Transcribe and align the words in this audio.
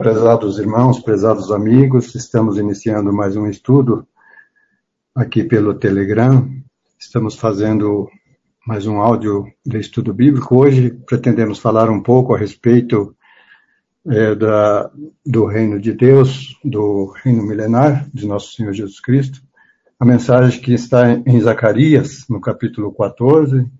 Prezados 0.00 0.58
irmãos, 0.58 0.98
prezados 0.98 1.52
amigos, 1.52 2.14
estamos 2.14 2.56
iniciando 2.56 3.12
mais 3.12 3.36
um 3.36 3.46
estudo 3.46 4.08
aqui 5.14 5.44
pelo 5.44 5.74
Telegram. 5.74 6.50
Estamos 6.98 7.34
fazendo 7.34 8.08
mais 8.66 8.86
um 8.86 8.98
áudio 8.98 9.44
de 9.62 9.78
estudo 9.78 10.14
bíblico. 10.14 10.56
Hoje 10.56 10.90
pretendemos 11.06 11.58
falar 11.58 11.90
um 11.90 12.02
pouco 12.02 12.34
a 12.34 12.38
respeito 12.38 13.14
é, 14.08 14.34
da, 14.34 14.90
do 15.26 15.44
reino 15.44 15.78
de 15.78 15.92
Deus, 15.92 16.58
do 16.64 17.12
reino 17.22 17.42
milenar 17.42 18.08
de 18.08 18.26
nosso 18.26 18.54
Senhor 18.54 18.72
Jesus 18.72 19.00
Cristo. 19.00 19.42
A 19.98 20.06
mensagem 20.06 20.62
que 20.62 20.72
está 20.72 21.12
em 21.12 21.38
Zacarias, 21.42 22.24
no 22.26 22.40
capítulo 22.40 22.90
14, 22.90 23.70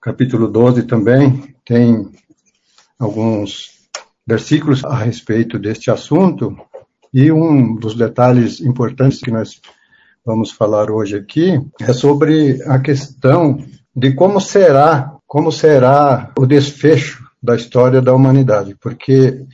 capítulo 0.00 0.48
12 0.48 0.84
também, 0.84 1.54
tem 1.66 2.10
alguns 2.98 3.73
versículos 4.26 4.84
a 4.84 4.96
respeito 4.96 5.58
deste 5.58 5.90
assunto, 5.90 6.56
e 7.12 7.30
um 7.30 7.76
dos 7.76 7.94
detalhes 7.94 8.60
importantes 8.60 9.20
que 9.20 9.30
nós 9.30 9.60
vamos 10.24 10.50
falar 10.50 10.90
hoje 10.90 11.16
aqui 11.16 11.60
é 11.80 11.92
sobre 11.92 12.60
a 12.64 12.78
questão 12.78 13.64
de 13.94 14.12
como 14.14 14.40
será, 14.40 15.14
como 15.26 15.52
será 15.52 16.32
o 16.38 16.46
desfecho 16.46 17.22
da 17.42 17.54
história 17.54 18.00
da 18.00 18.14
humanidade, 18.14 18.74
porque 18.80 19.44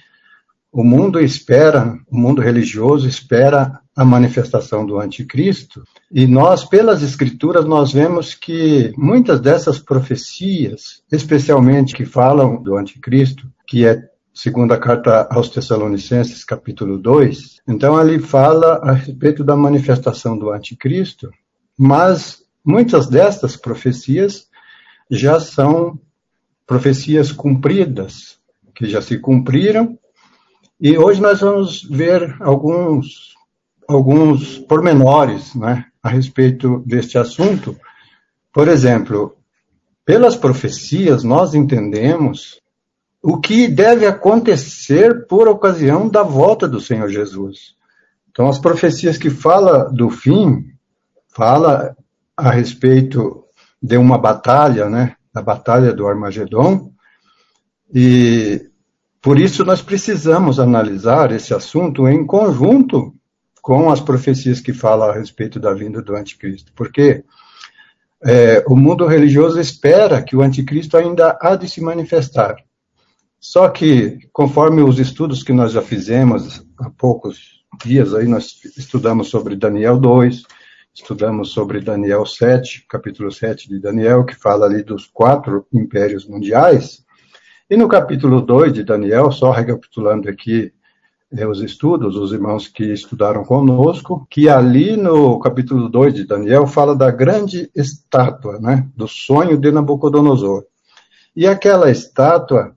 o 0.73 0.84
mundo 0.84 1.19
espera, 1.19 1.98
o 2.09 2.16
mundo 2.16 2.41
religioso 2.41 3.09
espera 3.09 3.80
a 3.97 4.05
manifestação 4.05 4.87
do 4.87 4.98
anticristo, 5.00 5.83
e 6.11 6.27
nós, 6.27 6.64
pelas 6.64 7.02
escrituras, 7.02 7.64
nós 7.66 7.92
vemos 7.92 8.34
que 8.34 8.92
muitas 8.97 9.41
dessas 9.41 9.80
profecias, 9.80 11.02
especialmente 11.12 11.95
que 11.95 12.06
falam 12.06 12.62
do 12.62 12.77
anticristo, 12.77 13.50
que 13.66 13.84
é 13.84 14.00
segunda 14.43 14.79
carta 14.79 15.29
aos 15.30 15.51
Tessalonicenses, 15.51 16.45
capítulo 16.45 16.97
2. 16.97 17.61
Então, 17.69 17.95
ali 17.95 18.19
fala 18.19 18.77
a 18.83 18.92
respeito 18.92 19.45
da 19.45 19.55
manifestação 19.55 20.39
do 20.39 20.51
anticristo, 20.51 21.31
mas 21.78 22.42
muitas 22.64 23.06
destas 23.06 23.55
profecias 23.55 24.48
já 25.11 25.39
são 25.39 26.01
profecias 26.67 27.31
cumpridas, 27.31 28.39
que 28.75 28.89
já 28.89 29.03
se 29.03 29.19
cumpriram, 29.19 29.98
e 30.81 30.97
hoje 30.97 31.20
nós 31.20 31.41
vamos 31.41 31.83
ver 31.83 32.34
alguns, 32.41 33.34
alguns 33.86 34.57
pormenores 34.57 35.55
né, 35.55 35.84
a 36.03 36.09
respeito 36.09 36.83
deste 36.86 37.19
assunto. 37.19 37.77
Por 38.51 38.69
exemplo, 38.69 39.36
pelas 40.03 40.34
profecias, 40.34 41.23
nós 41.23 41.53
entendemos 41.53 42.59
o 43.23 43.39
que 43.39 43.69
deve 43.69 44.07
acontecer 44.07 45.27
por 45.27 45.47
ocasião 45.47 46.09
da 46.09 46.23
volta 46.23 46.67
do 46.67 46.81
Senhor 46.81 47.09
Jesus. 47.09 47.75
Então, 48.31 48.49
as 48.49 48.59
profecias 48.59 49.19
que 49.19 49.29
fala 49.29 49.91
do 49.91 50.09
fim, 50.09 50.65
fala 51.29 51.97
a 52.37 52.51
respeito 52.51 53.45
de 53.83 53.97
uma 53.97 54.17
batalha, 54.17 54.89
né? 54.89 55.17
A 55.35 55.43
batalha 55.43 55.93
do 55.93 56.07
Armagedon. 56.07 56.93
E 57.93 58.69
por 59.21 59.39
isso 59.39 59.65
nós 59.65 59.83
precisamos 59.83 60.59
analisar 60.59 61.33
esse 61.33 61.53
assunto 61.53 62.09
em 62.09 62.25
conjunto 62.27 63.15
com 63.61 63.91
as 63.91 64.01
profecias 64.01 64.61
que 64.61 64.73
falam 64.73 65.11
a 65.11 65.15
respeito 65.15 65.61
da 65.61 65.75
vinda 65.75 66.01
do 66.01 66.17
anticristo. 66.17 66.73
Porque 66.75 67.23
é, 68.25 68.65
o 68.67 68.75
mundo 68.75 69.07
religioso 69.07 69.61
espera 69.61 70.23
que 70.23 70.35
o 70.35 70.41
anticristo 70.41 70.97
ainda 70.97 71.37
há 71.41 71.57
de 71.57 71.69
se 71.69 71.81
manifestar. 71.83 72.57
Só 73.41 73.70
que, 73.70 74.19
conforme 74.34 74.83
os 74.83 74.98
estudos 74.98 75.42
que 75.42 75.52
nós 75.52 75.72
já 75.72 75.80
fizemos 75.80 76.62
há 76.78 76.91
poucos 76.91 77.64
dias, 77.83 78.14
aí 78.14 78.28
nós 78.28 78.60
estudamos 78.77 79.28
sobre 79.28 79.56
Daniel 79.56 79.98
2, 79.98 80.42
estudamos 80.94 81.50
sobre 81.50 81.80
Daniel 81.80 82.27
7, 82.27 82.84
capítulo 82.86 83.33
7 83.33 83.67
de 83.67 83.80
Daniel, 83.80 84.27
que 84.27 84.34
fala 84.34 84.67
ali 84.67 84.83
dos 84.83 85.06
quatro 85.06 85.67
impérios 85.73 86.29
mundiais. 86.29 87.02
E 87.70 87.79
no 87.79 87.89
capítulo 87.89 88.42
2 88.42 88.74
de 88.74 88.84
Daniel, 88.84 89.33
só 89.33 89.50
recapitulando 89.52 90.29
aqui 90.29 90.70
é, 91.33 91.46
os 91.46 91.62
estudos, 91.62 92.17
os 92.17 92.33
irmãos 92.33 92.68
que 92.68 92.92
estudaram 92.92 93.42
conosco, 93.42 94.27
que 94.29 94.50
ali 94.50 94.98
no 94.98 95.39
capítulo 95.39 95.89
2 95.89 96.12
de 96.12 96.27
Daniel 96.27 96.67
fala 96.67 96.95
da 96.95 97.11
grande 97.11 97.70
estátua, 97.74 98.58
né, 98.61 98.86
do 98.95 99.08
sonho 99.08 99.56
de 99.56 99.73
Nabucodonosor. 99.73 100.64
E 101.34 101.46
aquela 101.46 101.90
estátua 101.90 102.77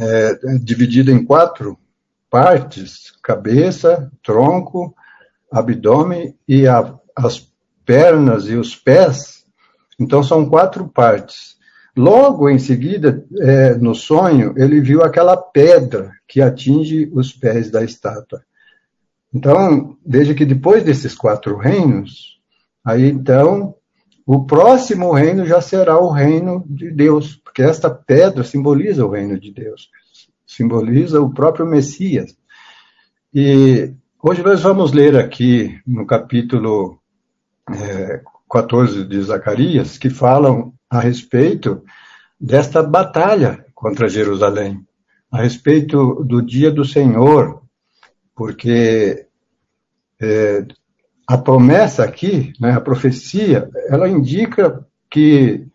é, 0.00 0.38
é 0.44 0.58
dividida 0.58 1.10
em 1.10 1.24
quatro 1.24 1.78
partes: 2.30 3.12
cabeça, 3.22 4.10
tronco, 4.22 4.94
abdômen 5.50 6.36
e 6.46 6.66
a, 6.66 6.94
as 7.16 7.52
pernas 7.84 8.46
e 8.48 8.54
os 8.54 8.76
pés. 8.76 9.44
Então 9.98 10.22
são 10.22 10.48
quatro 10.48 10.88
partes. 10.88 11.56
Logo 11.96 12.48
em 12.48 12.58
seguida, 12.58 13.24
é, 13.40 13.74
no 13.74 13.94
sonho, 13.94 14.54
ele 14.56 14.80
viu 14.80 15.02
aquela 15.02 15.36
pedra 15.36 16.12
que 16.28 16.40
atinge 16.40 17.10
os 17.12 17.32
pés 17.32 17.70
da 17.70 17.82
estátua. 17.82 18.42
Então, 19.34 19.96
veja 20.06 20.32
que 20.32 20.44
depois 20.44 20.84
desses 20.84 21.14
quatro 21.14 21.56
reinos, 21.56 22.40
aí 22.84 23.10
então 23.10 23.74
o 24.30 24.44
próximo 24.44 25.10
reino 25.14 25.46
já 25.46 25.58
será 25.58 25.98
o 25.98 26.10
reino 26.10 26.62
de 26.68 26.90
Deus, 26.90 27.36
porque 27.36 27.62
esta 27.62 27.88
pedra 27.88 28.44
simboliza 28.44 29.06
o 29.06 29.10
reino 29.10 29.40
de 29.40 29.50
Deus, 29.50 29.88
simboliza 30.46 31.18
o 31.18 31.32
próprio 31.32 31.64
Messias. 31.64 32.36
E 33.32 33.90
hoje 34.22 34.42
nós 34.42 34.60
vamos 34.60 34.92
ler 34.92 35.16
aqui 35.16 35.80
no 35.86 36.04
capítulo 36.04 37.00
é, 37.70 38.20
14 38.50 39.06
de 39.06 39.22
Zacarias, 39.22 39.96
que 39.96 40.10
falam 40.10 40.74
a 40.90 41.00
respeito 41.00 41.82
desta 42.38 42.82
batalha 42.82 43.64
contra 43.74 44.10
Jerusalém, 44.10 44.86
a 45.32 45.40
respeito 45.40 46.22
do 46.22 46.42
dia 46.42 46.70
do 46.70 46.84
Senhor, 46.84 47.62
porque 48.34 49.26
é, 50.20 50.66
a 51.28 51.36
promessa 51.36 52.04
aqui, 52.04 52.54
né, 52.58 52.72
a 52.72 52.80
profecia, 52.80 53.68
ela 53.90 54.08
indica 54.08 54.82
que 55.10 55.66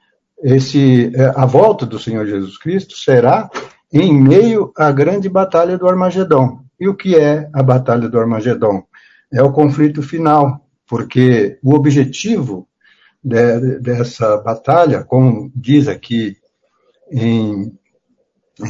esse, 0.42 1.12
é, 1.16 1.32
a 1.36 1.46
volta 1.46 1.86
do 1.86 2.00
Senhor 2.00 2.26
Jesus 2.26 2.58
Cristo 2.58 2.98
será 2.98 3.52
em 3.92 4.20
meio 4.20 4.74
à 4.76 4.92
grande 4.92 5.30
batalha 5.30 5.78
do 5.78 5.88
Armagedon. 5.88 6.64
E 6.80 6.88
o 6.88 6.96
que 6.96 7.16
é 7.16 7.48
a 7.54 7.62
batalha 7.62 8.10
do 8.10 8.20
Armagedon? 8.20 8.84
É 9.32 9.44
o 9.44 9.52
conflito 9.52 10.02
final, 10.02 10.68
porque 10.88 11.60
o 11.62 11.76
objetivo 11.76 12.68
de, 13.24 13.80
dessa 13.80 14.38
batalha, 14.38 15.04
como 15.04 15.52
diz 15.56 15.88
aqui 15.88 16.36
em 17.12 17.78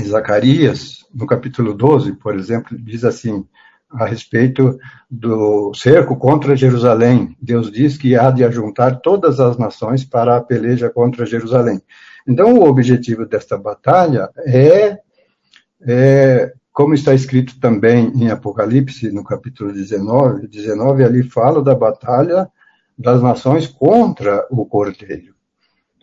Zacarias, 0.05 1.05
no 1.15 1.25
capítulo 1.25 1.73
12, 1.73 2.17
por 2.17 2.35
exemplo, 2.35 2.77
diz 2.77 3.05
assim: 3.05 3.47
a 3.93 4.05
respeito 4.05 4.77
do 5.09 5.73
cerco 5.73 6.15
contra 6.15 6.55
Jerusalém. 6.55 7.35
Deus 7.41 7.71
diz 7.71 7.97
que 7.97 8.15
há 8.15 8.31
de 8.31 8.43
ajuntar 8.43 8.99
todas 9.01 9.39
as 9.39 9.57
nações 9.57 10.03
para 10.03 10.37
a 10.37 10.41
peleja 10.41 10.89
contra 10.89 11.25
Jerusalém. 11.25 11.81
Então, 12.27 12.53
o 12.53 12.67
objetivo 12.67 13.25
desta 13.25 13.57
batalha 13.57 14.29
é, 14.45 14.97
é 15.85 16.53
como 16.71 16.93
está 16.93 17.13
escrito 17.13 17.59
também 17.59 18.11
em 18.15 18.29
Apocalipse, 18.31 19.11
no 19.11 19.23
capítulo 19.23 19.71
19, 19.71 20.47
19 20.47 21.03
ali 21.03 21.23
fala 21.23 21.61
da 21.61 21.75
batalha 21.75 22.49
das 22.97 23.21
nações 23.21 23.67
contra 23.67 24.45
o 24.49 24.65
Cordeiro. 24.65 25.33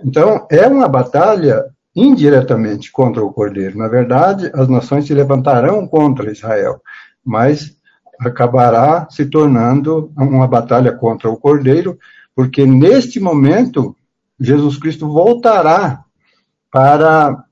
Então, 0.04 0.46
é 0.50 0.66
uma 0.66 0.88
batalha 0.88 1.64
indiretamente 1.94 2.92
contra 2.92 3.22
o 3.22 3.32
Cordeiro. 3.32 3.76
Na 3.76 3.88
verdade, 3.88 4.50
as 4.54 4.68
nações 4.68 5.06
se 5.06 5.14
levantarão 5.14 5.86
contra 5.86 6.30
Israel, 6.30 6.80
mas 7.24 7.76
acabará 8.20 9.08
se 9.10 9.24
tornando 9.24 10.12
uma 10.14 10.46
batalha 10.46 10.92
contra 10.92 11.30
o 11.30 11.38
Cordeiro, 11.38 11.98
porque 12.36 12.66
neste 12.66 13.18
momento 13.18 13.96
Jesus 14.38 14.76
Cristo 14.76 15.08
voltará 15.08 16.04
para, 16.70 17.44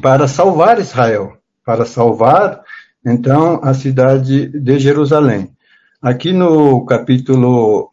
para 0.00 0.28
salvar 0.28 0.78
Israel, 0.78 1.36
para 1.64 1.84
salvar 1.84 2.62
então 3.04 3.60
a 3.62 3.74
cidade 3.74 4.46
de 4.48 4.78
Jerusalém. 4.78 5.50
Aqui 6.00 6.32
no 6.32 6.86
capítulo, 6.86 7.90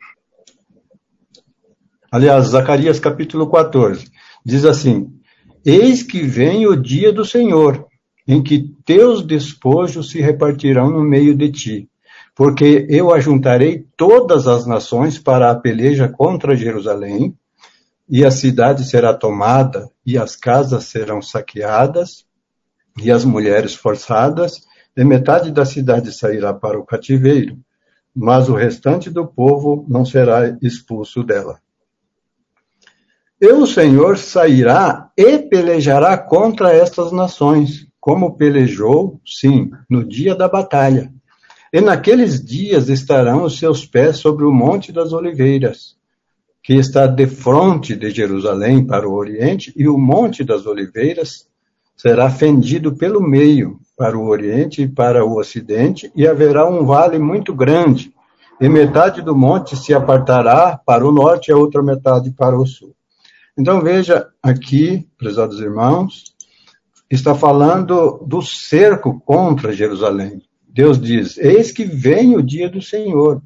aliás, 2.12 2.46
Zacarias 2.46 3.00
capítulo 3.00 3.50
14, 3.50 4.10
diz 4.46 4.66
assim: 4.66 5.12
Eis 5.66 6.04
que 6.04 6.22
vem 6.22 6.68
o 6.68 6.76
dia 6.76 7.12
do 7.12 7.26
Senhor, 7.26 7.88
em 8.28 8.44
que 8.44 8.76
teus 8.86 9.26
despojos 9.26 10.12
se 10.12 10.20
repartirão 10.20 10.90
no 10.90 11.02
meio 11.02 11.36
de 11.36 11.52
ti. 11.52 11.90
Porque 12.36 12.86
eu 12.90 13.14
ajuntarei 13.14 13.86
todas 13.96 14.48
as 14.48 14.66
nações 14.66 15.18
para 15.18 15.50
a 15.50 15.56
peleja 15.56 16.10
contra 16.10 16.56
Jerusalém, 16.56 17.36
e 18.10 18.26
a 18.26 18.32
cidade 18.32 18.86
será 18.86 19.14
tomada, 19.14 19.90
e 20.06 20.18
as 20.18 20.36
casas 20.36 20.86
serão 20.86 21.22
saqueadas, 21.22 22.26
e 23.02 23.12
as 23.12 23.26
mulheres 23.26 23.76
forçadas, 23.76 24.62
e 24.96 25.04
metade 25.04 25.52
da 25.52 25.66
cidade 25.66 26.12
sairá 26.12 26.54
para 26.54 26.80
o 26.80 26.86
cativeiro, 26.86 27.58
mas 28.16 28.50
o 28.50 28.56
restante 28.56 29.10
do 29.10 29.28
povo 29.28 29.86
não 29.88 30.04
será 30.04 30.58
expulso 30.62 31.24
dela. 31.24 31.60
E 33.40 33.48
o 33.52 33.68
Senhor 33.68 34.18
sairá 34.18 35.12
e 35.16 35.38
pelejará 35.38 36.18
contra 36.18 36.74
estas 36.74 37.12
nações, 37.12 37.87
como 38.08 38.38
pelejou, 38.38 39.20
sim, 39.26 39.70
no 39.90 40.02
dia 40.02 40.34
da 40.34 40.48
batalha. 40.48 41.12
E 41.74 41.82
naqueles 41.82 42.42
dias 42.42 42.88
estarão 42.88 43.44
os 43.44 43.60
seus 43.60 43.86
pés 43.86 44.20
sobre 44.20 44.46
o 44.46 44.52
Monte 44.54 44.94
das 44.94 45.12
Oliveiras, 45.12 45.98
que 46.64 46.76
está 46.76 47.06
defronte 47.06 47.98
de 47.98 48.10
Jerusalém 48.10 48.88
para 48.88 49.10
o 49.10 49.14
oriente, 49.14 49.74
e 49.76 49.90
o 49.90 49.98
Monte 49.98 50.46
das 50.46 50.66
Oliveiras 50.66 51.50
será 51.98 52.30
fendido 52.30 52.96
pelo 52.96 53.22
meio, 53.22 53.78
para 53.98 54.18
o 54.18 54.28
oriente 54.28 54.84
e 54.84 54.88
para 54.88 55.26
o 55.26 55.38
ocidente, 55.38 56.10
e 56.16 56.26
haverá 56.26 56.66
um 56.66 56.86
vale 56.86 57.20
muito 57.20 57.54
grande, 57.54 58.14
e 58.62 58.70
metade 58.70 59.22
do 59.22 59.36
monte 59.36 59.76
se 59.76 59.94
apartará 59.94 60.80
para 60.86 61.06
o 61.06 61.12
norte 61.12 61.50
e 61.50 61.52
a 61.52 61.58
outra 61.58 61.84
metade 61.84 62.32
para 62.32 62.58
o 62.58 62.66
sul. 62.66 62.96
Então 63.60 63.82
veja 63.82 64.30
aqui, 64.42 65.06
prezados 65.18 65.60
irmãos, 65.60 66.37
está 67.10 67.34
falando 67.34 68.24
do 68.26 68.42
cerco 68.42 69.20
contra 69.22 69.74
Jerusalém. 69.74 70.42
Deus 70.68 71.00
diz: 71.00 71.38
Eis 71.38 71.72
que 71.72 71.86
vem 71.86 72.36
o 72.36 72.44
dia 72.44 72.70
do 72.70 72.82
Senhor, 72.82 73.42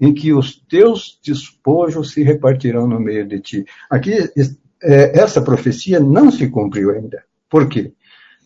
em 0.00 0.12
que 0.12 0.32
os 0.32 0.56
teus 0.56 1.18
despojos 1.24 2.12
se 2.12 2.22
repartirão 2.22 2.88
no 2.88 2.98
meio 2.98 3.26
de 3.26 3.40
ti. 3.40 3.64
Aqui, 3.88 4.12
é, 4.82 5.20
essa 5.20 5.40
profecia 5.40 6.00
não 6.00 6.30
se 6.30 6.48
cumpriu 6.48 6.90
ainda. 6.90 7.22
Por 7.48 7.68
quê? 7.68 7.92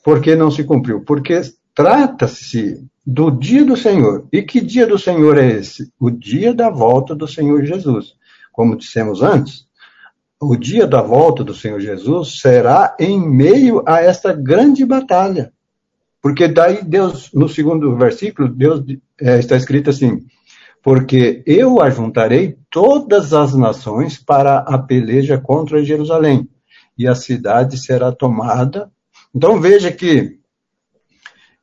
Porque 0.04 0.34
não 0.34 0.50
se 0.50 0.64
cumpriu? 0.64 1.00
Porque 1.00 1.40
trata-se 1.74 2.84
do 3.06 3.30
dia 3.30 3.64
do 3.64 3.76
Senhor. 3.76 4.26
E 4.32 4.42
que 4.42 4.60
dia 4.60 4.86
do 4.86 4.98
Senhor 4.98 5.38
é 5.38 5.46
esse? 5.46 5.92
O 5.98 6.10
dia 6.10 6.52
da 6.52 6.68
volta 6.68 7.14
do 7.14 7.28
Senhor 7.28 7.64
Jesus. 7.64 8.14
Como 8.52 8.76
dissemos 8.76 9.22
antes, 9.22 9.65
o 10.40 10.56
dia 10.56 10.86
da 10.86 11.00
volta 11.00 11.42
do 11.42 11.54
Senhor 11.54 11.80
Jesus 11.80 12.40
será 12.40 12.94
em 12.98 13.18
meio 13.18 13.82
a 13.86 14.00
esta 14.00 14.32
grande 14.32 14.84
batalha. 14.84 15.52
Porque 16.20 16.48
daí 16.48 16.82
Deus, 16.82 17.30
no 17.32 17.48
segundo 17.48 17.96
versículo, 17.96 18.48
Deus 18.48 18.82
é, 19.20 19.38
está 19.38 19.56
escrito 19.56 19.90
assim: 19.90 20.26
porque 20.82 21.42
eu 21.46 21.80
ajuntarei 21.80 22.56
todas 22.70 23.32
as 23.32 23.54
nações 23.54 24.18
para 24.18 24.58
a 24.58 24.78
peleja 24.78 25.38
contra 25.38 25.84
Jerusalém, 25.84 26.48
e 26.98 27.06
a 27.06 27.14
cidade 27.14 27.78
será 27.78 28.12
tomada. 28.12 28.90
Então 29.34 29.60
veja 29.60 29.90
que 29.90 30.38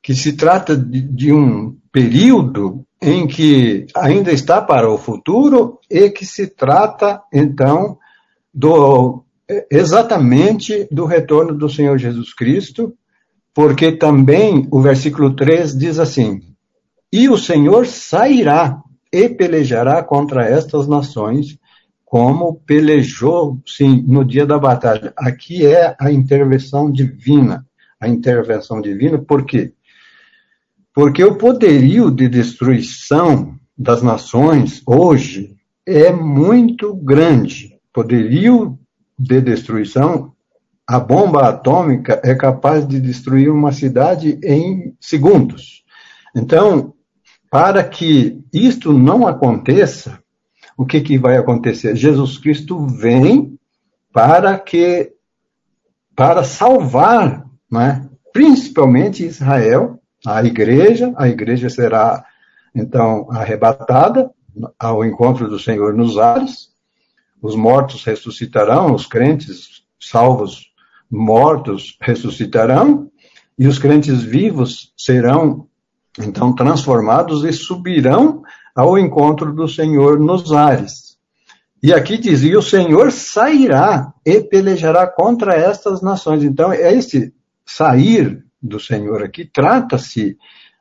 que 0.01 0.13
se 0.13 0.33
trata 0.33 0.75
de, 0.75 1.01
de 1.01 1.31
um 1.31 1.77
período 1.89 2.85
em 3.01 3.25
que 3.25 3.85
ainda 3.95 4.33
está 4.33 4.61
para 4.61 4.89
o 4.89 4.97
futuro 4.97 5.79
e 5.89 6.09
que 6.09 6.25
se 6.25 6.47
trata 6.47 7.21
então 7.33 7.97
do 8.53 9.23
exatamente 9.69 10.87
do 10.91 11.05
retorno 11.05 11.53
do 11.53 11.69
Senhor 11.69 11.97
Jesus 11.97 12.33
Cristo, 12.33 12.93
porque 13.53 13.91
também 13.91 14.67
o 14.71 14.81
versículo 14.81 15.35
3 15.35 15.77
diz 15.77 15.99
assim: 15.99 16.41
E 17.11 17.29
o 17.29 17.37
Senhor 17.37 17.85
sairá 17.85 18.81
e 19.11 19.29
pelejará 19.29 20.03
contra 20.03 20.45
estas 20.45 20.87
nações, 20.87 21.57
como 22.05 22.61
pelejou, 22.65 23.59
sim, 23.65 24.03
no 24.07 24.23
dia 24.23 24.45
da 24.45 24.57
batalha. 24.57 25.13
Aqui 25.17 25.65
é 25.65 25.95
a 25.99 26.11
intervenção 26.11 26.91
divina. 26.91 27.65
A 27.99 28.07
intervenção 28.07 28.81
divina, 28.81 29.17
por 29.17 29.45
quê? 29.45 29.73
Porque 30.93 31.23
o 31.23 31.37
poderio 31.37 32.11
de 32.11 32.27
destruição 32.27 33.55
das 33.77 34.01
nações 34.01 34.81
hoje 34.85 35.55
é 35.85 36.11
muito 36.11 36.93
grande 36.95 37.72
poderio 37.93 38.79
de 39.17 39.39
destruição, 39.39 40.33
a 40.87 40.99
bomba 40.99 41.47
atômica 41.47 42.19
é 42.23 42.35
capaz 42.35 42.85
de 42.87 42.99
destruir 42.99 43.49
uma 43.49 43.71
cidade 43.71 44.39
em 44.43 44.95
segundos. 44.99 45.83
Então, 46.35 46.93
para 47.49 47.83
que 47.83 48.43
isto 48.51 48.91
não 48.91 49.27
aconteça, 49.27 50.19
o 50.75 50.85
que, 50.85 50.99
que 51.01 51.17
vai 51.17 51.37
acontecer? 51.37 51.95
Jesus 51.95 52.37
Cristo 52.37 52.85
vem 52.87 53.57
para 54.11 54.57
que 54.57 55.13
para 56.15 56.43
salvar, 56.43 57.45
né? 57.71 58.09
principalmente 58.31 59.23
Israel, 59.23 59.99
a 60.25 60.43
igreja, 60.43 61.13
a 61.15 61.27
igreja 61.27 61.69
será 61.69 62.25
então 62.73 63.27
arrebatada 63.31 64.31
ao 64.79 65.05
encontro 65.05 65.47
do 65.47 65.59
Senhor 65.59 65.93
nos 65.93 66.17
ares, 66.17 66.72
os 67.43 67.57
mortos 67.57 68.05
ressuscitarão, 68.05 68.95
os 68.95 69.05
crentes 69.05 69.83
salvos 69.99 70.71
mortos 71.11 71.97
ressuscitarão, 72.01 73.11
e 73.59 73.67
os 73.67 73.77
crentes 73.77 74.23
vivos 74.23 74.93
serão 74.97 75.67
então 76.17 76.55
transformados 76.55 77.43
e 77.43 77.51
subirão 77.51 78.41
ao 78.73 78.97
encontro 78.97 79.53
do 79.53 79.67
Senhor 79.67 80.19
nos 80.19 80.53
ares. 80.53 81.17
E 81.81 81.93
aqui 81.93 82.17
dizia: 82.17 82.57
o 82.57 82.63
Senhor 82.63 83.11
sairá 83.11 84.13
e 84.25 84.39
pelejará 84.41 85.05
contra 85.05 85.53
estas 85.53 86.01
nações. 86.01 86.43
Então, 86.43 86.71
é 86.71 86.93
esse 86.93 87.33
sair 87.65 88.43
do 88.61 88.79
Senhor 88.79 89.21
aqui, 89.21 89.43
trata-se 89.43 90.37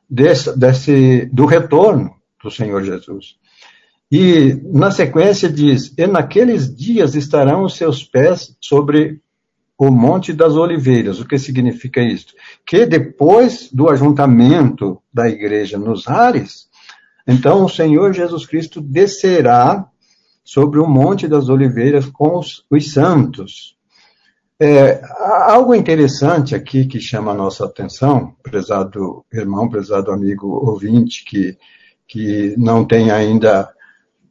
desse, 0.09 0.57
desse, 0.57 1.25
do 1.25 1.45
retorno 1.45 2.15
do 2.41 2.49
Senhor 2.49 2.81
Jesus. 2.83 3.35
E 4.11 4.61
na 4.65 4.91
sequência 4.91 5.49
diz: 5.49 5.93
E 5.97 6.05
naqueles 6.05 6.73
dias 6.73 7.15
estarão 7.15 7.63
os 7.63 7.75
seus 7.75 8.03
pés 8.03 8.55
sobre 8.61 9.21
o 9.77 9.89
Monte 9.89 10.33
das 10.33 10.55
Oliveiras. 10.55 11.19
O 11.19 11.27
que 11.27 11.37
significa 11.37 12.01
isto? 12.01 12.33
Que 12.65 12.85
depois 12.85 13.69
do 13.71 13.89
ajuntamento 13.89 15.01
da 15.13 15.27
igreja 15.27 15.77
nos 15.77 16.07
ares, 16.07 16.69
então 17.27 17.63
o 17.63 17.69
Senhor 17.69 18.13
Jesus 18.13 18.45
Cristo 18.45 18.81
descerá 18.81 19.87
sobre 20.43 20.79
o 20.79 20.87
Monte 20.87 21.27
das 21.27 21.49
Oliveiras 21.49 22.05
com 22.05 22.37
os, 22.37 22.65
os 22.69 22.91
santos. 22.91 23.75
É, 24.59 25.01
algo 25.47 25.73
interessante 25.73 26.53
aqui 26.53 26.85
que 26.85 26.99
chama 26.99 27.31
a 27.31 27.35
nossa 27.35 27.65
atenção, 27.65 28.35
prezado 28.43 29.25
irmão, 29.33 29.67
prezado 29.67 30.11
amigo 30.11 30.47
ouvinte, 30.47 31.25
que, 31.25 31.57
que 32.07 32.55
não 32.57 32.85
tem 32.85 33.09
ainda 33.09 33.69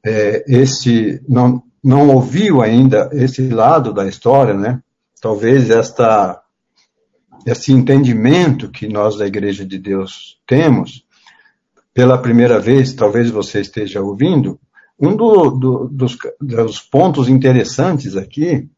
é, 0.04 0.44
esse 0.46 1.22
não, 1.28 1.62
não 1.82 2.08
ouviu 2.10 2.60
ainda 2.60 3.10
esse 3.12 3.48
lado 3.48 3.92
da 3.92 4.06
história, 4.06 4.54
né? 4.54 4.80
Talvez 5.20 5.70
esta 5.70 6.40
esse 7.46 7.72
entendimento 7.72 8.70
que 8.70 8.86
nós 8.86 9.16
da 9.16 9.26
Igreja 9.26 9.64
de 9.64 9.76
Deus 9.76 10.38
temos, 10.46 11.04
pela 11.92 12.16
primeira 12.18 12.60
vez, 12.60 12.92
talvez 12.92 13.30
você 13.30 13.60
esteja 13.60 14.00
ouvindo, 14.00 14.60
um 14.98 15.16
do, 15.16 15.50
do, 15.50 15.88
dos, 15.88 16.16
dos 16.40 16.80
pontos 16.80 17.28
interessantes 17.28 18.16
aqui 18.16 18.68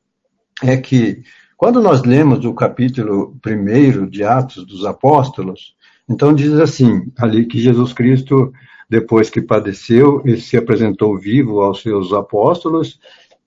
é 0.63 0.77
que 0.77 1.23
quando 1.57 1.81
nós 1.81 2.03
lemos 2.03 2.45
o 2.45 2.55
capítulo 2.55 3.39
1 3.47 4.07
de 4.09 4.25
Atos 4.25 4.67
dos 4.67 4.85
Apóstolos, 4.85 5.75
então 6.09 6.35
diz 6.35 6.53
assim, 6.55 7.13
ali 7.19 7.47
que 7.47 7.61
Jesus 7.61 7.93
Cristo 7.93 8.53
depois 8.89 9.31
que 9.31 9.41
padeceu, 9.41 10.23
ele 10.25 10.41
se 10.41 10.57
apresentou 10.57 11.19
vivo 11.19 11.61
aos 11.61 11.83
seus 11.83 12.13
apóstolos 12.13 12.99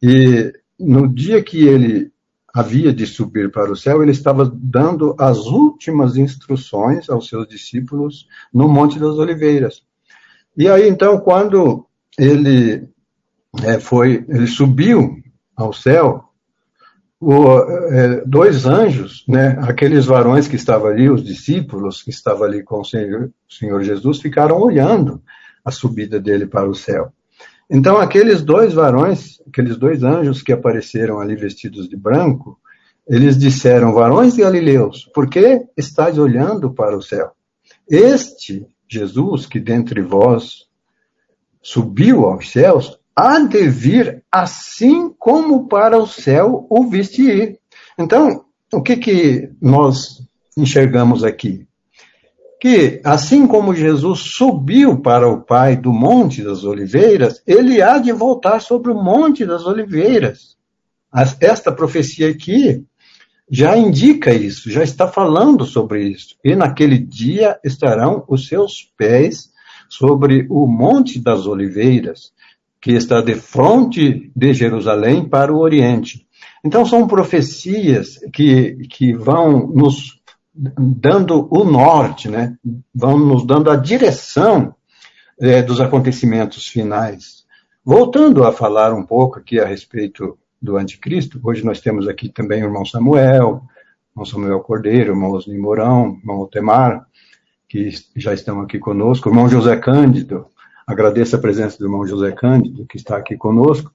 e 0.02 0.52
no 0.80 1.08
dia 1.08 1.42
que 1.44 1.68
ele 1.68 2.12
havia 2.54 2.92
de 2.92 3.06
subir 3.06 3.52
para 3.52 3.72
o 3.72 3.76
céu, 3.76 4.02
ele 4.02 4.12
estava 4.12 4.52
dando 4.52 5.16
as 5.20 5.46
últimas 5.46 6.18
instruções 6.18 7.10
aos 7.10 7.28
seus 7.28 7.48
discípulos 7.48 8.28
no 8.52 8.68
Monte 8.68 9.00
das 9.00 9.18
Oliveiras. 9.18 9.84
E 10.56 10.68
aí 10.68 10.88
então, 10.88 11.20
quando 11.20 11.86
ele 12.18 12.90
é, 13.64 13.80
foi, 13.80 14.26
ele 14.28 14.48
subiu 14.48 15.22
ao 15.56 15.72
céu, 15.72 16.27
o, 17.20 17.60
é, 17.60 18.24
dois 18.26 18.66
anjos, 18.66 19.24
né, 19.28 19.58
aqueles 19.62 20.06
varões 20.06 20.48
que 20.48 20.56
estavam 20.56 20.88
ali, 20.88 21.10
os 21.10 21.24
discípulos 21.24 22.04
que 22.04 22.12
estavam 22.12 22.44
ali 22.44 22.64
com 22.64 22.82
o 22.82 22.86
Senhor, 22.86 23.32
o 23.50 23.54
Senhor 23.54 23.84
Jesus, 23.84 24.20
ficaram 24.20 24.60
olhando 24.60 25.22
a 25.66 25.72
subida 25.72 26.20
dele 26.20 26.46
para 26.46 26.70
o 26.70 26.76
céu. 26.76 27.12
Então, 27.70 27.98
aqueles 27.98 28.42
dois 28.42 28.74
varões, 28.74 29.42
aqueles 29.48 29.78
dois 29.78 30.04
anjos 30.04 30.42
que 30.42 30.54
apareceram 30.54 31.20
ali 31.20 31.36
vestidos 31.36 31.90
de 31.90 31.98
branco, 31.98 32.58
eles 33.08 33.38
disseram: 33.38 33.94
Varões 33.94 34.38
Galileus, 34.38 35.10
por 35.14 35.30
que 35.30 35.66
estáis 35.76 36.18
olhando 36.18 36.72
para 36.74 36.96
o 36.96 37.02
céu? 37.02 37.32
Este 37.90 38.66
Jesus 38.88 39.46
que 39.46 39.60
dentre 39.60 40.02
vós 40.02 40.68
subiu 41.62 42.26
aos 42.26 42.52
céus, 42.52 42.97
há 43.18 43.40
de 43.40 43.68
vir 43.68 44.24
assim 44.32 45.10
como 45.18 45.68
para 45.68 45.98
o 45.98 46.06
céu 46.06 46.68
o 46.70 46.88
viste 46.88 47.24
ir. 47.24 47.60
Então, 47.98 48.46
o 48.72 48.82
que, 48.82 48.96
que 48.98 49.50
nós 49.60 50.22
enxergamos 50.56 51.24
aqui? 51.24 51.68
que, 52.60 53.00
assim 53.04 53.46
como 53.46 53.76
Jesus 53.76 54.20
subiu 54.20 55.00
para 55.00 55.28
o 55.28 55.42
Pai 55.42 55.76
do 55.78 55.94
Monte 55.94 56.44
das 56.44 56.64
Oliveiras, 56.64 57.42
ele 57.46 57.82
há 57.82 58.00
de 58.00 58.12
voltar 58.12 58.62
sobre 58.62 58.92
o 58.92 59.02
Monte 59.02 59.46
das 59.46 59.66
Oliveiras. 59.66 60.58
Esta 61.40 61.72
profecia 61.72 62.30
aqui 62.30 62.84
já 63.50 63.78
indica 63.78 64.34
isso, 64.34 64.70
já 64.72 64.84
está 64.84 65.08
falando 65.08 65.66
sobre 65.66 66.04
isso. 66.10 66.36
E 66.44 66.56
naquele 66.56 66.98
dia 66.98 67.60
estarão 67.64 68.26
os 68.28 68.48
seus 68.48 68.92
pés 68.98 69.52
sobre 69.88 70.48
o 70.50 70.68
Monte 70.68 71.20
das 71.20 71.46
Oliveiras, 71.46 72.34
que 72.82 72.92
está 72.92 73.22
de 73.22 73.36
frente 73.36 74.32
de 74.36 74.54
Jerusalém 74.54 75.28
para 75.28 75.54
o 75.54 75.60
Oriente. 75.60 76.28
Então, 76.64 76.86
são 76.86 77.08
profecias 77.08 78.20
que, 78.34 78.88
que 78.90 79.14
vão 79.14 79.68
nos 79.68 80.22
dando 80.54 81.48
o 81.52 81.64
norte, 81.64 82.30
né? 82.30 82.58
vão 82.94 83.18
nos 83.18 83.46
dando 83.46 83.70
a 83.70 83.76
direção 83.76 84.76
é, 85.40 85.62
dos 85.62 85.80
acontecimentos 85.80 86.68
finais. 86.68 87.46
Voltando 87.86 88.44
a 88.44 88.52
falar 88.52 88.94
um 88.94 89.06
pouco 89.06 89.40
aqui 89.40 89.60
a 89.60 89.66
respeito 89.66 90.38
do 90.62 90.78
anticristo. 90.78 91.40
Hoje 91.44 91.64
nós 91.64 91.80
temos 91.80 92.08
aqui 92.08 92.30
também 92.30 92.64
o 92.64 92.66
irmão 92.66 92.86
Samuel, 92.86 93.64
irmão 94.12 94.26
Samuel 94.26 94.60
Cordeiro, 94.62 95.14
irmão 95.14 95.32
Osni 95.32 95.58
Mourão, 95.58 96.18
irmão 96.20 96.40
Otemar, 96.40 97.08
que 97.70 97.90
já 98.16 98.34
estão 98.34 98.62
aqui 98.62 98.80
conosco, 98.80 99.30
irmão 99.30 99.48
José 99.48 99.78
Cândido, 99.78 100.48
agradeço 100.88 101.36
a 101.36 101.40
presença 101.40 101.78
do 101.78 101.86
irmão 101.86 102.08
José 102.08 102.32
Cândido, 102.32 102.86
que 102.88 102.96
está 102.96 103.18
aqui 103.18 103.36
conosco. 103.36 103.94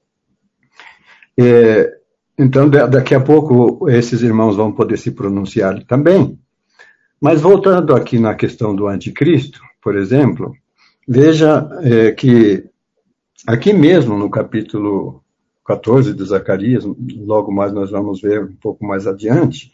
É, 1.40 1.90
então, 2.38 2.68
daqui 2.68 3.14
a 3.14 3.20
pouco, 3.20 3.88
esses 3.88 4.20
irmãos 4.22 4.56
vão 4.56 4.70
poder 4.70 4.98
se 4.98 5.10
pronunciar 5.10 5.82
também. 5.84 6.38
Mas 7.18 7.40
voltando 7.40 7.94
aqui 7.94 8.18
na 8.18 8.34
questão 8.34 8.74
do 8.74 8.88
anticristo, 8.88 9.60
por 9.80 9.96
exemplo, 9.96 10.52
veja 11.08 11.66
é, 11.80 12.12
que 12.12 12.64
aqui 13.46 13.72
mesmo 13.72 14.18
no 14.18 14.28
capítulo 14.28 15.22
14 15.64 16.12
de 16.12 16.24
Zacarias, 16.24 16.84
logo 16.84 17.52
mais 17.52 17.72
nós 17.72 17.90
vamos 17.90 18.20
ver 18.20 18.44
um 18.44 18.56
pouco 18.56 18.84
mais 18.84 19.06
adiante, 19.06 19.72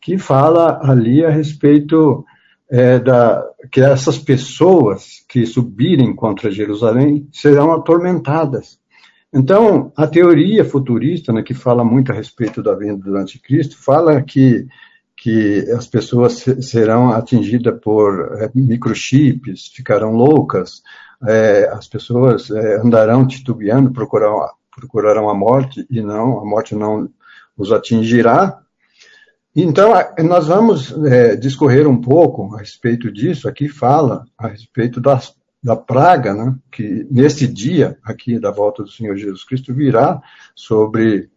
que 0.00 0.16
fala 0.16 0.80
ali 0.82 1.24
a 1.24 1.30
respeito 1.30 2.24
é, 2.70 2.98
da 2.98 3.44
que 3.70 3.80
essas 3.80 4.18
pessoas 4.18 5.24
que 5.28 5.46
subirem 5.46 6.14
contra 6.14 6.50
Jerusalém 6.50 7.28
serão 7.32 7.72
atormentadas. 7.72 8.78
Então, 9.32 9.92
a 9.96 10.06
teoria 10.06 10.64
futurista, 10.64 11.32
né, 11.32 11.42
que 11.42 11.54
fala 11.54 11.84
muito 11.84 12.10
a 12.10 12.14
respeito 12.14 12.62
da 12.62 12.74
vinda 12.74 13.04
do 13.04 13.16
anticristo, 13.16 13.76
fala 13.76 14.22
que 14.22 14.66
que 15.16 15.68
as 15.70 15.86
pessoas 15.86 16.44
serão 16.60 17.10
atingidas 17.10 17.80
por 17.82 18.36
é, 18.38 18.50
microchips, 18.54 19.68
ficarão 19.74 20.12
loucas, 20.12 20.82
é, 21.26 21.68
as 21.72 21.88
pessoas 21.88 22.50
é, 22.50 22.76
andarão 22.76 23.26
titubeando, 23.26 23.90
procurarão, 23.90 24.46
procurarão 24.74 25.30
a 25.30 25.34
morte 25.34 25.86
e 25.90 26.02
não, 26.02 26.38
a 26.38 26.44
morte 26.44 26.74
não 26.74 27.08
os 27.56 27.72
atingirá. 27.72 28.60
Então, 29.58 29.94
nós 30.22 30.48
vamos 30.48 30.92
é, 31.06 31.34
discorrer 31.34 31.88
um 31.88 31.98
pouco 31.98 32.54
a 32.54 32.58
respeito 32.58 33.10
disso. 33.10 33.48
Aqui 33.48 33.70
fala 33.70 34.26
a 34.36 34.48
respeito 34.48 35.00
da, 35.00 35.18
da 35.64 35.74
praga, 35.74 36.34
né, 36.34 36.54
que 36.70 37.06
nesse 37.10 37.48
dia 37.48 37.96
aqui 38.04 38.38
da 38.38 38.50
volta 38.50 38.82
do 38.82 38.90
Senhor 38.90 39.16
Jesus 39.16 39.44
Cristo 39.44 39.72
virá 39.72 40.20
sobre 40.54 41.30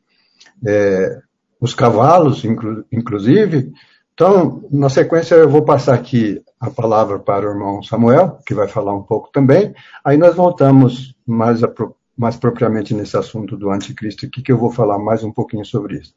é, 0.68 1.22
os 1.62 1.74
cavalos, 1.74 2.44
inclu, 2.44 2.84
inclusive. 2.92 3.72
Então, 4.14 4.68
na 4.70 4.90
sequência, 4.90 5.36
eu 5.36 5.48
vou 5.48 5.64
passar 5.64 5.94
aqui 5.94 6.44
a 6.60 6.70
palavra 6.70 7.20
para 7.20 7.48
o 7.48 7.52
irmão 7.54 7.82
Samuel, 7.82 8.40
que 8.46 8.54
vai 8.54 8.68
falar 8.68 8.94
um 8.94 9.04
pouco 9.04 9.32
também. 9.32 9.74
Aí 10.04 10.18
nós 10.18 10.36
voltamos 10.36 11.16
mais 11.26 11.64
a, 11.64 11.74
mais 12.18 12.36
propriamente 12.36 12.94
nesse 12.94 13.16
assunto 13.16 13.56
do 13.56 13.70
anticristo 13.70 14.26
aqui, 14.26 14.42
que 14.42 14.52
eu 14.52 14.58
vou 14.58 14.72
falar 14.74 15.00
mais 15.00 15.24
um 15.24 15.32
pouquinho 15.32 15.64
sobre 15.64 16.00
isso. 16.00 16.14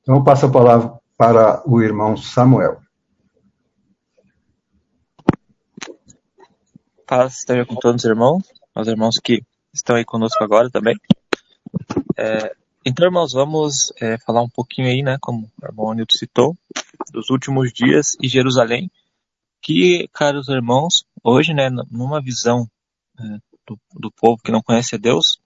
Então, 0.00 0.14
eu 0.14 0.24
passo 0.24 0.46
a 0.46 0.50
palavra 0.50 0.98
para 1.16 1.62
o 1.68 1.82
irmão 1.82 2.16
Samuel. 2.16 2.80
Paz 7.06 7.38
esteja 7.38 7.64
com 7.64 7.76
todos 7.76 8.02
os 8.02 8.10
irmãos, 8.10 8.42
os 8.74 8.88
irmãos 8.88 9.18
que 9.18 9.42
estão 9.72 9.96
aí 9.96 10.04
conosco 10.04 10.42
agora 10.42 10.68
também. 10.70 10.96
É, 12.16 12.54
então, 12.84 13.06
irmãos, 13.06 13.32
vamos 13.32 13.92
é, 14.00 14.18
falar 14.18 14.42
um 14.42 14.48
pouquinho 14.48 14.88
aí, 14.88 15.02
né, 15.02 15.16
como 15.20 15.50
o 15.60 15.66
irmão 15.66 15.94
Nilton 15.94 16.16
citou, 16.16 16.56
dos 17.12 17.30
últimos 17.30 17.72
dias 17.72 18.16
e 18.20 18.28
Jerusalém, 18.28 18.90
que, 19.62 20.08
caros 20.12 20.48
irmãos, 20.48 21.04
hoje, 21.22 21.54
né, 21.54 21.68
numa 21.90 22.20
visão 22.20 22.68
é, 23.18 23.22
do, 23.66 23.78
do 23.94 24.10
povo 24.10 24.42
que 24.42 24.52
não 24.52 24.62
conhece 24.62 24.94
a 24.94 24.98
Deus, 24.98 25.38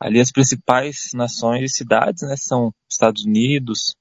ali 0.00 0.20
as 0.20 0.30
principais 0.30 1.10
nações 1.14 1.72
e 1.72 1.74
cidades, 1.76 2.22
né, 2.22 2.36
são 2.36 2.72
Estados 2.88 3.24
Unidos, 3.24 3.96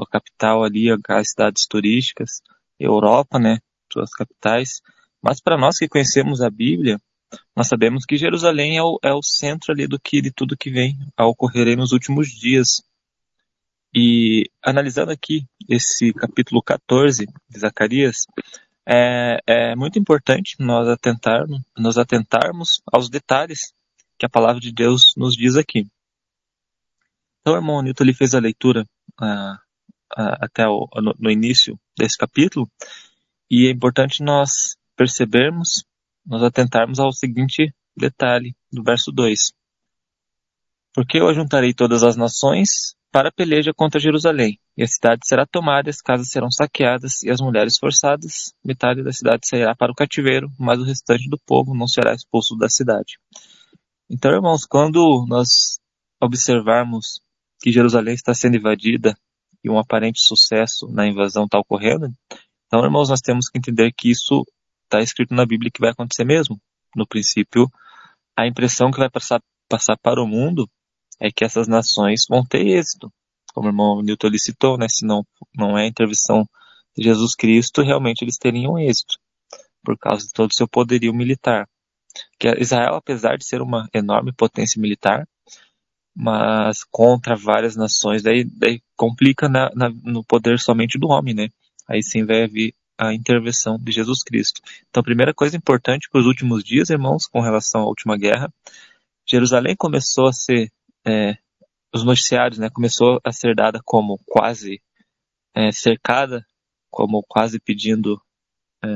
sua 0.00 0.06
capital 0.06 0.64
ali, 0.64 0.86
as 1.08 1.30
cidades 1.30 1.66
turísticas, 1.66 2.40
Europa, 2.78 3.38
né, 3.38 3.58
suas 3.92 4.10
capitais. 4.10 4.80
Mas 5.22 5.40
para 5.40 5.58
nós 5.58 5.76
que 5.78 5.88
conhecemos 5.88 6.40
a 6.40 6.48
Bíblia, 6.48 6.98
nós 7.54 7.68
sabemos 7.68 8.04
que 8.06 8.16
Jerusalém 8.16 8.78
é 8.78 8.82
o, 8.82 8.98
é 9.02 9.12
o 9.12 9.22
centro 9.22 9.72
ali 9.72 9.86
do 9.86 10.00
que 10.00 10.22
de 10.22 10.32
tudo 10.32 10.56
que 10.56 10.70
vem 10.70 10.98
a 11.16 11.26
ocorrer 11.26 11.76
nos 11.76 11.92
últimos 11.92 12.28
dias. 12.28 12.82
E 13.94 14.48
analisando 14.64 15.10
aqui 15.10 15.46
esse 15.68 16.12
capítulo 16.14 16.62
14 16.62 17.26
de 17.26 17.58
Zacarias, 17.58 18.26
é, 18.88 19.38
é 19.46 19.76
muito 19.76 19.98
importante 19.98 20.56
nós 20.58 20.88
atentarmos, 20.88 21.60
nós 21.76 21.98
atentarmos 21.98 22.80
aos 22.90 23.10
detalhes 23.10 23.74
que 24.18 24.24
a 24.24 24.30
palavra 24.30 24.60
de 24.60 24.72
Deus 24.72 25.14
nos 25.16 25.34
diz 25.36 25.56
aqui. 25.56 25.86
Então, 27.40 27.54
o 27.54 27.56
irmão 27.56 27.82
Newton 27.82 28.04
ele 28.04 28.14
fez 28.14 28.34
a 28.34 28.40
leitura 28.40 28.84
uh, 29.20 29.69
até 30.16 30.66
o, 30.66 30.88
no, 30.96 31.14
no, 31.18 31.30
início 31.30 31.78
desse 31.96 32.16
capítulo, 32.16 32.68
e 33.50 33.66
é 33.66 33.70
importante 33.70 34.22
nós 34.22 34.76
percebermos, 34.96 35.84
nós 36.26 36.42
atentarmos 36.42 36.98
ao 36.98 37.12
seguinte 37.12 37.72
detalhe 37.96 38.54
do 38.72 38.82
verso 38.82 39.10
2. 39.12 39.52
Porque 40.94 41.18
eu 41.18 41.28
ajuntarei 41.28 41.72
todas 41.72 42.02
as 42.02 42.16
nações 42.16 42.94
para 43.12 43.28
a 43.28 43.32
peleja 43.32 43.72
contra 43.74 44.00
Jerusalém, 44.00 44.58
e 44.76 44.82
a 44.82 44.86
cidade 44.86 45.22
será 45.24 45.44
tomada, 45.44 45.90
as 45.90 46.00
casas 46.00 46.28
serão 46.28 46.50
saqueadas 46.50 47.22
e 47.24 47.30
as 47.30 47.40
mulheres 47.40 47.76
forçadas, 47.76 48.52
metade 48.64 49.02
da 49.02 49.12
cidade 49.12 49.46
sairá 49.46 49.74
para 49.74 49.90
o 49.90 49.94
cativeiro, 49.94 50.48
mas 50.58 50.78
o 50.78 50.84
restante 50.84 51.28
do 51.28 51.38
povo 51.44 51.74
não 51.74 51.88
será 51.88 52.14
expulso 52.14 52.56
da 52.56 52.68
cidade. 52.68 53.18
Então, 54.08 54.32
irmãos, 54.32 54.64
quando 54.64 55.24
nós 55.28 55.80
observarmos 56.20 57.20
que 57.60 57.72
Jerusalém 57.72 58.14
está 58.14 58.34
sendo 58.34 58.56
invadida 58.56 59.16
e 59.62 59.70
um 59.70 59.78
aparente 59.78 60.20
sucesso 60.22 60.88
na 60.88 61.06
invasão 61.06 61.44
está 61.44 61.58
ocorrendo, 61.58 62.12
então, 62.70 62.84
irmãos, 62.84 63.08
nós 63.08 63.20
temos 63.20 63.48
que 63.48 63.58
entender 63.58 63.92
que 63.92 64.08
isso 64.08 64.44
está 64.84 65.00
escrito 65.00 65.34
na 65.34 65.44
Bíblia 65.44 65.72
que 65.74 65.80
vai 65.80 65.90
acontecer 65.90 66.24
mesmo. 66.24 66.56
No 66.94 67.04
princípio, 67.04 67.68
a 68.36 68.46
impressão 68.46 68.92
que 68.92 68.98
vai 68.98 69.10
passar, 69.10 69.42
passar 69.68 69.96
para 70.00 70.22
o 70.22 70.26
mundo 70.26 70.70
é 71.18 71.32
que 71.32 71.44
essas 71.44 71.66
nações 71.66 72.22
vão 72.30 72.46
ter 72.46 72.64
êxito. 72.64 73.12
Como 73.52 73.66
o 73.66 73.70
irmão 73.70 74.00
Newton 74.02 74.30
citou, 74.38 74.78
né? 74.78 74.86
Se 74.88 75.04
não, 75.04 75.26
não 75.52 75.76
é 75.76 75.82
a 75.82 75.88
intervenção 75.88 76.46
de 76.96 77.02
Jesus 77.02 77.34
Cristo, 77.34 77.82
realmente 77.82 78.22
eles 78.22 78.38
teriam 78.38 78.78
êxito, 78.78 79.18
por 79.84 79.98
causa 79.98 80.24
de 80.24 80.32
todo 80.32 80.50
o 80.50 80.54
seu 80.54 80.68
poderio 80.68 81.12
militar. 81.12 81.68
Que 82.38 82.48
Israel, 82.60 82.94
apesar 82.94 83.36
de 83.36 83.44
ser 83.44 83.60
uma 83.60 83.88
enorme 83.92 84.32
potência 84.32 84.80
militar, 84.80 85.26
mas 86.14 86.84
contra 86.90 87.36
várias 87.36 87.76
nações, 87.76 88.22
daí, 88.22 88.44
daí 88.44 88.82
complica 88.96 89.48
na, 89.48 89.70
na, 89.74 89.90
no 90.04 90.24
poder 90.24 90.58
somente 90.58 90.98
do 90.98 91.08
homem, 91.08 91.34
né? 91.34 91.48
Aí 91.88 92.02
sim 92.02 92.24
vai 92.24 92.44
haver 92.44 92.74
a 92.98 93.14
intervenção 93.14 93.78
de 93.78 93.92
Jesus 93.92 94.22
Cristo. 94.22 94.60
Então, 94.90 95.02
primeira 95.02 95.32
coisa 95.32 95.56
importante 95.56 96.08
para 96.10 96.20
os 96.20 96.26
últimos 96.26 96.62
dias, 96.62 96.90
irmãos, 96.90 97.26
com 97.26 97.40
relação 97.40 97.82
à 97.82 97.86
última 97.86 98.16
guerra, 98.16 98.52
Jerusalém 99.26 99.74
começou 99.74 100.28
a 100.28 100.32
ser 100.32 100.70
é, 101.06 101.36
os 101.94 102.04
noticiários, 102.04 102.58
né, 102.58 102.68
começou 102.68 103.18
a 103.24 103.32
ser 103.32 103.54
dada 103.54 103.80
como 103.84 104.18
quase 104.26 104.82
é, 105.54 105.72
cercada, 105.72 106.44
como 106.90 107.24
quase 107.26 107.58
pedindo 107.58 108.20
é, 108.84 108.88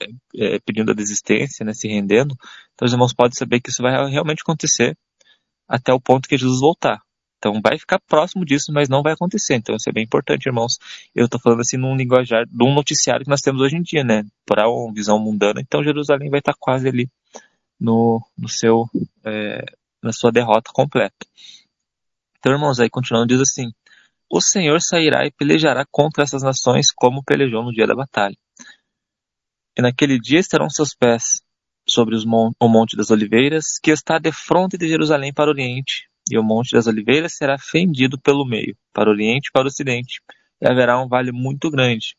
é, 0.00 0.54
é, 0.54 0.58
pedindo 0.60 0.90
a 0.92 0.94
desistência, 0.94 1.64
né, 1.64 1.74
se 1.74 1.88
rendendo. 1.88 2.34
Então 2.74 2.86
os 2.86 2.92
irmãos 2.92 3.12
podem 3.12 3.36
saber 3.36 3.60
que 3.60 3.70
isso 3.70 3.82
vai 3.82 3.92
realmente 4.10 4.40
acontecer 4.40 4.96
até 5.68 5.92
o 5.92 6.00
ponto 6.00 6.28
que 6.28 6.36
Jesus 6.36 6.60
voltar. 6.60 7.00
Então 7.38 7.60
vai 7.60 7.76
ficar 7.76 7.98
próximo 7.98 8.44
disso, 8.44 8.72
mas 8.72 8.88
não 8.88 9.02
vai 9.02 9.14
acontecer. 9.14 9.54
Então 9.54 9.74
isso 9.74 9.88
é 9.90 9.92
bem 9.92 10.04
importante, 10.04 10.46
irmãos. 10.46 10.78
Eu 11.12 11.24
estou 11.24 11.40
falando 11.40 11.60
assim 11.60 11.76
num 11.76 11.96
linguajar 11.96 12.46
de 12.46 12.64
um 12.64 12.72
noticiário 12.72 13.24
que 13.24 13.30
nós 13.30 13.40
temos 13.40 13.60
hoje 13.60 13.76
em 13.76 13.82
dia, 13.82 14.04
né? 14.04 14.24
Para 14.46 14.68
uma 14.68 14.92
visão 14.94 15.18
mundana. 15.18 15.60
Então 15.60 15.82
Jerusalém 15.82 16.30
vai 16.30 16.38
estar 16.38 16.54
quase 16.58 16.88
ali 16.88 17.10
no, 17.80 18.24
no 18.38 18.48
seu 18.48 18.88
é, 19.24 19.64
na 20.00 20.12
sua 20.12 20.30
derrota 20.30 20.70
completa. 20.72 21.26
Então, 22.38 22.52
irmãos, 22.52 22.78
aí 22.78 22.88
continuando, 22.88 23.28
diz 23.28 23.40
assim: 23.40 23.72
O 24.30 24.40
Senhor 24.40 24.80
sairá 24.80 25.26
e 25.26 25.30
pelejará 25.32 25.84
contra 25.90 26.22
essas 26.22 26.42
nações 26.42 26.92
como 26.94 27.24
pelejou 27.24 27.64
no 27.64 27.72
dia 27.72 27.86
da 27.86 27.94
batalha. 27.94 28.36
E 29.76 29.82
naquele 29.82 30.18
dia 30.18 30.38
estarão 30.38 30.70
seus 30.70 30.94
pés 30.94 31.42
sobre 31.92 32.16
mon 32.24 32.52
o 32.58 32.68
Monte 32.68 32.96
das 32.96 33.10
Oliveiras, 33.10 33.78
que 33.82 33.90
está 33.90 34.18
de 34.18 34.32
frente 34.32 34.78
de 34.78 34.88
Jerusalém 34.88 35.32
para 35.32 35.48
o 35.48 35.52
Oriente, 35.52 36.08
e 36.30 36.38
o 36.38 36.42
Monte 36.42 36.72
das 36.72 36.86
Oliveiras 36.86 37.34
será 37.34 37.58
fendido 37.58 38.18
pelo 38.20 38.46
meio, 38.46 38.76
para 38.92 39.08
o 39.08 39.12
Oriente 39.12 39.48
e 39.48 39.52
para 39.52 39.64
o 39.64 39.66
Ocidente, 39.66 40.20
e 40.60 40.66
haverá 40.66 41.00
um 41.00 41.08
vale 41.08 41.32
muito 41.32 41.70
grande. 41.70 42.16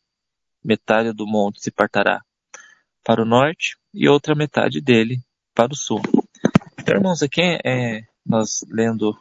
Metade 0.62 1.12
do 1.12 1.26
monte 1.26 1.60
se 1.60 1.70
partará 1.70 2.22
para 3.04 3.22
o 3.22 3.26
norte 3.26 3.76
e 3.92 4.08
outra 4.08 4.34
metade 4.34 4.80
dele 4.80 5.18
para 5.54 5.72
o 5.72 5.76
sul. 5.76 6.00
Então, 6.80 6.96
irmãos, 6.96 7.22
aqui 7.22 7.42
é, 7.64 8.02
nós 8.24 8.64
lendo 8.70 9.14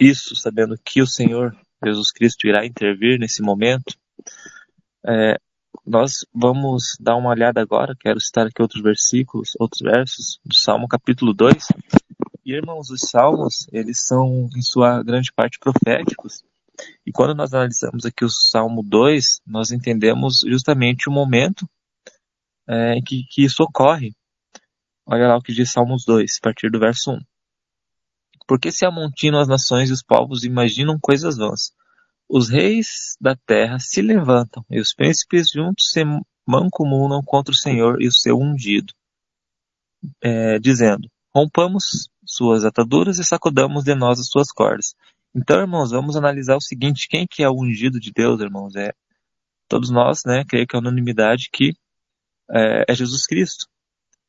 isso, 0.00 0.36
sabendo 0.36 0.78
que 0.84 1.02
o 1.02 1.06
Senhor 1.06 1.56
Jesus 1.84 2.12
Cristo 2.12 2.46
irá 2.46 2.64
intervir 2.64 3.18
nesse 3.18 3.42
momento, 3.42 3.96
é, 5.06 5.36
nós 5.86 6.24
vamos 6.32 6.96
dar 7.00 7.16
uma 7.16 7.30
olhada 7.30 7.60
agora, 7.60 7.96
quero 7.98 8.20
citar 8.20 8.46
aqui 8.46 8.62
outros 8.62 8.82
versículos, 8.82 9.50
outros 9.58 9.80
versos 9.80 10.38
do 10.44 10.54
Salmo 10.54 10.86
capítulo 10.86 11.34
2. 11.34 11.68
E, 12.44 12.52
irmãos, 12.52 12.90
os 12.90 13.02
salmos, 13.08 13.66
eles 13.72 14.04
são, 14.04 14.48
em 14.56 14.62
sua 14.62 15.02
grande 15.02 15.32
parte, 15.32 15.58
proféticos. 15.58 16.42
E 17.06 17.12
quando 17.12 17.34
nós 17.34 17.52
analisamos 17.52 18.04
aqui 18.04 18.24
o 18.24 18.30
Salmo 18.30 18.82
2, 18.82 19.40
nós 19.46 19.70
entendemos 19.70 20.42
justamente 20.46 21.08
o 21.08 21.12
momento 21.12 21.68
é, 22.68 22.94
em 22.94 23.02
que, 23.02 23.24
que 23.30 23.44
isso 23.44 23.62
ocorre. 23.62 24.14
Olha 25.06 25.28
lá 25.28 25.36
o 25.36 25.42
que 25.42 25.52
diz 25.52 25.70
Salmos 25.70 26.04
2, 26.04 26.38
a 26.38 26.44
partir 26.44 26.70
do 26.70 26.78
verso 26.78 27.12
1. 27.12 27.20
Porque 28.46 28.72
se 28.72 28.84
amontinam 28.84 29.40
as 29.40 29.48
nações 29.48 29.90
e 29.90 29.92
os 29.92 30.02
povos 30.02 30.44
imaginam 30.44 30.98
coisas 31.00 31.36
vãs. 31.36 31.72
Os 32.34 32.48
reis 32.48 33.14
da 33.20 33.36
terra 33.36 33.78
se 33.78 34.00
levantam, 34.00 34.64
e 34.70 34.80
os 34.80 34.94
príncipes 34.94 35.50
juntos 35.50 35.90
se 35.90 36.02
mancomunam 36.48 37.20
contra 37.22 37.52
o 37.52 37.54
Senhor 37.54 38.00
e 38.00 38.08
o 38.08 38.12
seu 38.12 38.38
ungido, 38.38 38.94
é, 40.22 40.58
dizendo: 40.58 41.10
Rompamos 41.34 42.08
suas 42.24 42.64
ataduras 42.64 43.18
e 43.18 43.24
sacudamos 43.24 43.84
de 43.84 43.94
nós 43.94 44.18
as 44.18 44.28
suas 44.28 44.50
cordas. 44.50 44.94
Então, 45.34 45.60
irmãos, 45.60 45.90
vamos 45.90 46.16
analisar 46.16 46.56
o 46.56 46.60
seguinte: 46.62 47.06
quem 47.06 47.26
que 47.26 47.42
é 47.42 47.50
o 47.50 47.60
ungido 47.60 48.00
de 48.00 48.10
Deus, 48.10 48.40
irmãos? 48.40 48.74
É 48.76 48.94
todos 49.68 49.90
nós, 49.90 50.22
né? 50.24 50.42
Creio 50.48 50.66
que 50.66 50.74
é 50.74 50.78
unanimidade 50.78 51.50
que 51.52 51.74
é, 52.50 52.86
é 52.88 52.94
Jesus 52.94 53.26
Cristo. 53.26 53.66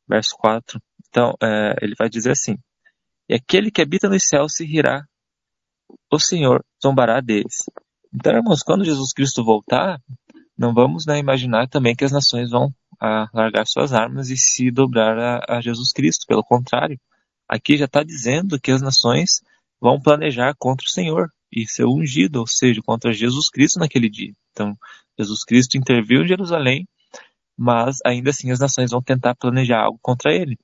Verso 0.06 0.36
4. 0.40 0.78
Então, 1.08 1.36
é, 1.42 1.76
ele 1.82 1.96
vai 1.98 2.10
dizer 2.10 2.32
assim: 2.32 2.58
E 3.30 3.34
aquele 3.34 3.72
que 3.72 3.82
habita 3.82 4.10
no 4.10 4.20
céu 4.20 4.50
se 4.50 4.66
rirá, 4.66 5.08
o 6.12 6.20
Senhor 6.20 6.66
zombará 6.84 7.22
deles. 7.22 7.64
Então, 8.14 8.34
irmãos, 8.34 8.62
quando 8.62 8.86
Jesus 8.86 9.12
Cristo 9.14 9.44
voltar, 9.44 10.00
não 10.58 10.74
vamos 10.74 11.06
né, 11.06 11.18
imaginar 11.18 11.68
também 11.68 11.96
que 11.96 12.04
as 12.04 12.12
nações 12.12 12.50
vão 12.50 12.70
a, 13.00 13.28
largar 13.34 13.66
suas 13.66 13.94
armas 13.94 14.30
e 14.30 14.38
se 14.38 14.70
dobrar 14.70 15.18
a, 15.18 15.58
a 15.58 15.62
Jesus 15.62 15.92
Cristo. 15.92 16.26
Pelo 16.28 16.44
contrário, 16.44 17.00
aqui 17.48 17.78
já 17.78 17.86
está 17.86 18.04
dizendo 18.04 18.60
que 18.60 18.72
as 18.72 18.82
nações 18.82 19.42
vão 19.82 20.00
planejar 20.00 20.54
contra 20.58 20.86
o 20.86 20.90
Senhor 20.90 21.30
e 21.52 21.68
ser 21.68 21.86
ungido, 21.86 22.40
ou 22.40 22.48
seja, 22.48 22.82
contra 22.86 23.12
Jesus 23.12 23.50
Cristo 23.50 23.80
naquele 23.80 24.10
dia. 24.10 24.34
Então, 24.52 24.76
Jesus 25.18 25.44
Cristo 25.44 25.78
interviu 25.78 26.24
em 26.24 26.28
Jerusalém 26.28 26.88
mas 27.58 28.00
ainda 28.06 28.30
assim 28.30 28.52
as 28.52 28.60
nações 28.60 28.92
vão 28.92 29.02
tentar 29.02 29.36
planejar 29.36 29.82
algo 29.82 30.00
contra 30.02 30.34
ele. 30.34 30.58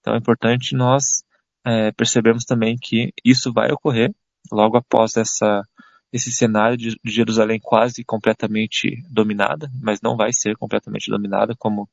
Então 0.00 0.14
é 0.14 0.18
importante 0.18 0.74
nós 0.74 1.22
é, 1.64 1.92
percebermos 1.92 2.44
também 2.44 2.76
que 2.76 3.12
isso 3.24 3.52
vai 3.52 3.70
ocorrer 3.70 4.12
logo 4.50 4.76
após 4.76 5.16
essa, 5.16 5.62
esse 6.12 6.32
cenário 6.32 6.76
de 6.76 6.96
Jerusalém 7.04 7.60
quase 7.62 8.04
completamente 8.04 9.02
dominada, 9.08 9.70
mas 9.80 10.00
não 10.00 10.16
vai 10.16 10.32
ser 10.32 10.56
completamente 10.56 11.10
dominada, 11.10 11.54
como 11.56 11.88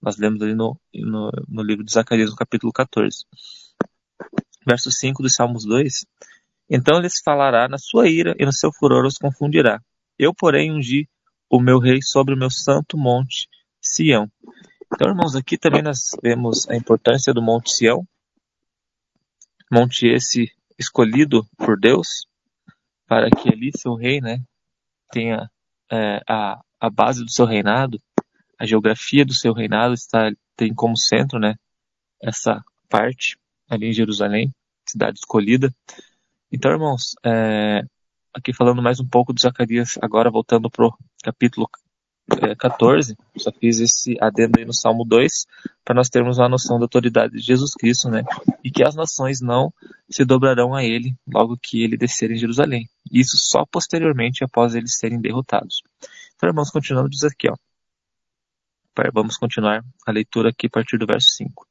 nós 0.00 0.16
lemos 0.16 0.40
ali 0.40 0.54
no, 0.54 0.78
no, 0.94 1.30
no 1.48 1.62
livro 1.62 1.84
de 1.84 1.92
Zacarias, 1.92 2.30
no 2.30 2.36
capítulo 2.36 2.72
14. 2.72 3.24
Verso 4.66 4.90
5 4.90 5.22
dos 5.22 5.34
Salmos 5.34 5.64
2. 5.64 6.06
Então 6.70 7.02
se 7.08 7.22
falará 7.22 7.68
na 7.68 7.78
sua 7.78 8.08
ira 8.08 8.34
e 8.38 8.44
no 8.44 8.52
seu 8.52 8.70
furor 8.72 9.04
os 9.04 9.18
confundirá. 9.18 9.80
Eu, 10.18 10.34
porém, 10.34 10.72
ungi 10.72 11.08
o 11.50 11.60
meu 11.60 11.78
rei 11.78 12.00
sobre 12.02 12.34
o 12.34 12.38
meu 12.38 12.50
santo 12.50 12.96
monte 12.96 13.48
Sião. 13.80 14.30
Então, 14.92 15.08
irmãos, 15.08 15.34
aqui 15.34 15.56
também 15.56 15.82
nós 15.82 16.10
vemos 16.22 16.68
a 16.68 16.74
importância 16.74 17.32
do 17.32 17.42
Monte 17.42 17.70
Sião, 17.72 18.06
monte 19.70 20.06
esse 20.06 20.50
escolhido 20.78 21.46
por 21.58 21.78
Deus, 21.78 22.26
para 23.08 23.30
que 23.30 23.48
ali 23.48 23.72
seu 23.74 23.94
rei, 23.94 24.20
né, 24.20 24.38
tenha 25.10 25.50
é, 25.90 26.20
a, 26.28 26.60
a 26.78 26.90
base 26.90 27.24
do 27.24 27.30
seu 27.32 27.46
reinado, 27.46 27.98
a 28.58 28.66
geografia 28.66 29.24
do 29.24 29.34
seu 29.34 29.52
reinado 29.52 29.94
está 29.94 30.30
tem 30.54 30.74
como 30.74 30.96
centro, 30.96 31.38
né, 31.38 31.54
essa 32.22 32.62
parte 32.88 33.38
ali 33.68 33.88
em 33.88 33.92
Jerusalém, 33.92 34.52
cidade 34.86 35.18
escolhida. 35.18 35.72
Então, 36.52 36.70
irmãos, 36.70 37.14
é, 37.24 37.82
aqui 38.34 38.52
falando 38.52 38.82
mais 38.82 39.00
um 39.00 39.08
pouco 39.08 39.32
de 39.32 39.40
Zacarias, 39.40 39.98
agora 40.02 40.30
voltando 40.30 40.70
para 40.70 40.86
o 40.86 40.94
capítulo 41.22 41.68
14, 42.58 43.12
é, 43.12 43.38
só 43.38 43.52
fiz 43.52 43.80
esse 43.80 44.16
adendo 44.20 44.58
aí 44.58 44.64
no 44.64 44.74
Salmo 44.74 45.04
2, 45.04 45.46
para 45.88 45.94
nós 45.94 46.10
termos 46.10 46.36
uma 46.36 46.50
noção 46.50 46.78
da 46.78 46.84
autoridade 46.84 47.32
de 47.32 47.40
Jesus 47.40 47.72
Cristo, 47.72 48.10
né? 48.10 48.22
E 48.62 48.70
que 48.70 48.84
as 48.84 48.94
nações 48.94 49.40
não 49.40 49.72
se 50.10 50.22
dobrarão 50.22 50.74
a 50.74 50.84
ele 50.84 51.16
logo 51.26 51.56
que 51.56 51.82
ele 51.82 51.96
descer 51.96 52.30
em 52.30 52.36
Jerusalém. 52.36 52.86
Isso 53.10 53.38
só 53.38 53.64
posteriormente, 53.64 54.44
após 54.44 54.74
eles 54.74 54.98
serem 54.98 55.18
derrotados. 55.18 55.80
Então, 56.36 56.46
irmãos, 56.46 56.70
continuando, 56.70 57.08
diz 57.08 57.24
aqui, 57.24 57.48
ó. 57.48 57.56
Vamos 59.14 59.38
continuar 59.38 59.82
a 60.06 60.12
leitura 60.12 60.50
aqui 60.50 60.66
a 60.66 60.70
partir 60.70 60.98
do 60.98 61.06
verso 61.06 61.28
5. 61.28 61.66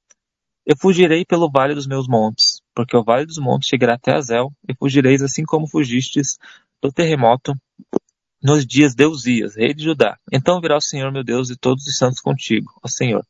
Eu 0.65 0.75
fugirei 0.75 1.23
pelo 1.23 1.47
vale 1.47 1.75
dos 1.75 1.85
meus 1.85 2.07
montes, 2.07 2.59
porque 2.73 2.97
o 2.97 3.03
vale 3.03 3.27
dos 3.27 3.37
montes 3.37 3.69
chegará 3.69 3.93
até 3.93 4.13
Azel, 4.15 4.51
e 4.67 4.73
fugireis 4.73 5.21
assim 5.21 5.43
como 5.43 5.67
fugistes 5.67 6.39
do 6.81 6.91
terremoto 6.91 7.53
nos 8.41 8.65
dias 8.65 8.95
de 8.95 9.05
Uzias, 9.05 9.55
rei 9.55 9.75
de 9.75 9.83
Judá. 9.83 10.17
Então 10.33 10.59
virá 10.59 10.75
o 10.75 10.81
Senhor 10.81 11.11
meu 11.11 11.23
Deus 11.23 11.51
e 11.51 11.55
todos 11.55 11.85
os 11.85 11.95
santos 11.95 12.19
contigo, 12.19 12.73
ó 12.81 12.87
Senhor. 12.87 13.23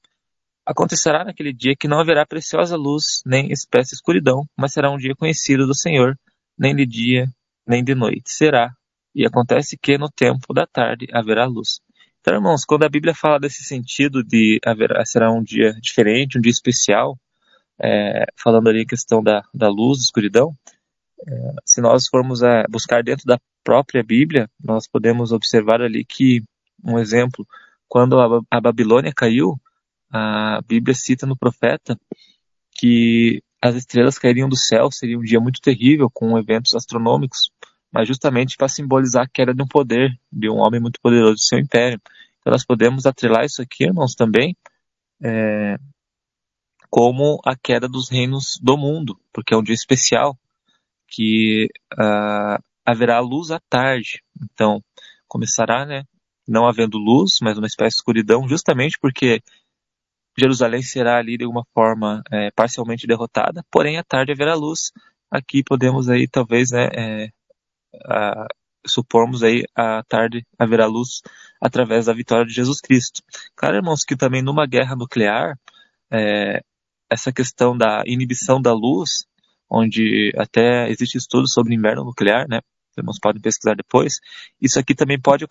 Acontecerá 0.67 1.23
naquele 1.23 1.53
dia 1.53 1.77
que 1.79 1.87
não 1.87 1.97
haverá 1.97 2.25
preciosa 2.25 2.75
luz, 2.75 3.21
nem 3.25 3.53
espécie 3.53 3.95
escuridão, 3.95 4.43
mas 4.53 4.73
será 4.73 4.91
um 4.91 4.97
dia 4.97 5.15
conhecido 5.15 5.65
do 5.65 5.73
Senhor, 5.73 6.19
nem 6.59 6.75
de 6.75 6.85
dia, 6.85 7.25
nem 7.65 7.81
de 7.81 7.95
noite. 7.95 8.23
Será, 8.25 8.73
e 9.15 9.25
acontece 9.25 9.77
que 9.81 9.97
no 9.97 10.09
tempo 10.09 10.53
da 10.53 10.67
tarde 10.67 11.07
haverá 11.13 11.45
luz. 11.45 11.79
Então, 12.19 12.35
irmãos, 12.35 12.65
quando 12.65 12.83
a 12.83 12.89
Bíblia 12.89 13.15
fala 13.15 13.39
desse 13.39 13.63
sentido 13.63 14.21
de 14.21 14.59
haverá, 14.65 15.05
será 15.05 15.31
um 15.31 15.41
dia 15.41 15.71
diferente, 15.81 16.37
um 16.37 16.41
dia 16.41 16.51
especial, 16.51 17.17
é, 17.81 18.25
falando 18.35 18.67
ali 18.67 18.81
a 18.81 18.85
questão 18.85 19.23
da, 19.23 19.43
da 19.53 19.69
luz, 19.69 19.99
da 19.99 20.03
escuridão, 20.03 20.53
é, 21.25 21.31
se 21.65 21.79
nós 21.79 22.09
formos 22.09 22.43
é, 22.43 22.65
buscar 22.69 23.01
dentro 23.01 23.25
da 23.25 23.39
própria 23.63 24.03
Bíblia, 24.03 24.49
nós 24.61 24.85
podemos 24.85 25.31
observar 25.31 25.81
ali 25.81 26.03
que, 26.03 26.43
um 26.83 26.99
exemplo, 26.99 27.47
quando 27.87 28.19
a 28.19 28.59
Babilônia 28.59 29.13
caiu, 29.15 29.57
a 30.11 30.61
Bíblia 30.67 30.95
cita 30.95 31.25
no 31.25 31.37
profeta 31.37 31.99
que 32.71 33.41
as 33.61 33.75
estrelas 33.75 34.19
cairiam 34.19 34.47
do 34.47 34.57
céu, 34.57 34.91
seria 34.91 35.17
um 35.17 35.23
dia 35.23 35.39
muito 35.39 35.59
terrível, 35.59 36.09
com 36.13 36.37
eventos 36.37 36.75
astronômicos, 36.75 37.49
mas 37.91 38.07
justamente 38.07 38.55
para 38.55 38.67
simbolizar 38.67 39.23
a 39.23 39.29
queda 39.29 39.53
de 39.53 39.61
um 39.61 39.67
poder, 39.67 40.11
de 40.31 40.49
um 40.49 40.57
homem 40.57 40.79
muito 40.79 40.99
poderoso 41.01 41.35
de 41.35 41.45
seu 41.45 41.57
império. 41.57 41.99
Então 42.39 42.51
nós 42.51 42.65
podemos 42.65 43.05
atrelar 43.05 43.45
isso 43.45 43.61
aqui, 43.61 43.85
irmãos, 43.85 44.13
também, 44.13 44.55
é, 45.21 45.77
como 46.89 47.39
a 47.45 47.55
queda 47.55 47.87
dos 47.87 48.09
reinos 48.09 48.59
do 48.61 48.77
mundo, 48.77 49.19
porque 49.33 49.53
é 49.53 49.57
um 49.57 49.63
dia 49.63 49.75
especial, 49.75 50.37
que 51.07 51.67
uh, 51.93 52.61
haverá 52.85 53.19
luz 53.19 53.49
à 53.49 53.59
tarde. 53.69 54.21
Então, 54.41 54.83
começará, 55.27 55.85
né, 55.85 56.03
não 56.47 56.67
havendo 56.67 56.97
luz, 56.97 57.39
mas 57.41 57.57
uma 57.57 57.67
espécie 57.67 57.95
de 57.95 57.99
escuridão, 57.99 58.47
justamente 58.47 58.97
porque 58.99 59.41
Jerusalém 60.39 60.81
será 60.81 61.17
ali 61.17 61.37
de 61.37 61.43
alguma 61.43 61.65
forma 61.73 62.21
é, 62.31 62.51
parcialmente 62.51 63.07
derrotada, 63.07 63.63
porém 63.71 63.97
à 63.97 64.03
tarde 64.03 64.31
haverá 64.31 64.53
luz. 64.53 64.91
Aqui 65.31 65.63
podemos 65.63 66.09
aí 66.09 66.27
talvez 66.27 66.71
né, 66.71 66.87
é, 66.93 67.29
a, 68.05 68.47
supormos 68.85 69.43
aí 69.43 69.65
à 69.75 70.03
tarde 70.03 70.45
haverá 70.57 70.85
luz 70.85 71.21
através 71.61 72.05
da 72.05 72.13
vitória 72.13 72.45
de 72.45 72.53
Jesus 72.53 72.79
Cristo. 72.79 73.21
Claro, 73.55 73.77
irmãos, 73.77 74.03
que 74.03 74.15
também 74.15 74.41
numa 74.41 74.65
guerra 74.65 74.95
nuclear, 74.95 75.57
é, 76.11 76.61
essa 77.09 77.31
questão 77.31 77.77
da 77.77 78.03
inibição 78.05 78.61
da 78.61 78.73
luz, 78.73 79.25
onde 79.69 80.31
até 80.37 80.89
existe 80.89 81.17
estudo 81.17 81.47
sobre 81.47 81.73
inverno 81.73 82.03
nuclear, 82.03 82.47
né? 82.47 82.61
Irmãos 82.99 83.19
podem 83.19 83.41
pesquisar 83.41 83.75
depois, 83.75 84.19
isso 84.61 84.79
aqui 84.79 84.95
também 84.95 85.19
pode 85.19 85.45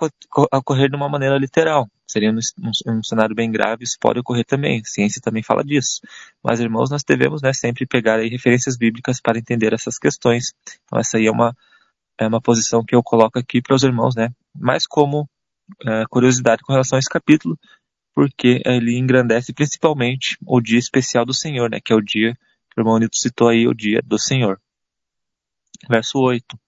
ocorrer 0.53 0.91
de 0.91 0.97
uma 0.97 1.09
maneira 1.09 1.39
literal. 1.39 1.89
Seria 2.07 2.31
um, 2.31 2.39
um, 2.61 2.99
um, 2.99 3.03
cenário 3.03 3.35
bem 3.35 3.51
grave, 3.51 3.85
isso 3.85 3.97
pode 4.01 4.21
ocorrer 4.21 4.45
também. 4.45 4.81
A 4.81 4.85
ciência 4.85 5.21
também 5.21 5.43
fala 5.43 5.65
disso. 5.65 6.01
Mas, 6.43 6.61
irmãos, 6.61 6.89
nós 6.91 7.03
devemos 7.03 7.43
né, 7.43 7.53
sempre 7.53 7.85
pegar 7.85 8.21
aí 8.21 8.29
referências 8.29 8.77
bíblicas 8.77 9.21
para 9.21 9.39
entender 9.39 9.73
essas 9.73 9.99
questões. 9.99 10.53
Então, 10.85 10.99
essa 10.99 11.19
aí 11.19 11.27
é 11.27 11.31
uma, 11.31 11.57
é 12.19 12.27
uma 12.27 12.41
posição 12.41 12.85
que 12.85 12.95
eu 12.95 13.03
coloco 13.03 13.39
aqui 13.39 13.61
para 13.61 13.75
os 13.75 13.83
irmãos, 13.83 14.15
né? 14.15 14.31
Mais 14.55 14.87
como 14.87 15.29
é, 15.85 16.05
curiosidade 16.09 16.63
com 16.63 16.73
relação 16.73 16.97
a 16.97 17.01
esse 17.01 17.09
capítulo, 17.09 17.59
porque 18.15 18.63
ele 18.65 18.97
engrandece 18.99 19.53
principalmente 19.53 20.39
o 20.47 20.61
dia 20.61 20.79
especial 20.79 21.25
do 21.25 21.35
Senhor, 21.35 21.69
né, 21.71 21.81
que 21.85 21.93
é 21.93 21.97
o 21.97 22.01
dia 22.01 22.35
que 22.71 22.79
o 22.79 22.81
irmão 22.81 22.99
Nito 22.99 23.17
citou 23.17 23.49
aí, 23.49 23.67
o 23.67 23.75
dia 23.75 24.01
do 24.05 24.19
Senhor. 24.19 24.61
Verso 25.89 26.19
8. 26.19 26.59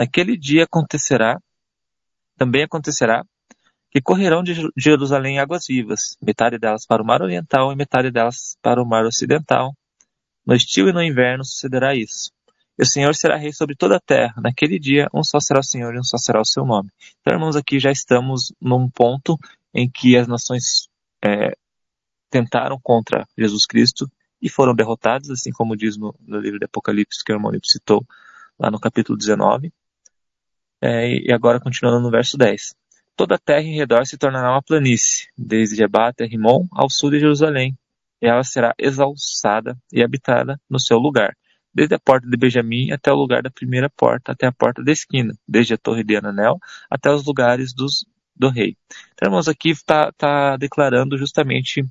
Naquele 0.00 0.34
dia 0.34 0.64
acontecerá, 0.64 1.38
também 2.38 2.62
acontecerá, 2.62 3.22
que 3.90 4.00
correrão 4.00 4.42
de 4.42 4.54
Jerusalém 4.74 5.38
águas 5.38 5.66
vivas, 5.68 6.16
metade 6.22 6.58
delas 6.58 6.86
para 6.86 7.02
o 7.02 7.04
mar 7.04 7.20
oriental 7.20 7.70
e 7.70 7.76
metade 7.76 8.10
delas 8.10 8.56
para 8.62 8.82
o 8.82 8.86
mar 8.86 9.04
ocidental. 9.04 9.76
No 10.46 10.54
estio 10.54 10.88
e 10.88 10.92
no 10.94 11.02
inverno 11.02 11.44
sucederá 11.44 11.94
isso. 11.94 12.32
E 12.78 12.82
o 12.82 12.86
Senhor 12.86 13.14
será 13.14 13.36
rei 13.36 13.52
sobre 13.52 13.76
toda 13.76 13.96
a 13.96 14.00
terra. 14.00 14.32
Naquele 14.40 14.78
dia, 14.78 15.06
um 15.12 15.22
só 15.22 15.38
será 15.38 15.60
o 15.60 15.62
Senhor 15.62 15.94
e 15.94 15.98
um 15.98 16.02
só 16.02 16.16
será 16.16 16.40
o 16.40 16.46
seu 16.46 16.64
nome. 16.64 16.88
Então, 17.20 17.34
irmãos, 17.34 17.54
aqui 17.54 17.78
já 17.78 17.92
estamos 17.92 18.54
num 18.58 18.88
ponto 18.88 19.38
em 19.74 19.86
que 19.86 20.16
as 20.16 20.26
nações 20.26 20.88
é, 21.22 21.54
tentaram 22.30 22.80
contra 22.82 23.28
Jesus 23.36 23.66
Cristo 23.66 24.10
e 24.40 24.48
foram 24.48 24.74
derrotadas, 24.74 25.28
assim 25.28 25.52
como 25.52 25.76
diz 25.76 25.98
no, 25.98 26.14
no 26.26 26.40
livro 26.40 26.58
de 26.58 26.64
Apocalipse 26.64 27.22
que 27.22 27.30
o 27.30 27.36
irmão 27.36 27.52
citou 27.62 28.02
lá 28.58 28.70
no 28.70 28.80
capítulo 28.80 29.18
19. 29.18 29.70
É, 30.80 31.08
e 31.08 31.32
agora 31.32 31.60
continuando 31.60 32.00
no 32.00 32.10
verso 32.10 32.36
10. 32.36 32.74
Toda 33.16 33.34
a 33.34 33.38
terra 33.38 33.62
em 33.62 33.76
redor 33.76 34.06
se 34.06 34.16
tornará 34.16 34.50
uma 34.52 34.62
planície, 34.62 35.28
desde 35.36 35.76
Jebá 35.76 36.08
até 36.08 36.24
Rimon, 36.24 36.66
ao 36.72 36.88
sul 36.88 37.10
de 37.10 37.20
Jerusalém, 37.20 37.76
e 38.22 38.26
ela 38.26 38.42
será 38.42 38.74
exalçada 38.78 39.76
e 39.92 40.02
habitada 40.02 40.58
no 40.68 40.80
seu 40.80 40.98
lugar 40.98 41.34
desde 41.72 41.94
a 41.94 41.98
porta 41.98 42.28
de 42.28 42.36
Benjamim 42.36 42.90
até 42.90 43.12
o 43.12 43.16
lugar 43.16 43.42
da 43.42 43.50
primeira 43.50 43.88
porta, 43.88 44.32
até 44.32 44.46
a 44.46 44.52
porta 44.52 44.82
da 44.82 44.92
esquina, 44.92 45.32
desde 45.46 45.74
a 45.74 45.78
torre 45.78 46.02
de 46.02 46.16
Ananel 46.16 46.58
até 46.90 47.10
os 47.10 47.24
lugares 47.24 47.72
dos, 47.72 48.04
do 48.36 48.48
rei. 48.48 48.76
Então, 49.12 49.28
irmãos, 49.28 49.48
aqui 49.48 49.70
está 49.70 50.12
tá 50.12 50.56
declarando 50.56 51.16
justamente 51.16 51.84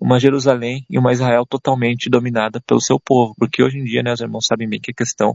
uma 0.00 0.18
Jerusalém 0.18 0.84
e 0.88 0.98
uma 0.98 1.12
Israel 1.12 1.44
totalmente 1.46 2.10
dominada 2.10 2.60
pelo 2.66 2.80
seu 2.80 2.98
povo, 2.98 3.34
porque 3.38 3.62
hoje 3.62 3.78
em 3.78 3.84
dia, 3.84 4.02
né, 4.02 4.12
os 4.12 4.20
irmãos 4.20 4.46
sabem 4.46 4.68
bem 4.68 4.80
que 4.80 4.90
a 4.90 4.94
questão 4.94 5.34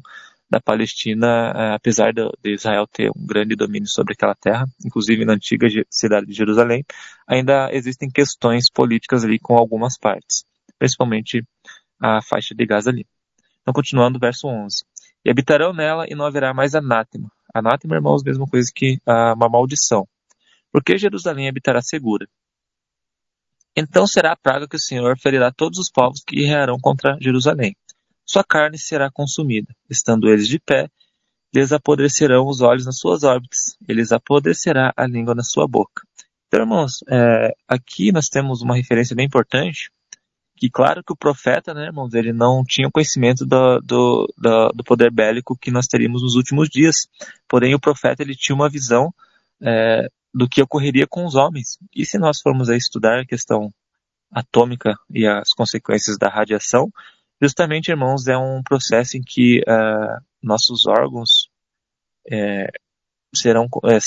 da 0.52 0.60
Palestina, 0.60 1.54
eh, 1.56 1.74
apesar 1.76 2.12
de 2.12 2.30
Israel 2.44 2.86
ter 2.86 3.10
um 3.16 3.26
grande 3.26 3.56
domínio 3.56 3.88
sobre 3.88 4.14
aquela 4.14 4.36
terra, 4.36 4.66
inclusive 4.86 5.24
na 5.24 5.34
antiga 5.34 5.66
cidade 5.90 6.28
de 6.28 6.34
Jerusalém, 6.34 6.84
ainda 7.26 7.70
existem 7.72 8.10
questões 8.10 8.70
políticas 8.70 9.24
ali 9.24 9.40
com 9.40 9.58
algumas 9.58 9.98
partes, 9.98 10.44
principalmente 10.78 11.42
a 12.02 12.22
faixa 12.22 12.54
de 12.54 12.66
Gaza 12.66 12.90
ali. 12.90 13.08
Então, 13.62 13.74
continuando, 13.74 14.20
verso 14.20 14.46
11. 14.46 14.84
E 15.24 15.30
habitarão 15.30 15.72
nela 15.72 16.06
e 16.10 16.16
não 16.16 16.26
haverá 16.26 16.54
mais 16.54 16.76
anátema. 16.76 17.32
Anátema, 17.54 17.96
irmãos, 17.96 18.22
mesma 18.22 18.46
coisa 18.46 18.70
que 18.76 19.00
ah, 19.06 19.34
uma 19.34 19.48
maldição. 19.48 20.06
Porque 20.70 20.98
Jerusalém 20.98 21.48
habitará 21.48 21.82
segura. 21.82 22.28
Então 23.74 24.06
será 24.06 24.34
a 24.34 24.38
praga 24.38 24.68
que 24.68 24.76
o 24.76 24.82
Senhor 24.82 25.18
ferirá 25.18 25.50
todos 25.50 25.80
os 25.80 25.90
povos 25.90 26.22
que 26.28 26.36
guerrearão 26.36 26.78
contra 26.82 27.18
Jerusalém. 27.22 27.74
Sua 28.26 28.44
carne 28.44 28.78
será 28.78 29.10
consumida. 29.12 29.74
Estando 29.90 30.30
eles 30.30 30.48
de 30.48 30.60
pé, 30.60 30.88
lhes 31.54 31.72
apodrecerão 31.72 32.48
os 32.48 32.62
olhos 32.62 32.86
nas 32.86 32.98
suas 32.98 33.24
órbitas, 33.24 33.78
eles 33.88 34.12
apodrecerá 34.12 34.94
a 34.96 35.06
língua 35.06 35.36
na 35.36 35.44
sua 35.44 35.68
boca. 35.68 36.04
Então, 36.48 36.62
irmãos, 36.62 37.00
é, 37.10 37.54
aqui 37.68 38.12
nós 38.12 38.28
temos 38.28 38.62
uma 38.62 38.76
referência 38.76 39.16
bem 39.16 39.26
importante 39.26 39.90
que 40.62 40.70
claro 40.70 41.04
que 41.04 41.12
o 41.12 41.16
profeta, 41.16 41.74
né, 41.74 41.86
irmãos, 41.86 42.14
ele 42.14 42.32
não 42.32 42.64
tinha 42.64 42.92
conhecimento 42.92 43.46
do, 43.46 43.80
do, 43.80 44.28
do, 44.38 44.84
poder 44.84 45.10
bélico 45.10 45.58
que 45.58 45.72
nós 45.72 45.88
teríamos 45.88 46.22
nos 46.22 46.36
últimos 46.36 46.70
dias. 46.70 47.08
Porém, 47.48 47.74
o 47.74 47.80
profeta 47.80 48.22
ele 48.22 48.36
tinha 48.36 48.56
uma 48.56 48.70
visão 48.70 49.12
é, 49.60 50.08
do 50.32 50.48
que 50.48 50.62
ocorreria 50.62 51.08
com 51.08 51.26
os 51.26 51.34
homens. 51.34 51.80
E 51.96 52.06
se 52.06 52.20
nós 52.20 52.40
formos 52.42 52.70
estudar 52.70 53.20
a 53.20 53.26
questão 53.26 53.74
atômica 54.32 54.96
e 55.10 55.26
as 55.26 55.52
consequências 55.52 56.16
da 56.18 56.30
radiação, 56.30 56.92
justamente, 57.42 57.90
irmãos, 57.90 58.28
é 58.28 58.38
um 58.38 58.62
processo 58.62 59.18
em 59.18 59.22
que 59.22 59.62
uh, 59.62 60.24
nossos 60.42 60.86
órgãos 60.86 61.50
é, 62.30 62.68
serão, 63.36 63.68
é, 63.86 63.98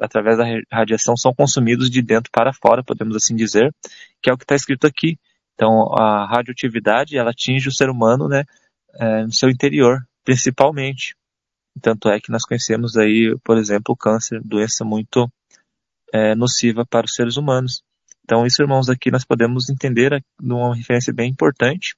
através 0.00 0.38
da 0.38 0.44
radiação, 0.70 1.16
são 1.16 1.34
consumidos 1.34 1.90
de 1.90 2.00
dentro 2.00 2.30
para 2.30 2.52
fora, 2.52 2.84
podemos 2.84 3.16
assim 3.16 3.34
dizer, 3.34 3.74
que 4.22 4.30
é 4.30 4.32
o 4.32 4.38
que 4.38 4.44
está 4.44 4.54
escrito 4.54 4.86
aqui. 4.86 5.18
Então, 5.54 5.92
a 5.94 6.26
radioatividade, 6.26 7.16
ela 7.16 7.30
atinge 7.30 7.68
o 7.68 7.74
ser 7.74 7.88
humano, 7.88 8.28
né, 8.28 8.44
é, 8.94 9.24
no 9.24 9.32
seu 9.32 9.48
interior, 9.48 10.06
principalmente. 10.24 11.16
Tanto 11.80 12.08
é 12.08 12.20
que 12.20 12.30
nós 12.30 12.44
conhecemos 12.44 12.96
aí, 12.96 13.36
por 13.42 13.58
exemplo, 13.58 13.92
o 13.92 13.96
câncer, 13.96 14.40
doença 14.42 14.84
muito 14.84 15.30
nociva 16.34 16.86
para 16.86 17.04
os 17.04 17.12
seres 17.12 17.36
humanos. 17.36 17.82
Então, 18.24 18.46
isso, 18.46 18.62
irmãos, 18.62 18.88
aqui 18.88 19.10
nós 19.10 19.22
podemos 19.22 19.68
entender 19.68 20.24
uma 20.40 20.74
referência 20.74 21.12
bem 21.12 21.30
importante, 21.30 21.94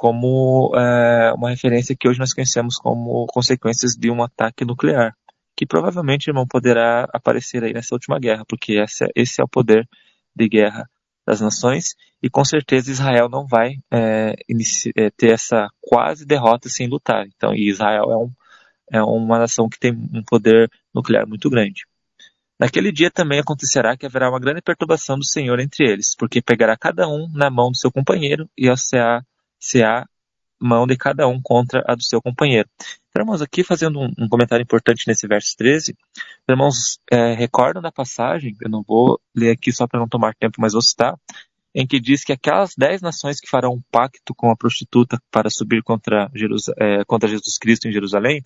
como 0.00 0.72
é, 0.74 1.30
uma 1.34 1.50
referência 1.50 1.94
que 1.94 2.08
hoje 2.08 2.18
nós 2.18 2.32
conhecemos 2.32 2.76
como 2.76 3.26
consequências 3.26 3.92
de 3.92 4.10
um 4.10 4.22
ataque 4.22 4.64
nuclear, 4.64 5.14
que 5.54 5.66
provavelmente, 5.66 6.30
irmão, 6.30 6.46
poderá 6.48 7.06
aparecer 7.12 7.62
aí 7.62 7.74
nessa 7.74 7.94
última 7.94 8.18
guerra, 8.18 8.42
porque 8.48 8.80
esse, 8.80 9.06
esse 9.14 9.42
é 9.42 9.44
o 9.44 9.48
poder 9.48 9.86
de 10.34 10.48
guerra 10.48 10.88
das 11.26 11.42
nações 11.42 11.94
e 12.22 12.30
com 12.30 12.42
certeza 12.42 12.90
Israel 12.90 13.28
não 13.28 13.46
vai 13.46 13.74
é, 13.92 14.36
ter 15.18 15.32
essa 15.34 15.68
quase 15.82 16.24
derrota 16.24 16.70
sem 16.70 16.88
lutar. 16.88 17.26
Então, 17.26 17.54
Israel 17.54 18.10
é, 18.10 18.16
um, 18.16 18.32
é 18.90 19.02
uma 19.02 19.38
nação 19.38 19.68
que 19.68 19.78
tem 19.78 19.92
um 19.92 20.22
poder 20.26 20.70
nuclear 20.94 21.28
muito 21.28 21.50
grande. 21.50 21.82
Naquele 22.58 22.90
dia 22.90 23.10
também 23.10 23.38
acontecerá 23.38 23.98
que 23.98 24.06
haverá 24.06 24.30
uma 24.30 24.40
grande 24.40 24.62
perturbação 24.62 25.18
do 25.18 25.26
Senhor 25.26 25.60
entre 25.60 25.86
eles, 25.86 26.16
porque 26.16 26.40
pegará 26.40 26.74
cada 26.74 27.06
um 27.06 27.28
na 27.34 27.50
mão 27.50 27.70
do 27.70 27.76
seu 27.76 27.92
companheiro 27.92 28.48
e 28.56 28.66
a 29.82 30.06
mão 30.60 30.86
de 30.86 30.96
cada 30.96 31.26
um 31.26 31.40
contra 31.40 31.82
a 31.86 31.94
do 31.94 32.02
seu 32.02 32.20
companheiro. 32.20 32.68
Então, 33.08 33.22
irmãos, 33.22 33.42
aqui 33.42 33.64
fazendo 33.64 33.98
um, 33.98 34.12
um 34.18 34.28
comentário 34.28 34.62
importante 34.62 35.04
nesse 35.08 35.26
verso 35.26 35.56
13, 35.56 35.96
irmãos, 36.48 37.00
é, 37.10 37.32
recordam 37.34 37.82
da 37.82 37.90
passagem, 37.90 38.54
eu 38.60 38.68
não 38.68 38.82
vou 38.86 39.20
ler 39.34 39.50
aqui 39.50 39.72
só 39.72 39.86
para 39.86 39.98
não 39.98 40.08
tomar 40.08 40.34
tempo, 40.34 40.60
mas 40.60 40.74
vou 40.74 40.82
citar, 40.82 41.16
em 41.74 41.86
que 41.86 42.00
diz 42.00 42.24
que 42.24 42.32
aquelas 42.32 42.74
dez 42.76 43.00
nações 43.00 43.40
que 43.40 43.48
farão 43.48 43.74
um 43.74 43.82
pacto 43.90 44.34
com 44.34 44.50
a 44.50 44.56
prostituta 44.56 45.20
para 45.30 45.48
subir 45.48 45.82
contra, 45.82 46.30
é, 46.78 47.04
contra 47.04 47.28
Jesus 47.28 47.58
Cristo 47.58 47.86
em 47.86 47.92
Jerusalém, 47.92 48.42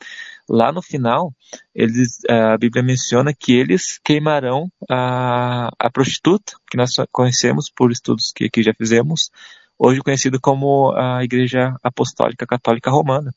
lá 0.48 0.70
no 0.70 0.83
final, 0.83 1.33
eles, 1.74 2.18
é, 2.29 2.53
a 2.53 2.59
Bíblia 2.59 2.83
menciona 2.83 3.35
que 3.35 3.53
eles 3.53 3.98
queimarão 4.05 4.70
a, 4.90 5.70
a 5.79 5.90
prostituta, 5.90 6.53
que 6.70 6.77
nós 6.77 6.90
conhecemos 7.11 7.70
por 7.74 7.90
estudos 7.90 8.31
que 8.35 8.44
aqui 8.44 8.62
já 8.62 8.74
fizemos, 8.74 9.31
hoje 9.85 10.01
conhecido 10.01 10.40
como 10.40 10.92
a 10.97 11.23
Igreja 11.23 11.77
Apostólica 11.83 12.47
Católica 12.47 12.90
Romana. 12.90 13.31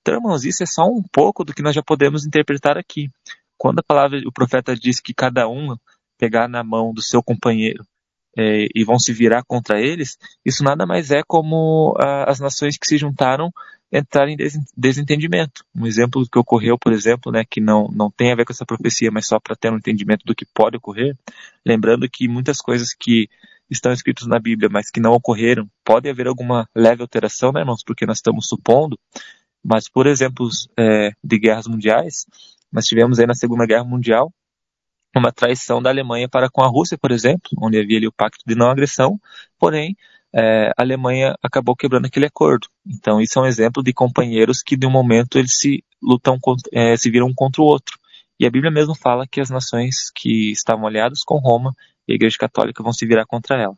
Então, 0.00 0.14
irmãos, 0.14 0.44
isso 0.44 0.62
é 0.62 0.66
só 0.66 0.84
um 0.84 1.02
pouco 1.12 1.44
do 1.44 1.54
que 1.54 1.62
nós 1.62 1.74
já 1.74 1.82
podemos 1.82 2.26
interpretar 2.26 2.76
aqui. 2.76 3.08
Quando 3.56 3.78
a 3.78 3.84
palavra, 3.84 4.20
o 4.26 4.32
profeta 4.32 4.74
diz 4.74 4.98
que 4.98 5.14
cada 5.14 5.48
um 5.48 5.76
pegar 6.18 6.48
na 6.48 6.64
mão 6.64 6.92
do 6.92 7.00
seu 7.00 7.22
companheiro 7.22 7.84
é, 8.36 8.66
e 8.74 8.84
vão 8.84 8.98
se 8.98 9.12
virar 9.12 9.44
contra 9.44 9.80
eles, 9.80 10.18
isso 10.44 10.64
nada 10.64 10.84
mais 10.86 11.10
é 11.12 11.22
como 11.24 11.94
a, 11.98 12.30
as 12.30 12.40
nações 12.40 12.76
que 12.76 12.86
se 12.86 12.98
juntaram 12.98 13.50
entrarem 13.92 14.34
em 14.34 14.48
desentendimento. 14.76 15.64
Um 15.76 15.86
exemplo 15.86 16.26
que 16.26 16.38
ocorreu, 16.38 16.78
por 16.78 16.92
exemplo, 16.92 17.30
né, 17.30 17.44
que 17.48 17.60
não, 17.60 17.88
não 17.94 18.10
tem 18.10 18.32
a 18.32 18.34
ver 18.34 18.46
com 18.46 18.52
essa 18.52 18.64
profecia, 18.64 19.10
mas 19.10 19.26
só 19.26 19.38
para 19.38 19.54
ter 19.54 19.70
um 19.70 19.76
entendimento 19.76 20.24
do 20.24 20.34
que 20.34 20.46
pode 20.46 20.78
ocorrer, 20.78 21.14
lembrando 21.64 22.08
que 22.10 22.26
muitas 22.26 22.58
coisas 22.58 22.94
que 22.98 23.28
estão 23.72 23.92
escritos 23.92 24.26
na 24.26 24.38
Bíblia, 24.38 24.68
mas 24.70 24.90
que 24.90 25.00
não 25.00 25.12
ocorreram, 25.12 25.68
pode 25.84 26.08
haver 26.08 26.26
alguma 26.26 26.68
leve 26.74 27.02
alteração, 27.02 27.52
né, 27.52 27.60
irmãos? 27.60 27.82
Porque 27.84 28.06
nós 28.06 28.18
estamos 28.18 28.46
supondo, 28.46 28.98
mas 29.64 29.88
por 29.88 30.06
exemplos 30.06 30.68
é, 30.78 31.12
de 31.22 31.38
guerras 31.38 31.66
mundiais, 31.66 32.26
nós 32.72 32.86
tivemos 32.86 33.18
aí 33.18 33.26
na 33.26 33.34
Segunda 33.34 33.66
Guerra 33.66 33.84
Mundial 33.84 34.32
uma 35.14 35.30
traição 35.30 35.82
da 35.82 35.90
Alemanha 35.90 36.28
para 36.28 36.48
com 36.48 36.62
a 36.62 36.68
Rússia, 36.68 36.96
por 36.96 37.10
exemplo, 37.10 37.50
onde 37.60 37.78
havia 37.78 37.98
ali 37.98 38.06
o 38.06 38.12
pacto 38.12 38.42
de 38.46 38.54
não 38.54 38.70
agressão, 38.70 39.20
porém 39.58 39.94
é, 40.34 40.68
a 40.70 40.82
Alemanha 40.82 41.36
acabou 41.42 41.76
quebrando 41.76 42.06
aquele 42.06 42.26
acordo. 42.26 42.68
Então 42.86 43.20
isso 43.20 43.38
é 43.38 43.42
um 43.42 43.46
exemplo 43.46 43.82
de 43.82 43.92
companheiros 43.92 44.62
que 44.62 44.76
de 44.76 44.86
um 44.86 44.90
momento 44.90 45.38
eles 45.38 45.58
se 45.58 45.84
lutam, 46.02 46.38
é, 46.72 46.96
se 46.96 47.10
viram 47.10 47.26
um 47.26 47.34
contra 47.34 47.60
o 47.60 47.66
outro. 47.66 47.98
E 48.40 48.46
a 48.46 48.50
Bíblia 48.50 48.72
mesmo 48.72 48.94
fala 48.94 49.26
que 49.26 49.40
as 49.40 49.50
nações 49.50 50.10
que 50.14 50.50
estavam 50.50 50.86
aliadas 50.86 51.22
com 51.22 51.38
Roma 51.38 51.74
e 52.08 52.12
a 52.12 52.14
Igreja 52.14 52.36
Católica 52.38 52.82
vão 52.82 52.92
se 52.92 53.06
virar 53.06 53.26
contra 53.26 53.56
ela. 53.56 53.74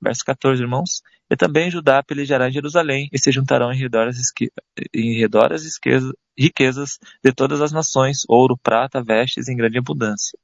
Verso 0.00 0.24
14, 0.24 0.62
irmãos. 0.62 1.02
E 1.30 1.36
também 1.36 1.70
Judá 1.70 2.02
pelejará 2.02 2.48
em 2.48 2.52
Jerusalém 2.52 3.08
e 3.12 3.18
se 3.18 3.32
juntarão 3.32 3.72
em 3.72 3.78
redor 3.78 4.08
as, 4.08 4.18
em 4.94 5.18
redor 5.18 5.52
as 5.52 5.62
riquezas 6.38 6.98
de 7.24 7.32
todas 7.32 7.60
as 7.60 7.72
nações, 7.72 8.24
ouro, 8.28 8.58
prata, 8.62 9.02
vestes 9.02 9.48
em 9.48 9.56
grande 9.56 9.78
abundância. 9.78 10.38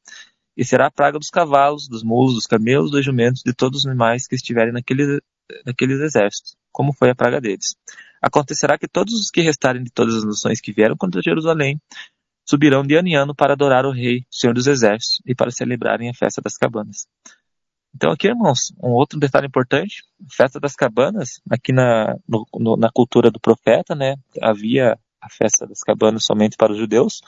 E 0.56 0.64
será 0.64 0.86
a 0.86 0.90
praga 0.90 1.18
dos 1.18 1.28
cavalos, 1.28 1.86
dos 1.88 2.02
mulos, 2.02 2.34
dos 2.34 2.46
camelos, 2.46 2.90
dos 2.90 3.04
jumentos, 3.04 3.42
de 3.44 3.52
todos 3.52 3.80
os 3.80 3.86
animais 3.86 4.26
que 4.26 4.34
estiverem 4.34 4.72
naqueles, 4.72 5.20
naqueles 5.66 6.00
exércitos, 6.00 6.56
como 6.72 6.92
foi 6.92 7.10
a 7.10 7.14
praga 7.14 7.40
deles. 7.40 7.76
Acontecerá 8.22 8.78
que 8.78 8.88
todos 8.88 9.14
os 9.14 9.30
que 9.30 9.40
restarem 9.40 9.82
de 9.82 9.90
todas 9.90 10.16
as 10.16 10.24
nações 10.24 10.60
que 10.60 10.72
vieram 10.72 10.96
contra 10.96 11.22
Jerusalém 11.22 11.80
subirão 12.50 12.82
de 12.84 12.96
ano 12.96 13.08
em 13.08 13.14
ano 13.14 13.32
para 13.34 13.52
adorar 13.52 13.86
o 13.86 13.92
Rei, 13.92 14.26
Senhor 14.28 14.52
dos 14.52 14.66
Exércitos, 14.66 15.22
e 15.24 15.36
para 15.36 15.52
celebrarem 15.52 16.10
a 16.10 16.14
festa 16.14 16.42
das 16.42 16.56
cabanas. 16.56 17.06
Então 17.94 18.10
aqui, 18.10 18.26
irmãos, 18.26 18.72
um 18.82 18.90
outro 18.90 19.18
detalhe 19.20 19.46
importante, 19.46 20.02
festa 20.28 20.58
das 20.58 20.74
cabanas, 20.74 21.40
aqui 21.48 21.72
na, 21.72 22.16
no, 22.28 22.76
na 22.76 22.90
cultura 22.90 23.30
do 23.30 23.38
profeta, 23.38 23.94
né, 23.94 24.16
havia 24.42 24.98
a 25.20 25.28
festa 25.28 25.64
das 25.66 25.80
cabanas 25.80 26.24
somente 26.24 26.56
para 26.56 26.72
os 26.72 26.78
judeus, 26.78 27.20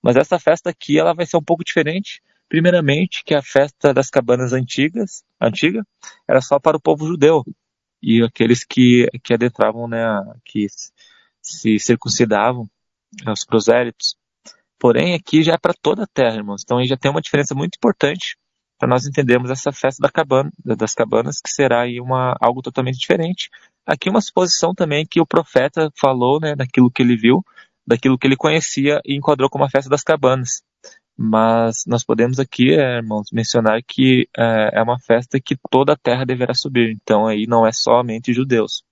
mas 0.00 0.16
essa 0.16 0.38
festa 0.38 0.70
aqui 0.70 0.98
ela 0.98 1.12
vai 1.12 1.26
ser 1.26 1.36
um 1.36 1.42
pouco 1.42 1.64
diferente. 1.64 2.22
Primeiramente, 2.48 3.24
que 3.24 3.34
a 3.34 3.42
festa 3.42 3.92
das 3.92 4.08
cabanas 4.08 4.52
antigas, 4.52 5.22
antiga, 5.40 5.84
era 6.26 6.40
só 6.40 6.58
para 6.58 6.76
o 6.76 6.80
povo 6.80 7.06
judeu 7.06 7.44
e 8.00 8.22
aqueles 8.22 8.64
que, 8.64 9.08
que 9.24 9.34
adentravam, 9.34 9.88
né, 9.88 10.04
que 10.44 10.66
se 11.42 11.78
circuncidavam, 11.78 12.68
os 13.26 13.44
prosélitos. 13.44 14.16
Porém, 14.78 15.14
aqui 15.14 15.42
já 15.42 15.54
é 15.54 15.58
para 15.58 15.74
toda 15.74 16.04
a 16.04 16.06
terra, 16.06 16.36
irmãos. 16.36 16.62
Então 16.62 16.78
aí 16.78 16.86
já 16.86 16.96
tem 16.96 17.10
uma 17.10 17.20
diferença 17.20 17.54
muito 17.54 17.76
importante 17.76 18.36
para 18.78 18.88
nós 18.88 19.06
entendermos 19.06 19.50
essa 19.50 19.72
festa 19.72 20.00
da 20.00 20.08
cabana, 20.08 20.52
das 20.64 20.94
cabanas, 20.94 21.40
que 21.44 21.50
será 21.50 21.82
aí 21.82 22.00
uma, 22.00 22.36
algo 22.40 22.62
totalmente 22.62 22.98
diferente. 22.98 23.50
Aqui 23.84 24.08
uma 24.08 24.20
suposição 24.20 24.72
também 24.72 25.04
que 25.04 25.20
o 25.20 25.26
profeta 25.26 25.90
falou, 25.98 26.38
né, 26.40 26.54
daquilo 26.54 26.90
que 26.90 27.02
ele 27.02 27.16
viu, 27.16 27.44
daquilo 27.84 28.16
que 28.16 28.26
ele 28.26 28.36
conhecia 28.36 29.00
e 29.04 29.16
enquadrou 29.16 29.50
como 29.50 29.64
a 29.64 29.70
festa 29.70 29.90
das 29.90 30.02
cabanas. 30.02 30.62
Mas 31.16 31.82
nós 31.84 32.04
podemos 32.04 32.38
aqui, 32.38 32.72
é, 32.74 32.98
irmãos, 32.98 33.26
mencionar 33.32 33.80
que 33.82 34.28
é, 34.36 34.78
é 34.78 34.82
uma 34.82 35.00
festa 35.00 35.40
que 35.40 35.56
toda 35.68 35.94
a 35.94 35.96
terra 35.96 36.24
deverá 36.24 36.54
subir. 36.54 36.92
Então 37.02 37.26
aí 37.26 37.46
não 37.48 37.66
é 37.66 37.72
somente 37.72 38.32
judeus. 38.32 38.84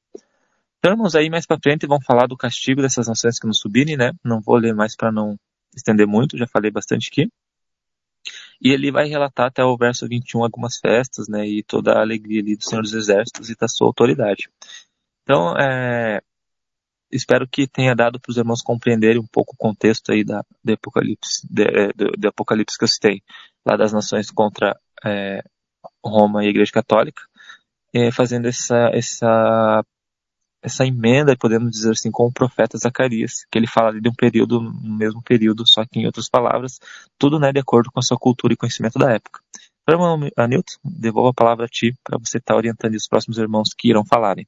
Então, 0.78 0.92
irmãos, 0.92 1.14
aí 1.14 1.30
mais 1.30 1.46
para 1.46 1.60
frente 1.62 1.86
vão 1.86 1.98
falar 2.00 2.26
do 2.26 2.36
castigo 2.36 2.82
dessas 2.82 3.06
nações 3.06 3.38
que 3.38 3.46
não 3.46 3.54
subirem, 3.54 3.96
né? 3.96 4.12
Não 4.24 4.40
vou 4.40 4.56
ler 4.56 4.74
mais 4.74 4.96
para 4.96 5.12
não 5.12 5.36
estender 5.76 6.06
muito, 6.06 6.38
já 6.38 6.46
falei 6.46 6.70
bastante 6.70 7.08
aqui. 7.10 7.28
E 8.60 8.72
ele 8.72 8.90
vai 8.90 9.06
relatar 9.06 9.46
até 9.46 9.62
o 9.64 9.76
verso 9.76 10.08
21 10.08 10.42
algumas 10.42 10.78
festas, 10.78 11.28
né, 11.28 11.46
e 11.46 11.62
toda 11.62 11.92
a 11.92 12.00
alegria 12.00 12.40
ali 12.40 12.56
do 12.56 12.64
Senhor 12.64 12.82
dos 12.82 12.94
Exércitos 12.94 13.50
e 13.50 13.54
da 13.54 13.68
sua 13.68 13.86
autoridade. 13.86 14.48
Então, 15.22 15.54
é, 15.56 16.20
espero 17.10 17.46
que 17.46 17.66
tenha 17.66 17.94
dado 17.94 18.18
para 18.18 18.30
os 18.30 18.36
irmãos 18.36 18.62
compreenderem 18.62 19.20
um 19.20 19.26
pouco 19.26 19.54
o 19.54 19.58
contexto 19.58 20.10
aí 20.10 20.24
da, 20.24 20.44
de 20.64 20.72
Apocalipse, 20.72 21.46
de, 21.48 21.62
é, 21.64 21.92
de, 21.92 22.28
Apocalipse 22.28 22.78
que 22.78 22.84
eu 22.84 22.88
citei, 22.88 23.22
lá 23.64 23.76
das 23.76 23.92
nações 23.92 24.30
contra 24.30 24.78
é, 25.04 25.42
Roma 26.04 26.42
e 26.42 26.46
a 26.46 26.50
Igreja 26.50 26.72
Católica, 26.72 27.22
é, 27.92 28.10
fazendo 28.10 28.46
essa, 28.46 28.90
essa 28.92 29.84
essa 30.66 30.84
emenda, 30.84 31.36
podemos 31.36 31.70
dizer 31.70 31.92
assim, 31.92 32.10
com 32.10 32.26
o 32.26 32.32
profeta 32.32 32.76
Zacarias, 32.76 33.46
que 33.48 33.56
ele 33.56 33.68
fala 33.68 33.90
ali 33.90 34.00
de 34.00 34.08
um 34.08 34.14
período, 34.14 34.60
no 34.60 34.98
mesmo 34.98 35.22
período, 35.22 35.64
só 35.64 35.84
que 35.86 36.00
em 36.00 36.06
outras 36.06 36.28
palavras, 36.28 36.80
tudo 37.16 37.38
né, 37.38 37.52
de 37.52 37.60
acordo 37.60 37.88
com 37.92 38.00
a 38.00 38.02
sua 38.02 38.18
cultura 38.18 38.52
e 38.52 38.56
conhecimento 38.56 38.98
da 38.98 39.12
época. 39.12 39.38
Irmão 39.88 40.18
Anilton, 40.36 40.72
devolvo 40.84 41.28
a 41.28 41.34
palavra 41.34 41.66
a 41.66 41.68
ti 41.68 41.94
para 42.02 42.18
você 42.18 42.38
estar 42.38 42.54
tá 42.54 42.56
orientando 42.56 42.96
os 42.96 43.06
próximos 43.06 43.38
irmãos 43.38 43.68
que 43.78 43.88
irão 43.88 44.04
falarem. 44.04 44.44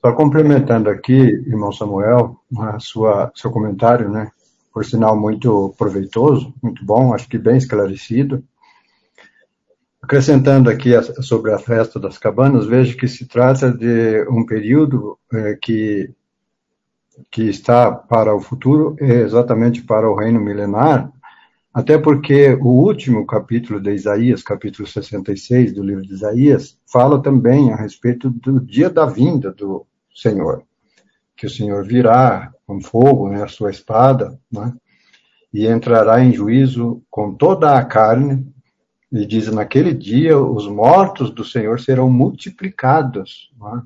Só 0.00 0.12
complementando 0.12 0.88
aqui, 0.88 1.18
irmão 1.18 1.72
Samuel, 1.72 2.36
a 2.56 2.78
sua, 2.78 3.32
seu 3.34 3.50
comentário, 3.50 4.08
né? 4.08 4.30
Por 4.72 4.84
sinal 4.84 5.18
muito 5.18 5.74
proveitoso, 5.76 6.54
muito 6.62 6.84
bom, 6.84 7.12
acho 7.12 7.28
que 7.28 7.36
bem 7.36 7.56
esclarecido. 7.56 8.44
Acrescentando 10.08 10.70
aqui 10.70 10.90
sobre 11.20 11.52
a 11.52 11.58
festa 11.58 12.00
das 12.00 12.16
cabanas, 12.16 12.64
vejo 12.64 12.96
que 12.96 13.06
se 13.06 13.26
trata 13.26 13.70
de 13.70 14.26
um 14.30 14.46
período 14.46 15.18
é, 15.30 15.54
que, 15.60 16.10
que 17.30 17.42
está 17.42 17.92
para 17.92 18.34
o 18.34 18.40
futuro, 18.40 18.96
exatamente 18.98 19.82
para 19.82 20.10
o 20.10 20.14
reino 20.14 20.40
milenar, 20.40 21.12
até 21.74 21.98
porque 21.98 22.54
o 22.54 22.68
último 22.68 23.26
capítulo 23.26 23.78
de 23.78 23.92
Isaías, 23.92 24.42
capítulo 24.42 24.88
66 24.88 25.74
do 25.74 25.82
livro 25.82 26.02
de 26.02 26.14
Isaías, 26.14 26.78
fala 26.90 27.22
também 27.22 27.70
a 27.70 27.76
respeito 27.76 28.30
do 28.30 28.58
dia 28.58 28.88
da 28.88 29.04
vinda 29.04 29.52
do 29.52 29.84
Senhor, 30.14 30.62
que 31.36 31.44
o 31.44 31.50
Senhor 31.50 31.84
virá 31.84 32.50
com 32.66 32.80
fogo, 32.80 33.28
né, 33.28 33.42
a 33.42 33.48
sua 33.48 33.70
espada, 33.70 34.40
né, 34.50 34.72
e 35.52 35.66
entrará 35.66 36.24
em 36.24 36.32
juízo 36.32 37.02
com 37.10 37.34
toda 37.34 37.76
a 37.76 37.84
carne, 37.84 38.50
ele 39.12 39.26
diz: 39.26 39.48
naquele 39.48 39.92
dia 39.92 40.38
os 40.38 40.68
mortos 40.68 41.30
do 41.30 41.44
Senhor 41.44 41.80
serão 41.80 42.10
multiplicados. 42.10 43.50
É? 43.60 43.82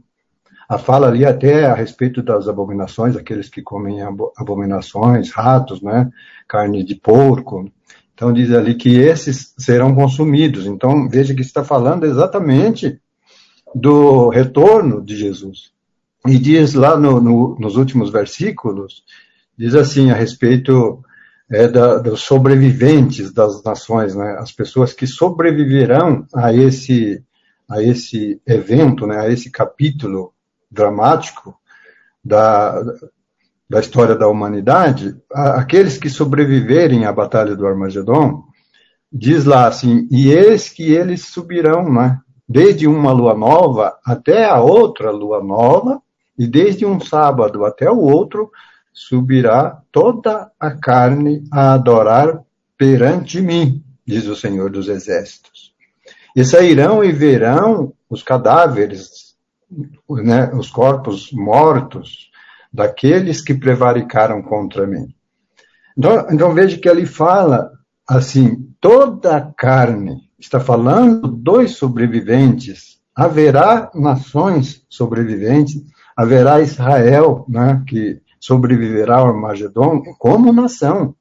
A 0.69 0.79
fala 0.79 1.09
ali 1.09 1.25
até 1.25 1.67
a 1.67 1.75
respeito 1.75 2.23
das 2.23 2.49
abominações, 2.49 3.17
aqueles 3.17 3.49
que 3.49 3.61
comem 3.61 3.99
abominações, 4.37 5.31
ratos, 5.31 5.83
né? 5.83 6.11
carne 6.49 6.83
de 6.83 6.95
porco. 6.95 7.71
Então 8.15 8.33
diz 8.33 8.51
ali 8.53 8.75
que 8.75 8.97
esses 8.97 9.55
serão 9.59 9.95
consumidos. 9.95 10.67
Então 10.67 11.09
veja 11.09 11.35
que 11.35 11.43
está 11.43 11.63
falando 11.63 12.05
exatamente 12.05 13.01
do 13.75 14.29
retorno 14.29 15.03
de 15.03 15.17
Jesus. 15.17 15.73
E 16.27 16.39
diz 16.39 16.75
lá 16.75 16.97
no, 16.97 17.21
no, 17.21 17.57
nos 17.59 17.77
últimos 17.77 18.11
versículos, 18.11 19.03
diz 19.59 19.75
assim 19.75 20.11
a 20.11 20.15
respeito 20.15 21.03
é, 21.53 21.69
da, 21.69 21.99
dos 21.99 22.23
sobreviventes 22.23 23.31
das 23.31 23.63
nações, 23.63 24.15
né? 24.15 24.37
as 24.39 24.51
pessoas 24.51 24.95
que 24.95 25.07
sobreviverão 25.07 26.27
a 26.35 26.53
esse, 26.53 27.23
a 27.71 27.83
esse 27.83 28.41
evento, 28.47 29.07
né? 29.07 29.21
a 29.21 29.29
esse 29.29 29.51
capítulo 29.51 30.33
dramático 30.71 31.55
da, 32.25 32.83
da 33.69 33.81
história 33.81 34.15
da 34.15 34.29
humanidade, 34.29 35.15
aqueles 35.31 35.99
que 35.99 36.09
sobreviverem 36.09 37.05
à 37.05 37.13
Batalha 37.13 37.55
do 37.55 37.67
Armagedon, 37.67 38.45
diz 39.13 39.45
lá 39.45 39.67
assim, 39.67 40.09
e 40.11 40.33
eis 40.33 40.71
que 40.71 40.91
eles 40.91 41.27
subirão, 41.27 41.93
né? 41.93 42.19
desde 42.49 42.87
uma 42.87 43.13
lua 43.13 43.35
nova 43.35 43.99
até 44.07 44.47
a 44.47 44.59
outra 44.59 45.11
lua 45.11 45.45
nova, 45.45 46.01
e 46.39 46.47
desde 46.47 46.87
um 46.87 46.99
sábado 46.99 47.63
até 47.67 47.91
o 47.91 47.99
outro, 47.99 48.51
subirá 48.93 49.83
toda 49.91 50.51
a 50.59 50.71
carne 50.71 51.45
a 51.51 51.75
adorar 51.75 52.41
perante 52.77 53.41
mim, 53.41 53.83
diz 54.07 54.27
o 54.27 54.37
Senhor 54.37 54.71
dos 54.71 54.89
Exércitos. 54.89 55.73
E 56.35 56.45
sairão 56.45 57.05
e 57.05 57.13
verão 57.13 57.93
os 58.09 58.23
cadáveres, 58.23 59.35
né, 60.09 60.53
os 60.55 60.71
corpos 60.71 61.31
mortos 61.33 62.31
daqueles 62.73 63.41
que 63.43 63.55
prevaricaram 63.55 64.43
contra 64.43 64.87
mim. 64.87 65.15
Então, 65.97 66.27
então 66.31 66.55
veja 66.55 66.79
que 66.79 66.89
ele 66.89 67.07
fala 67.07 67.71
assim: 68.09 68.69
toda 68.81 69.37
a 69.37 69.41
carne, 69.41 70.17
está 70.39 70.59
falando 70.59 71.29
dos 71.29 71.77
sobreviventes, 71.77 72.99
haverá 73.15 73.91
nações 73.95 74.85
sobreviventes, 74.89 75.83
haverá 76.17 76.61
Israel, 76.61 77.45
né, 77.49 77.83
que 77.87 78.21
sobreviverá 78.43 79.19
ao 79.19 79.29
Armagedon 79.29 80.03
como 80.19 80.53
nação. 80.53 81.15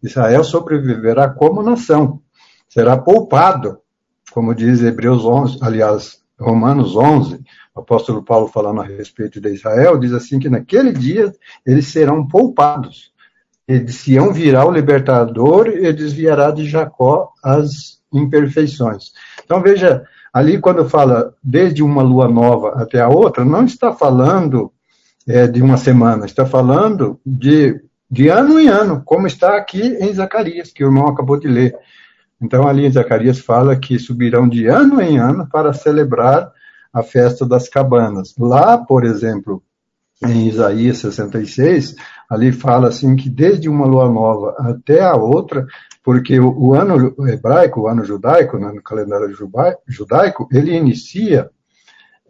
Israel 0.00 0.44
sobreviverá 0.44 1.28
como 1.28 1.60
nação. 1.60 2.20
Será 2.68 2.96
poupado, 2.96 3.78
como 4.30 4.54
diz 4.54 4.80
Hebreus 4.80 5.24
11, 5.24 5.58
aliás, 5.60 6.22
Romanos 6.38 6.94
11, 6.94 7.40
o 7.74 7.80
apóstolo 7.80 8.22
Paulo 8.22 8.46
falando 8.46 8.80
a 8.80 8.84
respeito 8.84 9.40
de 9.40 9.48
Israel, 9.48 9.98
diz 9.98 10.12
assim 10.12 10.38
que 10.38 10.48
naquele 10.48 10.92
dia 10.92 11.32
eles 11.66 11.88
serão 11.88 12.24
poupados. 12.24 13.12
E 13.66 13.80
de 13.80 13.92
Sião 13.92 14.32
virá 14.32 14.64
o 14.64 14.70
libertador 14.70 15.66
e 15.66 15.92
desviará 15.92 16.52
de 16.52 16.64
Jacó 16.64 17.32
as 17.42 18.00
imperfeições. 18.12 19.12
Então 19.44 19.60
veja, 19.60 20.04
ali 20.32 20.60
quando 20.60 20.88
fala 20.88 21.34
desde 21.42 21.82
uma 21.82 22.02
lua 22.02 22.28
nova 22.28 22.80
até 22.80 23.00
a 23.00 23.08
outra, 23.08 23.44
não 23.44 23.64
está 23.64 23.92
falando 23.92 24.72
é, 25.26 25.46
de 25.46 25.62
uma 25.62 25.76
semana, 25.76 26.26
está 26.26 26.46
falando 26.46 27.20
de, 27.24 27.80
de 28.10 28.28
ano 28.28 28.58
em 28.58 28.68
ano, 28.68 29.02
como 29.04 29.26
está 29.26 29.56
aqui 29.56 29.96
em 30.00 30.12
Zacarias, 30.12 30.72
que 30.72 30.84
o 30.84 30.88
irmão 30.88 31.08
acabou 31.08 31.38
de 31.38 31.48
ler. 31.48 31.74
Então, 32.40 32.66
ali 32.66 32.86
em 32.86 32.90
Zacarias 32.90 33.38
fala 33.38 33.76
que 33.76 33.98
subirão 33.98 34.48
de 34.48 34.66
ano 34.66 35.00
em 35.00 35.18
ano 35.18 35.48
para 35.50 35.72
celebrar 35.72 36.52
a 36.92 37.02
festa 37.02 37.44
das 37.44 37.68
cabanas. 37.68 38.34
Lá, 38.38 38.78
por 38.78 39.04
exemplo, 39.04 39.62
em 40.24 40.48
Isaías 40.48 40.98
66, 40.98 41.94
ali 42.28 42.52
fala 42.52 42.88
assim 42.88 43.14
que 43.14 43.28
desde 43.28 43.68
uma 43.68 43.86
lua 43.86 44.08
nova 44.10 44.54
até 44.58 45.00
a 45.00 45.14
outra, 45.14 45.66
porque 46.02 46.40
o, 46.40 46.50
o 46.58 46.74
ano 46.74 47.14
hebraico, 47.28 47.82
o 47.82 47.88
ano 47.88 48.04
judaico, 48.04 48.58
né, 48.58 48.72
no 48.72 48.82
calendário 48.82 49.32
judaico, 49.86 50.48
ele 50.52 50.74
inicia 50.74 51.50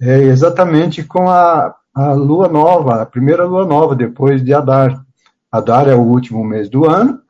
é, 0.01 0.19
exatamente 0.25 1.03
com 1.03 1.29
a 1.31 1.75
a 1.99 2.13
lua 2.13 2.49
nova, 2.49 3.03
a 3.03 3.07
primeira 3.07 3.45
lua 3.45 3.67
nova, 3.67 3.97
depois 3.97 4.41
de 4.45 4.55
Adar. 4.55 5.05
Adar 5.51 5.89
é 5.89 5.95
o 5.97 6.01
último 6.01 6.45
mês 6.45 6.69
do 6.69 6.89
ano. 6.89 7.21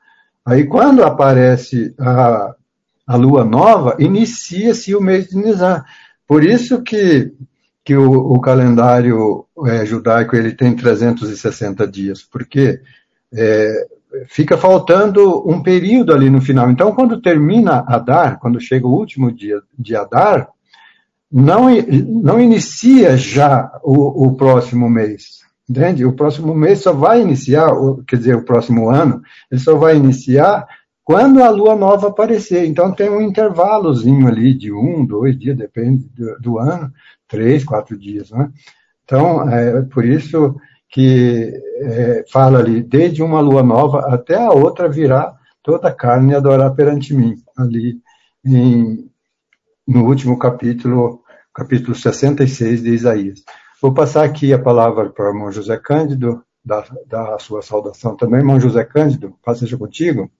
Aí, 0.44 0.66
quando 0.66 1.02
aparece 1.02 1.94
a, 1.98 2.54
a 3.06 3.16
lua 3.16 3.46
nova, 3.46 3.96
inicia-se 3.98 4.94
o 4.94 5.00
mês 5.00 5.28
de 5.28 5.38
Nisan. 5.38 5.82
Por 6.26 6.44
isso 6.44 6.82
que, 6.82 7.32
que 7.82 7.96
o, 7.96 8.12
o 8.12 8.40
calendário 8.42 9.46
é, 9.66 9.86
judaico 9.86 10.36
ele 10.36 10.52
tem 10.52 10.76
360 10.76 11.86
dias, 11.86 12.22
porque 12.22 12.78
é, 13.32 13.86
fica 14.26 14.58
faltando 14.58 15.48
um 15.50 15.62
período 15.62 16.12
ali 16.12 16.28
no 16.28 16.42
final. 16.42 16.70
Então, 16.70 16.94
quando 16.94 17.22
termina 17.22 17.86
Adar, 17.88 18.38
quando 18.38 18.60
chega 18.60 18.86
o 18.86 18.92
último 18.92 19.32
dia 19.32 19.62
de 19.78 19.96
Adar, 19.96 20.46
não, 21.30 21.66
não 22.22 22.40
inicia 22.40 23.16
já 23.16 23.70
o, 23.82 24.26
o 24.26 24.34
próximo 24.34 24.88
mês. 24.88 25.38
Entende? 25.68 26.04
O 26.04 26.14
próximo 26.14 26.54
mês 26.54 26.80
só 26.80 26.92
vai 26.92 27.20
iniciar, 27.20 27.70
quer 28.06 28.16
dizer, 28.16 28.36
o 28.36 28.44
próximo 28.44 28.88
ano, 28.88 29.20
ele 29.50 29.60
só 29.60 29.76
vai 29.76 29.96
iniciar 29.96 30.66
quando 31.04 31.42
a 31.42 31.50
lua 31.50 31.74
nova 31.74 32.08
aparecer. 32.08 32.66
Então 32.66 32.92
tem 32.92 33.10
um 33.10 33.20
intervalozinho 33.20 34.26
ali 34.26 34.54
de 34.54 34.72
um, 34.72 35.04
dois 35.04 35.38
dias, 35.38 35.56
depende 35.56 36.08
do, 36.14 36.38
do 36.40 36.58
ano, 36.58 36.90
três, 37.28 37.64
quatro 37.64 37.98
dias. 37.98 38.30
Né? 38.30 38.50
Então, 39.04 39.48
é 39.48 39.82
por 39.82 40.04
isso 40.04 40.56
que 40.90 41.52
é, 41.80 42.24
fala 42.30 42.58
ali, 42.58 42.82
desde 42.82 43.22
uma 43.22 43.40
lua 43.40 43.62
nova 43.62 44.12
até 44.12 44.36
a 44.36 44.50
outra 44.50 44.88
virá 44.88 45.34
toda 45.62 45.92
carne 45.92 46.34
adorar 46.34 46.74
perante 46.74 47.12
mim, 47.14 47.34
ali 47.56 47.98
em, 48.44 49.08
no 49.88 50.04
último 50.04 50.38
capítulo, 50.38 51.24
capítulo 51.54 51.94
66 51.94 52.82
de 52.82 52.90
Isaías. 52.90 53.42
Vou 53.80 53.94
passar 53.94 54.22
aqui 54.22 54.52
a 54.52 54.62
palavra 54.62 55.08
para 55.08 55.24
o 55.24 55.28
irmão 55.28 55.50
José 55.50 55.78
Cândido, 55.78 56.44
dar, 56.62 56.86
dar 57.06 57.34
a 57.34 57.38
sua 57.38 57.62
saudação 57.62 58.14
também. 58.14 58.40
Irmão 58.40 58.60
José 58.60 58.84
Cândido, 58.84 59.34
paz 59.42 59.60
seja 59.60 59.78
contigo. 59.78 60.30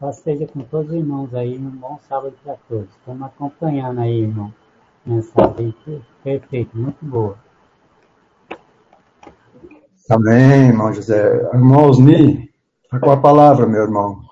Paz 0.00 0.16
seja 0.16 0.46
com 0.46 0.62
todos 0.62 0.88
os 0.88 0.96
irmãos 0.96 1.34
aí, 1.34 1.58
um 1.58 1.70
bom 1.70 1.98
sábado 2.08 2.34
para 2.42 2.56
todos. 2.66 2.88
Estamos 2.98 3.26
acompanhando 3.26 4.00
aí, 4.00 4.22
irmão. 4.22 4.54
Mensagem 5.04 5.74
perfeita, 6.24 6.70
muito 6.74 7.04
boa. 7.04 7.36
Amém, 10.08 10.68
irmão 10.68 10.92
José. 10.94 11.50
Irmão 11.52 11.90
Osni, 11.90 12.50
está 12.84 12.98
com 12.98 13.10
a 13.10 13.20
palavra, 13.20 13.66
meu 13.66 13.82
irmão. 13.82 14.31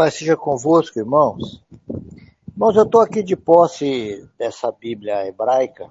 Pai 0.00 0.10
seja 0.10 0.34
convosco, 0.34 0.98
irmãos. 0.98 1.62
Irmãos, 2.48 2.74
eu 2.74 2.84
estou 2.84 3.02
aqui 3.02 3.22
de 3.22 3.36
posse 3.36 4.26
dessa 4.38 4.72
Bíblia 4.72 5.26
hebraica 5.26 5.90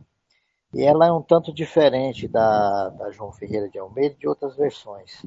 e 0.73 0.81
ela 0.81 1.05
é 1.05 1.11
um 1.11 1.21
tanto 1.21 1.53
diferente 1.53 2.27
da, 2.27 2.89
da 2.89 3.11
João 3.11 3.31
Ferreira 3.31 3.69
de 3.69 3.77
Almeida 3.77 4.15
e 4.15 4.17
de 4.21 4.27
outras 4.27 4.55
versões. 4.55 5.23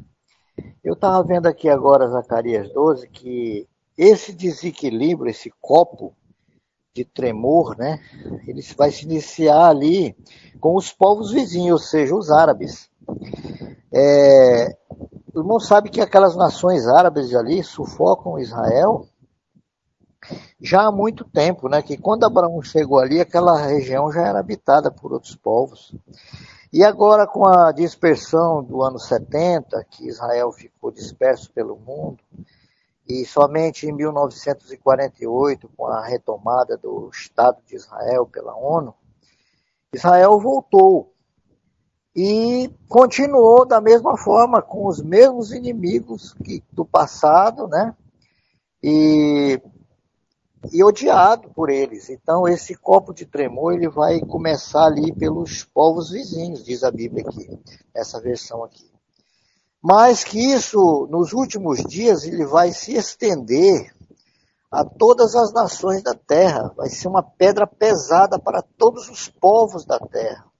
Eu 0.82 0.94
estava 0.94 1.22
vendo 1.22 1.46
aqui 1.46 1.68
agora 1.68 2.08
Zacarias 2.08 2.72
12 2.72 3.08
que 3.08 3.68
esse 3.96 4.32
desequilíbrio, 4.32 5.30
esse 5.30 5.52
copo 5.60 6.12
de 6.92 7.04
tremor, 7.04 7.78
né, 7.78 8.00
ele 8.48 8.62
vai 8.76 8.90
se 8.90 9.04
iniciar 9.04 9.68
ali 9.68 10.16
com 10.58 10.74
os 10.74 10.92
povos 10.92 11.30
vizinhos, 11.30 11.82
ou 11.82 11.86
seja, 11.86 12.16
os 12.16 12.32
árabes. 12.32 12.90
É, 13.92 14.76
o 15.34 15.40
irmão 15.40 15.60
sabe 15.60 15.90
que 15.90 16.00
aquelas 16.00 16.36
nações 16.36 16.86
árabes 16.86 17.34
ali 17.34 17.62
sufocam 17.62 18.38
Israel 18.38 19.06
já 20.60 20.86
há 20.86 20.92
muito 20.92 21.24
tempo, 21.24 21.68
né? 21.68 21.82
Que 21.82 21.96
quando 21.96 22.24
Abraão 22.24 22.62
chegou 22.62 22.98
ali, 22.98 23.20
aquela 23.20 23.60
região 23.60 24.12
já 24.12 24.26
era 24.26 24.38
habitada 24.38 24.90
por 24.90 25.12
outros 25.12 25.34
povos. 25.34 25.94
E 26.72 26.84
agora, 26.84 27.26
com 27.26 27.46
a 27.46 27.72
dispersão 27.72 28.62
do 28.62 28.82
ano 28.82 28.98
70, 28.98 29.84
que 29.90 30.06
Israel 30.06 30.52
ficou 30.52 30.90
disperso 30.90 31.52
pelo 31.52 31.76
mundo, 31.76 32.22
e 33.06 33.26
somente 33.26 33.86
em 33.86 33.92
1948, 33.92 35.68
com 35.76 35.86
a 35.86 36.02
retomada 36.02 36.76
do 36.78 37.10
Estado 37.12 37.58
de 37.66 37.74
Israel 37.74 38.26
pela 38.26 38.56
ONU, 38.56 38.94
Israel 39.92 40.40
voltou 40.40 41.11
e 42.14 42.70
continuou 42.88 43.64
da 43.64 43.80
mesma 43.80 44.16
forma, 44.18 44.60
com 44.60 44.86
os 44.86 45.00
mesmos 45.00 45.50
inimigos 45.52 46.34
que, 46.44 46.62
do 46.70 46.84
passado, 46.84 47.66
né? 47.66 47.94
E, 48.82 49.60
e 50.70 50.84
odiado 50.84 51.48
por 51.50 51.70
eles. 51.70 52.10
Então, 52.10 52.46
esse 52.46 52.74
copo 52.74 53.14
de 53.14 53.24
tremor 53.24 53.72
ele 53.72 53.88
vai 53.88 54.20
começar 54.20 54.84
ali 54.84 55.12
pelos 55.14 55.64
povos 55.64 56.10
vizinhos, 56.10 56.64
diz 56.64 56.84
a 56.84 56.90
Bíblia 56.90 57.24
aqui, 57.26 57.58
essa 57.94 58.20
versão 58.20 58.62
aqui. 58.62 58.90
Mas 59.82 60.22
que 60.22 60.38
isso, 60.38 61.08
nos 61.10 61.32
últimos 61.32 61.82
dias, 61.82 62.24
ele 62.24 62.44
vai 62.44 62.72
se 62.72 62.94
estender 62.94 63.92
a 64.70 64.84
todas 64.84 65.34
as 65.34 65.52
nações 65.52 66.02
da 66.02 66.14
terra. 66.14 66.72
Vai 66.76 66.88
ser 66.88 67.08
uma 67.08 67.22
pedra 67.22 67.66
pesada 67.66 68.38
para 68.38 68.62
todos 68.62 69.08
os 69.08 69.28
povos 69.28 69.84
da 69.84 69.98
terra. 69.98 70.51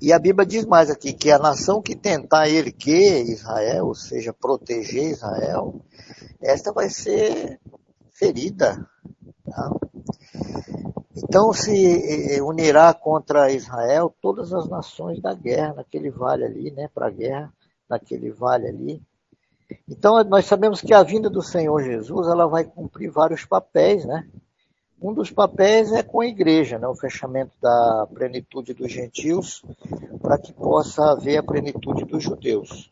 E 0.00 0.12
a 0.12 0.18
Bíblia 0.18 0.46
diz 0.46 0.64
mais 0.64 0.90
aqui 0.90 1.12
que 1.12 1.30
a 1.30 1.38
nação 1.38 1.82
que 1.82 1.96
tentar 1.96 2.48
ele 2.48 2.70
que 2.70 3.22
Israel, 3.22 3.86
ou 3.86 3.94
seja, 3.94 4.32
proteger 4.32 5.10
Israel, 5.10 5.80
esta 6.40 6.72
vai 6.72 6.90
ser 6.90 7.60
ferida. 8.12 8.88
Tá? 9.44 9.70
Então 11.16 11.52
se 11.52 11.72
eh, 11.72 12.36
eh, 12.36 12.42
unirá 12.42 12.92
contra 12.92 13.50
Israel 13.50 14.14
todas 14.20 14.52
as 14.52 14.68
nações 14.68 15.20
da 15.20 15.34
guerra, 15.34 15.74
naquele 15.74 16.10
vale 16.10 16.44
ali, 16.44 16.70
né, 16.70 16.88
para 16.94 17.06
a 17.06 17.10
guerra, 17.10 17.52
naquele 17.88 18.30
vale 18.30 18.68
ali. 18.68 19.02
Então 19.88 20.22
nós 20.24 20.44
sabemos 20.44 20.80
que 20.80 20.92
a 20.92 21.02
vinda 21.02 21.30
do 21.30 21.42
Senhor 21.42 21.82
Jesus, 21.82 22.28
ela 22.28 22.46
vai 22.46 22.64
cumprir 22.64 23.10
vários 23.10 23.44
papéis, 23.44 24.04
né? 24.04 24.28
Um 25.00 25.12
dos 25.12 25.30
papéis 25.30 25.92
é 25.92 26.02
com 26.02 26.20
a 26.20 26.26
igreja, 26.26 26.78
né, 26.78 26.88
o 26.88 26.94
fechamento 26.94 27.52
da 27.60 28.08
plenitude 28.12 28.72
dos 28.72 28.90
gentios, 28.90 29.62
para 30.22 30.38
que 30.38 30.54
possa 30.54 31.12
haver 31.12 31.36
a 31.36 31.42
plenitude 31.42 32.04
dos 32.06 32.22
judeus. 32.22 32.90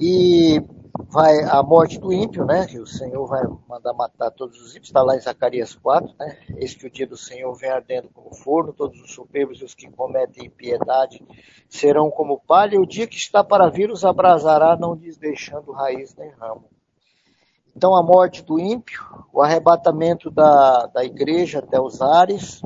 E 0.00 0.60
vai 1.08 1.40
a 1.44 1.62
morte 1.62 2.00
do 2.00 2.12
ímpio, 2.12 2.44
né, 2.44 2.66
o 2.80 2.86
Senhor 2.86 3.24
vai 3.26 3.42
mandar 3.68 3.94
matar 3.94 4.32
todos 4.32 4.60
os 4.60 4.70
ímpios, 4.72 4.88
está 4.88 5.00
lá 5.00 5.16
em 5.16 5.20
Zacarias 5.20 5.76
4, 5.76 6.12
né, 6.18 6.36
que 6.76 6.86
o 6.86 6.90
dia 6.90 7.06
do 7.06 7.16
Senhor 7.16 7.54
vem 7.54 7.70
ardendo 7.70 8.10
como 8.12 8.34
forno, 8.34 8.72
todos 8.72 9.00
os 9.00 9.12
soberbos 9.12 9.60
e 9.60 9.64
os 9.64 9.74
que 9.74 9.88
cometem 9.90 10.46
impiedade 10.46 11.24
serão 11.68 12.10
como 12.10 12.40
palha, 12.40 12.74
e 12.74 12.78
o 12.78 12.86
dia 12.86 13.06
que 13.06 13.16
está 13.16 13.44
para 13.44 13.70
vir 13.70 13.90
os 13.90 14.04
abrasará, 14.04 14.76
não 14.76 14.94
lhes 14.94 15.16
deixando 15.16 15.70
raiz 15.70 16.14
nem 16.16 16.30
ramo. 16.30 16.68
Então, 17.78 17.94
a 17.94 18.02
morte 18.02 18.42
do 18.42 18.58
ímpio, 18.58 19.04
o 19.32 19.40
arrebatamento 19.40 20.32
da, 20.32 20.86
da 20.86 21.04
igreja 21.04 21.60
até 21.60 21.80
os 21.80 22.02
ares 22.02 22.60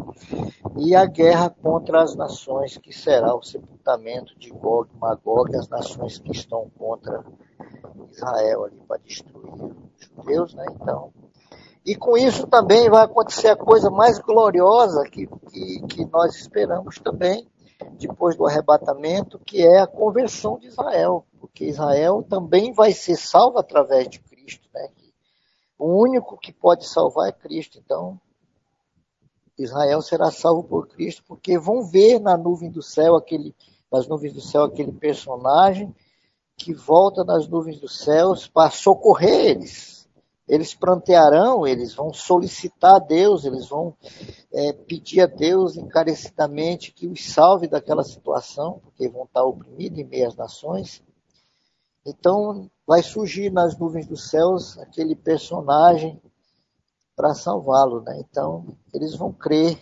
e 0.74 0.96
a 0.96 1.04
guerra 1.04 1.50
contra 1.50 2.02
as 2.02 2.16
nações, 2.16 2.78
que 2.78 2.94
será 2.94 3.34
o 3.36 3.42
sepultamento 3.42 4.34
de 4.38 4.48
Gog 4.48 4.88
e 4.90 4.98
Magog, 4.98 5.54
as 5.54 5.68
nações 5.68 6.18
que 6.18 6.32
estão 6.32 6.70
contra 6.78 7.22
Israel 8.10 8.64
ali 8.64 8.80
para 8.88 8.98
destruir 9.02 9.52
os 9.52 10.06
judeus, 10.16 10.54
né? 10.54 10.64
Então, 10.80 11.12
e 11.84 11.94
com 11.94 12.16
isso 12.16 12.46
também 12.46 12.88
vai 12.88 13.04
acontecer 13.04 13.48
a 13.48 13.56
coisa 13.56 13.90
mais 13.90 14.18
gloriosa 14.18 15.02
que, 15.04 15.26
que, 15.26 15.82
que 15.88 16.06
nós 16.06 16.34
esperamos 16.36 16.98
também, 16.98 17.46
depois 17.98 18.34
do 18.34 18.46
arrebatamento, 18.46 19.38
que 19.40 19.60
é 19.60 19.80
a 19.80 19.86
conversão 19.86 20.58
de 20.58 20.68
Israel, 20.68 21.26
porque 21.38 21.66
Israel 21.66 22.24
também 22.26 22.72
vai 22.72 22.92
ser 22.92 23.16
salvo 23.16 23.58
através 23.58 24.08
de 24.08 24.18
Cristo, 24.20 24.66
né? 24.72 24.88
O 25.82 26.00
único 26.00 26.38
que 26.38 26.52
pode 26.52 26.86
salvar 26.86 27.28
é 27.28 27.32
Cristo. 27.32 27.76
Então, 27.76 28.16
Israel 29.58 30.00
será 30.00 30.30
salvo 30.30 30.62
por 30.62 30.86
Cristo, 30.86 31.24
porque 31.26 31.58
vão 31.58 31.82
ver 31.82 32.20
na 32.20 32.36
nuvem 32.36 32.70
do 32.70 32.80
céu 32.80 33.16
aquele, 33.16 33.52
nas 33.90 34.06
nuvens 34.06 34.32
do 34.32 34.40
céu 34.40 34.62
aquele 34.62 34.92
personagem 34.92 35.92
que 36.56 36.72
volta 36.72 37.24
nas 37.24 37.48
nuvens 37.48 37.80
dos 37.80 37.98
céus 37.98 38.46
para 38.46 38.70
socorrer 38.70 39.56
eles. 39.56 40.08
Eles 40.46 40.72
plantearão, 40.72 41.66
eles 41.66 41.92
vão 41.92 42.12
solicitar 42.12 42.94
a 42.94 43.00
Deus, 43.00 43.44
eles 43.44 43.68
vão 43.68 43.92
é, 44.52 44.72
pedir 44.72 45.22
a 45.22 45.26
Deus 45.26 45.76
encarecidamente 45.76 46.92
que 46.92 47.08
os 47.08 47.24
salve 47.24 47.66
daquela 47.66 48.04
situação, 48.04 48.80
porque 48.84 49.08
vão 49.08 49.24
estar 49.24 49.42
oprimidos 49.42 49.98
em 49.98 50.04
meio 50.04 50.28
às 50.28 50.36
nações. 50.36 51.02
Então, 52.04 52.70
vai 52.86 53.02
surgir 53.02 53.50
nas 53.50 53.78
nuvens 53.78 54.06
dos 54.06 54.28
céus 54.28 54.78
aquele 54.78 55.14
personagem 55.14 56.20
para 57.14 57.34
salvá-lo. 57.34 58.00
Né? 58.02 58.20
Então, 58.20 58.76
eles 58.92 59.14
vão 59.14 59.32
crer 59.32 59.80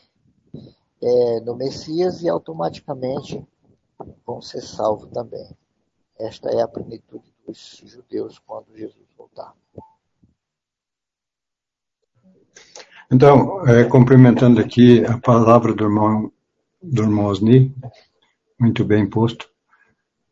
é, 1.02 1.40
no 1.40 1.56
Messias 1.56 2.22
e 2.22 2.28
automaticamente 2.28 3.46
vão 4.26 4.40
ser 4.42 4.62
salvos 4.62 5.10
também. 5.10 5.56
Esta 6.18 6.50
é 6.50 6.60
a 6.60 6.68
plenitude 6.68 7.34
dos 7.46 7.82
judeus 7.84 8.38
quando 8.38 8.76
Jesus 8.76 9.06
voltar. 9.16 9.54
Então, 13.10 13.66
é, 13.66 13.84
cumprimentando 13.84 14.60
aqui 14.60 15.04
a 15.04 15.18
palavra 15.18 15.74
do 15.74 15.84
irmão, 15.84 16.30
do 16.80 17.02
irmão 17.02 17.26
Osni, 17.26 17.74
muito 18.58 18.84
bem 18.84 19.08
posto. 19.08 19.50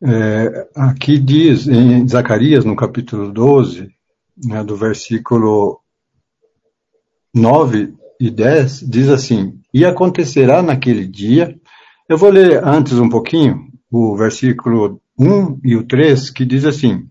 É, 0.01 0.69
aqui 0.75 1.19
diz 1.19 1.67
em 1.67 2.07
Zacarias, 2.07 2.63
no 2.63 2.73
capítulo 2.73 3.33
12, 3.33 3.89
né, 4.45 4.63
do 4.63 4.77
versículo 4.77 5.81
9 7.35 7.93
e 8.19 8.29
10 8.29 8.79
diz 8.89 9.09
assim: 9.09 9.59
E 9.73 9.85
acontecerá 9.85 10.61
naquele 10.61 11.05
dia. 11.05 11.53
Eu 12.07 12.17
vou 12.17 12.29
ler 12.29 12.63
antes 12.65 12.93
um 12.93 13.09
pouquinho 13.09 13.67
o 13.91 14.15
versículo 14.15 15.01
1 15.19 15.59
e 15.63 15.75
o 15.75 15.85
3, 15.85 16.29
que 16.29 16.45
diz 16.45 16.63
assim: 16.63 17.09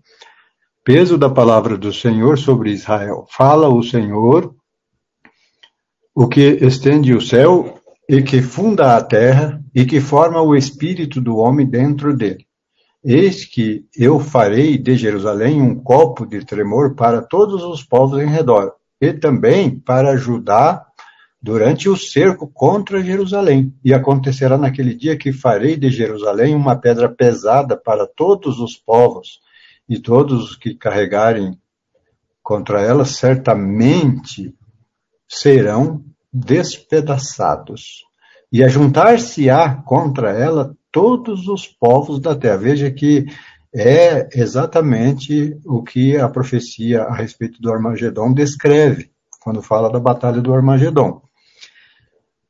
Peso 0.83 1.15
da 1.15 1.29
palavra 1.29 1.77
do 1.77 1.93
Senhor 1.93 2.39
sobre 2.39 2.71
Israel. 2.71 3.27
Fala 3.29 3.69
o 3.69 3.83
Senhor, 3.83 4.55
o 6.15 6.27
que 6.27 6.57
estende 6.61 7.13
o 7.13 7.21
céu 7.21 7.79
e 8.09 8.23
que 8.23 8.41
funda 8.41 8.97
a 8.97 9.03
terra 9.03 9.63
e 9.75 9.85
que 9.85 10.01
forma 10.01 10.41
o 10.41 10.55
espírito 10.55 11.21
do 11.21 11.37
homem 11.37 11.67
dentro 11.67 12.17
dele. 12.17 12.48
Eis 13.11 13.43
que 13.43 13.87
eu 13.97 14.19
farei 14.19 14.77
de 14.77 14.95
Jerusalém 14.95 15.59
um 15.59 15.73
copo 15.73 16.27
de 16.27 16.45
tremor 16.45 16.93
para 16.93 17.23
todos 17.23 17.63
os 17.63 17.83
povos 17.83 18.21
em 18.21 18.27
redor, 18.27 18.75
e 19.01 19.11
também 19.11 19.79
para 19.79 20.15
Judá 20.15 20.85
durante 21.41 21.89
o 21.89 21.97
cerco 21.97 22.47
contra 22.47 23.01
Jerusalém. 23.01 23.73
E 23.83 23.95
acontecerá 23.95 24.59
naquele 24.59 24.93
dia 24.93 25.17
que 25.17 25.33
farei 25.33 25.75
de 25.75 25.89
Jerusalém 25.89 26.53
uma 26.53 26.75
pedra 26.75 27.09
pesada 27.09 27.75
para 27.75 28.05
todos 28.05 28.59
os 28.59 28.77
povos, 28.77 29.39
e 29.89 29.97
todos 29.97 30.51
os 30.51 30.55
que 30.55 30.75
carregarem 30.75 31.57
contra 32.43 32.79
ela 32.79 33.05
certamente 33.05 34.53
serão 35.27 36.05
despedaçados. 36.31 38.03
E 38.53 38.63
ajuntar-se-á 38.63 39.81
contra 39.81 40.29
ela 40.29 40.77
todos 40.91 41.47
os 41.47 41.67
povos 41.67 42.19
da 42.19 42.35
terra. 42.35 42.57
Veja 42.57 42.91
que 42.91 43.25
é 43.73 44.27
exatamente 44.33 45.57
o 45.65 45.83
que 45.83 46.17
a 46.17 46.27
profecia 46.27 47.03
a 47.03 47.13
respeito 47.13 47.61
do 47.61 47.71
Armagedon 47.71 48.33
descreve, 48.33 49.11
quando 49.41 49.61
fala 49.61 49.91
da 49.91 49.99
batalha 49.99 50.41
do 50.41 50.53
Armagedon. 50.53 51.21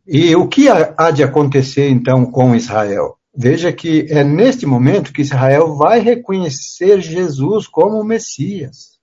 E 0.08 0.36
o 0.36 0.48
que 0.48 0.68
há 0.70 1.12
de 1.12 1.24
acontecer 1.24 1.90
então 1.90 2.26
com 2.26 2.56
Israel? 2.56 3.18
Veja 3.36 3.72
que 3.72 4.08
é 4.10 4.24
neste 4.24 4.66
momento 4.66 5.14
que 5.14 5.22
Israel 5.22 5.76
vai 5.76 6.00
reconhecer 6.00 7.00
Jesus 7.00 7.68
como 7.68 8.04
Messias. 8.04 9.00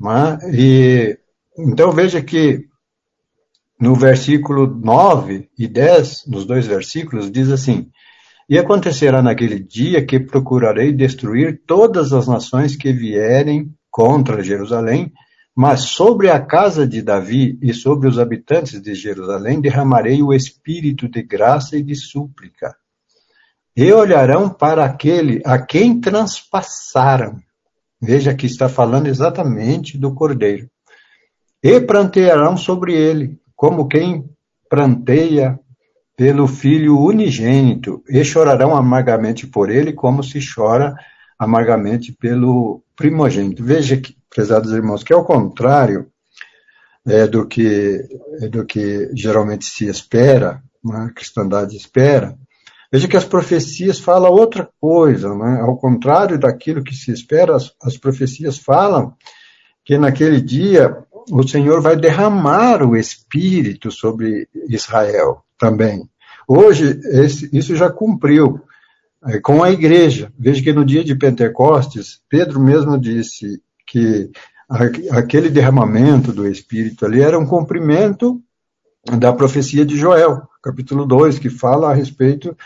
É? 0.00 0.50
E, 0.54 1.18
então 1.58 1.90
veja 1.90 2.22
que 2.22 2.66
no 3.80 3.94
versículo 3.94 4.66
9 4.66 5.50
e 5.58 5.66
10, 5.66 6.26
nos 6.26 6.46
dois 6.46 6.66
versículos, 6.66 7.30
diz 7.30 7.50
assim: 7.50 7.90
e 8.48 8.58
acontecerá 8.58 9.20
naquele 9.20 9.58
dia 9.58 10.04
que 10.04 10.20
procurarei 10.20 10.92
destruir 10.92 11.62
todas 11.66 12.12
as 12.12 12.28
nações 12.28 12.76
que 12.76 12.92
vierem 12.92 13.74
contra 13.90 14.42
Jerusalém, 14.42 15.12
mas 15.54 15.80
sobre 15.84 16.30
a 16.30 16.38
casa 16.38 16.86
de 16.86 17.02
Davi 17.02 17.58
e 17.60 17.72
sobre 17.74 18.08
os 18.08 18.18
habitantes 18.18 18.80
de 18.80 18.94
Jerusalém 18.94 19.60
derramarei 19.60 20.22
o 20.22 20.32
espírito 20.32 21.08
de 21.08 21.22
graça 21.22 21.76
e 21.76 21.82
de 21.82 21.96
súplica. 21.96 22.76
E 23.74 23.92
olharão 23.92 24.48
para 24.48 24.84
aquele 24.84 25.42
a 25.44 25.58
quem 25.58 26.00
transpassaram. 26.00 27.38
Veja 28.00 28.34
que 28.34 28.46
está 28.46 28.68
falando 28.68 29.06
exatamente 29.06 29.98
do 29.98 30.14
cordeiro. 30.14 30.70
E 31.62 31.80
prantearão 31.80 32.56
sobre 32.56 32.94
ele, 32.94 33.40
como 33.56 33.88
quem 33.88 34.28
pranteia 34.68 35.58
pelo 36.16 36.48
Filho 36.48 36.98
unigênito, 36.98 38.02
e 38.08 38.24
chorarão 38.24 38.74
amargamente 38.74 39.46
por 39.46 39.70
ele, 39.70 39.92
como 39.92 40.24
se 40.24 40.38
chora 40.40 40.94
amargamente 41.38 42.10
pelo 42.10 42.82
primogênito. 42.96 43.62
Veja, 43.62 43.98
que, 43.98 44.16
prezados 44.30 44.72
irmãos, 44.72 45.04
que 45.04 45.12
ao 45.12 45.26
contrário 45.26 46.06
é, 47.06 47.26
do, 47.26 47.46
que, 47.46 48.02
é, 48.40 48.48
do 48.48 48.64
que 48.64 49.10
geralmente 49.14 49.66
se 49.66 49.86
espera, 49.86 50.62
né, 50.82 51.08
a 51.10 51.12
cristandade 51.12 51.76
espera, 51.76 52.34
veja 52.90 53.06
que 53.06 53.16
as 53.16 53.24
profecias 53.26 54.00
falam 54.00 54.32
outra 54.32 54.68
coisa, 54.80 55.34
né? 55.34 55.60
ao 55.60 55.76
contrário 55.76 56.38
daquilo 56.38 56.82
que 56.82 56.94
se 56.94 57.12
espera, 57.12 57.54
as, 57.54 57.72
as 57.82 57.98
profecias 57.98 58.58
falam 58.58 59.14
que 59.84 59.98
naquele 59.98 60.40
dia 60.40 60.96
o 61.30 61.46
Senhor 61.46 61.82
vai 61.82 61.96
derramar 61.96 62.82
o 62.82 62.96
Espírito 62.96 63.90
sobre 63.90 64.48
Israel 64.68 65.45
também. 65.58 66.08
Hoje, 66.46 67.00
esse, 67.04 67.48
isso 67.52 67.74
já 67.74 67.90
cumpriu 67.90 68.60
é, 69.26 69.38
com 69.40 69.62
a 69.62 69.70
igreja. 69.70 70.32
Veja 70.38 70.62
que 70.62 70.72
no 70.72 70.84
dia 70.84 71.02
de 71.02 71.14
Pentecostes, 71.14 72.20
Pedro 72.28 72.60
mesmo 72.60 72.98
disse 72.98 73.60
que 73.86 74.30
aquele 75.10 75.48
derramamento 75.48 76.32
do 76.32 76.46
Espírito 76.48 77.06
ali 77.06 77.20
era 77.20 77.38
um 77.38 77.46
cumprimento 77.46 78.42
da 79.18 79.32
profecia 79.32 79.84
de 79.84 79.96
Joel, 79.96 80.42
capítulo 80.60 81.06
2, 81.06 81.38
que 81.38 81.48
fala 81.48 81.90
a 81.90 81.94
respeito 81.94 82.56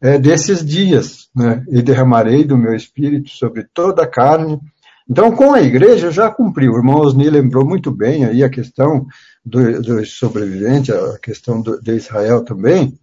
é, 0.00 0.18
desses 0.18 0.64
dias, 0.64 1.28
né? 1.34 1.64
E 1.68 1.80
derramarei 1.80 2.44
do 2.44 2.58
meu 2.58 2.74
Espírito 2.74 3.30
sobre 3.30 3.64
toda 3.72 4.02
a 4.02 4.06
carne. 4.06 4.60
Então, 5.08 5.32
com 5.32 5.52
a 5.52 5.60
igreja 5.60 6.10
já 6.10 6.30
cumpriu. 6.30 6.72
O 6.72 6.76
irmão 6.76 7.00
Osni 7.00 7.28
lembrou 7.28 7.66
muito 7.66 7.90
bem 7.90 8.24
aí 8.24 8.42
a 8.42 8.48
questão 8.48 9.06
dos 9.44 9.84
do 9.84 10.04
sobreviventes, 10.06 10.94
a 10.94 11.18
questão 11.18 11.60
do, 11.60 11.80
de 11.80 11.92
Israel 11.92 12.42
também, 12.42 12.98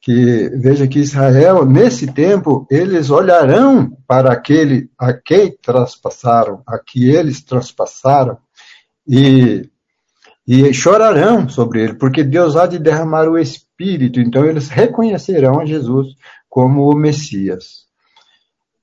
que 0.00 0.50
veja 0.56 0.86
que 0.86 1.00
Israel, 1.00 1.64
nesse 1.64 2.06
tempo, 2.12 2.66
eles 2.70 3.10
olharão 3.10 3.96
para 4.06 4.32
aquele 4.32 4.88
a 4.98 5.12
quem 5.12 5.56
traspassaram, 5.60 6.62
a 6.66 6.78
que 6.78 7.08
eles 7.08 7.42
traspassaram, 7.42 8.38
e, 9.06 9.68
e 10.46 10.72
chorarão 10.72 11.48
sobre 11.48 11.82
ele, 11.82 11.94
porque 11.94 12.22
Deus 12.22 12.56
há 12.56 12.66
de 12.66 12.78
derramar 12.78 13.28
o 13.28 13.38
Espírito, 13.38 14.20
então 14.20 14.44
eles 14.44 14.68
reconhecerão 14.68 15.60
a 15.60 15.64
Jesus 15.64 16.08
como 16.48 16.88
o 16.88 16.96
Messias. 16.96 17.81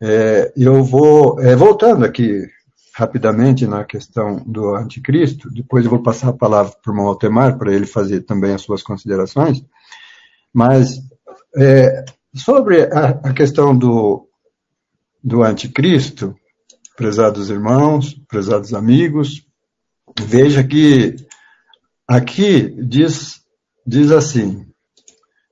É, 0.02 0.54
eu 0.56 0.84
vou, 0.84 1.40
é, 1.42 1.56
voltando 1.56 2.06
aqui 2.06 2.48
rapidamente 2.94 3.66
na 3.66 3.86
questão 3.86 4.38
do 4.46 4.76
anticristo, 4.76 5.50
depois 5.50 5.86
eu 5.86 5.90
vou 5.90 6.04
passar 6.04 6.30
a 6.30 6.38
palavra 6.38 6.74
para 6.82 6.92
o 6.92 6.94
irmão 6.94 7.08
Altemar, 7.08 7.58
para 7.58 7.74
ele 7.74 7.86
fazer 7.86 8.22
também 8.22 8.54
as 8.54 8.62
suas 8.62 8.84
considerações, 8.84 9.64
mas 10.54 11.00
é, 11.56 12.04
sobre 12.36 12.84
a, 12.84 13.10
a, 13.24 13.34
questão 13.34 13.78
do, 13.78 14.28
do 15.24 15.44
anticristo, 15.44 16.36
prezados 16.98 17.50
irmãos, 17.50 18.14
prezados 18.28 18.74
amigos, 18.74 19.46
veja 20.20 20.64
que 20.64 21.16
aqui 22.08 22.70
diz, 22.84 23.42
diz 23.86 24.12
assim, 24.12 24.66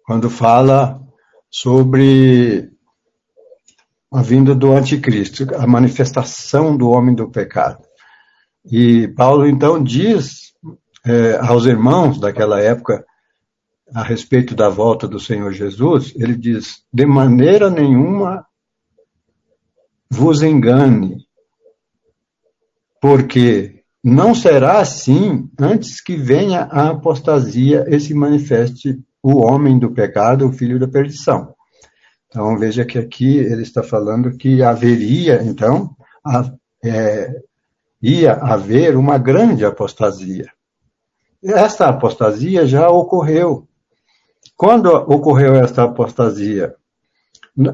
quando 0.05 0.29
fala 0.29 1.01
sobre 1.49 2.71
a 4.12 4.22
vinda 4.22 4.55
do 4.55 4.72
anticristo, 4.72 5.43
a 5.55 5.68
manifestação 5.68 6.76
do 6.76 6.89
homem 6.89 7.14
do 7.14 7.30
pecado. 7.30 7.84
E 8.66 9.08
Paulo 9.10 9.47
então 9.47 9.82
diz 9.82 10.53
é, 11.05 11.38
aos 11.38 11.66
irmãos 11.66 12.20
daquela 12.20 12.60
época 12.62 13.05
a 13.93 14.03
respeito 14.03 14.53
da 14.53 14.70
volta 14.70 15.08
do 15.08 15.20
Senhor 15.20 15.51
Jesus, 15.53 16.14
ele 16.16 16.36
diz: 16.36 16.84
de 16.93 17.05
maneira 17.05 17.70
nenhuma 17.70 18.45
vos 20.10 20.41
engane, 20.41 21.26
porque 23.01 23.84
não 24.03 24.34
será 24.34 24.80
assim 24.80 25.49
antes 25.60 26.01
que 26.01 26.16
venha 26.16 26.62
a 26.64 26.89
apostasia 26.89 27.86
e 27.88 27.99
se 27.99 28.14
manifeste 28.14 28.99
o 29.22 29.38
homem 29.45 29.78
do 29.80 29.91
pecado, 29.91 30.47
o 30.47 30.51
filho 30.51 30.80
da 30.80 30.88
perdição. 30.88 31.53
Então 32.28 32.57
veja 32.57 32.86
que 32.86 32.97
aqui 32.97 33.38
ele 33.38 33.63
está 33.63 33.82
falando 33.82 34.38
que 34.38 34.61
haveria, 34.61 35.41
então, 35.43 35.95
a, 36.25 36.51
é, 36.84 37.34
ia 38.01 38.34
haver 38.34 38.95
uma 38.95 39.17
grande 39.17 39.65
apostasia. 39.65 40.51
Esta 41.43 41.88
apostasia 41.88 42.65
já 42.65 42.89
ocorreu. 42.89 43.67
Quando 44.55 44.88
ocorreu 44.88 45.55
esta 45.55 45.84
apostasia? 45.84 46.75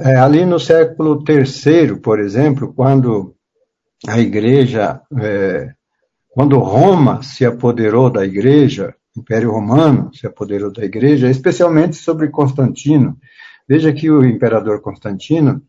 É, 0.02 0.16
ali 0.16 0.46
no 0.46 0.60
século 0.60 1.24
III, 1.28 2.00
por 2.00 2.20
exemplo, 2.20 2.74
quando 2.74 3.36
a 4.08 4.20
igreja, 4.20 5.02
é, 5.20 5.74
quando 6.30 6.60
Roma 6.60 7.22
se 7.22 7.46
apoderou 7.46 8.10
da 8.10 8.26
igreja, 8.26 8.96
o 9.16 9.20
Império 9.20 9.52
Romano 9.52 10.14
se 10.14 10.26
apoderou 10.26 10.72
da 10.72 10.84
igreja, 10.84 11.30
especialmente 11.30 11.96
sobre 11.96 12.30
Constantino. 12.30 13.18
Veja 13.74 13.92
que 13.92 14.08
o 14.12 14.24
imperador 14.24 14.82
Constantino, 14.82 15.60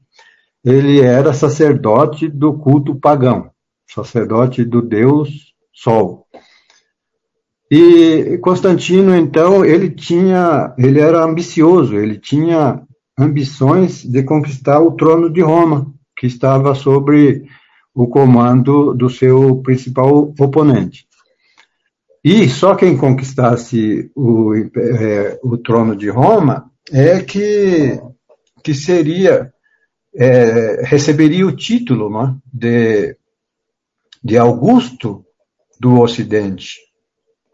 ele 0.63 1.01
era 1.01 1.33
sacerdote 1.33 2.29
do 2.29 2.53
culto 2.53 2.95
pagão, 2.95 3.51
sacerdote 3.89 4.63
do 4.63 4.83
deus 4.83 5.55
Sol. 5.73 6.27
E 7.71 8.37
Constantino, 8.43 9.17
então, 9.17 9.65
ele 9.65 9.89
tinha, 9.89 10.75
ele 10.77 11.01
era 11.01 11.25
ambicioso, 11.25 11.97
ele 11.97 12.19
tinha 12.19 12.83
ambições 13.19 14.05
de 14.05 14.23
conquistar 14.23 14.81
o 14.81 14.93
trono 14.93 15.31
de 15.31 15.41
Roma, 15.41 15.91
que 16.15 16.27
estava 16.27 16.75
sobre 16.75 17.47
o 17.95 18.07
comando 18.07 18.93
do 18.93 19.09
seu 19.09 19.63
principal 19.63 20.31
oponente. 20.39 21.07
E 22.23 22.51
só 22.51 22.75
quem 22.75 22.99
conquistasse 22.99 24.11
o, 24.15 24.55
é, 24.55 25.41
o 25.43 25.57
trono 25.57 25.97
de 25.97 26.11
Roma 26.11 26.71
é 26.93 27.21
que, 27.21 28.01
que 28.63 28.75
seria, 28.75 29.53
é, 30.15 30.83
receberia 30.85 31.47
o 31.47 31.55
título 31.55 32.11
né, 32.11 32.37
de, 32.53 33.17
de 34.23 34.37
Augusto 34.37 35.25
do 35.81 36.01
Ocidente. 36.01 36.79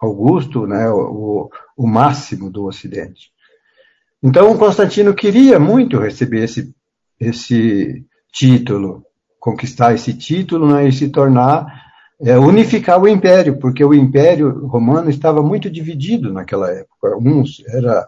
Augusto, 0.01 0.66
né, 0.66 0.89
o, 0.91 1.51
o 1.76 1.87
máximo 1.87 2.51
do 2.51 2.64
Ocidente. 2.64 3.31
Então, 4.22 4.57
Constantino 4.57 5.14
queria 5.14 5.59
muito 5.59 5.99
receber 5.99 6.45
esse, 6.45 6.74
esse 7.18 8.05
título, 8.33 9.05
conquistar 9.39 9.95
esse 9.95 10.12
título 10.14 10.74
né, 10.74 10.89
e 10.89 10.93
se 10.93 11.09
tornar 11.09 11.66
é, 12.22 12.39
unificar 12.39 13.01
o 13.01 13.09
império, 13.09 13.59
porque 13.59 13.83
o 13.83 13.95
império 13.95 14.66
romano 14.66 15.09
estava 15.09 15.43
muito 15.43 15.70
dividido 15.70 16.33
naquela 16.33 16.70
época. 16.70 17.16
Uns 17.16 17.62
era 17.66 18.07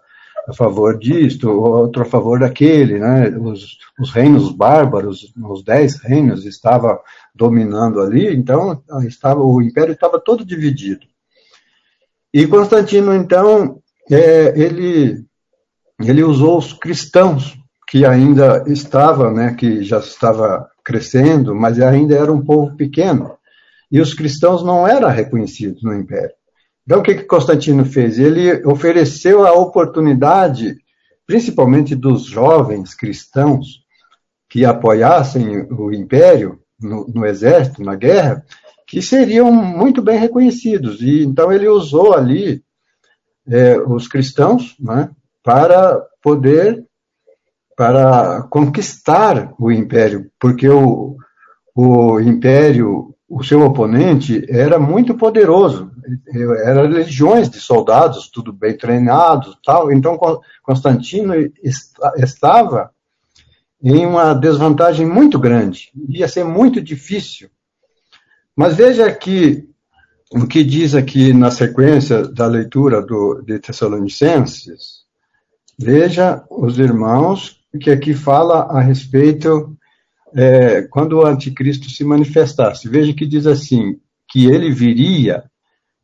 a 0.49 0.53
favor 0.53 0.99
disto, 0.99 1.51
outro 1.51 2.03
a 2.03 2.05
favor 2.05 2.41
daquele, 2.41 2.99
né? 2.99 3.29
Os, 3.31 3.79
os 3.99 4.11
reinos 4.11 4.51
bárbaros, 4.53 5.33
os 5.37 5.65
dez 5.65 6.01
reinos, 6.03 6.45
estavam 6.45 6.99
dominando 7.35 8.01
ali, 8.01 8.35
então 8.35 8.83
estava, 9.07 9.41
o 9.41 9.63
império 9.63 9.93
estava 9.93 10.21
todo 10.21 10.45
dividido. 10.45 11.07
E 12.35 12.47
Constantino, 12.47 13.15
então, 13.15 13.81
é, 14.11 14.59
ele, 14.59 15.25
ele 16.01 16.25
usou 16.25 16.59
os 16.59 16.73
cristãos, 16.73 17.57
que 17.89 18.07
ainda 18.07 18.65
estava, 18.67 19.31
né, 19.31 19.55
que 19.55 19.83
já 19.83 19.99
estava 19.99 20.67
crescendo, 20.83 21.55
mas 21.55 21.79
ainda 21.79 22.17
era 22.17 22.33
um 22.33 22.43
povo 22.43 22.75
pequeno 22.75 23.37
e 23.93 24.01
os 24.01 24.15
cristãos 24.15 24.65
não 24.65 24.89
eram 24.89 25.11
reconhecidos 25.11 25.83
no 25.83 25.95
Império. 25.95 26.35
Então, 26.85 27.01
o 27.01 27.03
que, 27.03 27.15
que 27.15 27.25
Constantino 27.25 27.85
fez? 27.85 28.19
Ele 28.19 28.65
ofereceu 28.67 29.47
a 29.47 29.53
oportunidade, 29.53 30.77
principalmente 31.27 31.95
dos 31.95 32.25
jovens 32.25 32.95
cristãos, 32.95 33.83
que 34.49 34.65
apoiassem 34.65 35.63
o 35.71 35.93
Império 35.93 36.61
no, 36.81 37.07
no 37.07 37.25
exército, 37.25 37.83
na 37.83 37.95
guerra, 37.95 38.45
que 38.87 39.01
seriam 39.01 39.51
muito 39.51 40.03
bem 40.03 40.19
reconhecidos. 40.19 41.01
E 41.01 41.23
então 41.23 41.53
ele 41.53 41.69
usou 41.69 42.15
ali 42.15 42.63
é, 43.47 43.79
os 43.79 44.09
cristãos 44.09 44.77
né, 44.79 45.11
para 45.43 46.01
poder 46.23 46.85
para 47.75 48.43
conquistar 48.51 49.55
o 49.59 49.73
império, 49.73 50.31
porque 50.39 50.69
o, 50.69 51.17
o 51.75 52.21
império 52.21 53.13
o 53.27 53.43
seu 53.43 53.63
oponente 53.63 54.45
era 54.47 54.79
muito 54.79 55.15
poderoso, 55.15 55.91
eram 56.65 56.83
legiões 56.83 57.49
de 57.49 57.61
soldados, 57.61 58.29
tudo 58.29 58.53
bem 58.53 58.77
treinados, 58.77 59.59
tal. 59.65 59.93
Então 59.93 60.19
Constantino 60.63 61.35
estava 62.19 62.91
em 63.83 64.07
uma 64.07 64.35
desvantagem 64.35 65.07
muito 65.07 65.39
grande, 65.39 65.91
ia 66.09 66.29
ser 66.29 66.45
muito 66.45 66.81
difícil. 66.81 67.51
Mas 68.57 68.77
veja 68.77 69.07
aqui 69.07 69.69
o 70.33 70.47
que 70.47 70.63
diz 70.63 70.95
aqui 70.95 71.33
na 71.33 71.51
sequência 71.51 72.27
da 72.27 72.47
leitura 72.47 73.03
do, 73.03 73.43
de 73.43 73.59
Tessalonicenses. 73.59 75.03
Veja 75.79 76.45
os 76.51 76.79
irmãos 76.79 77.61
que 77.81 77.91
aqui 77.91 78.15
fala 78.15 78.65
a 78.65 78.81
respeito 78.81 79.77
é, 80.35 80.83
quando 80.83 81.19
o 81.19 81.27
anticristo 81.27 81.91
se 81.91 82.05
manifestasse. 82.05 82.89
Veja 82.89 83.13
que 83.13 83.27
diz 83.27 83.47
assim, 83.47 83.99
que 84.29 84.47
ele 84.47 84.71
viria 84.71 85.45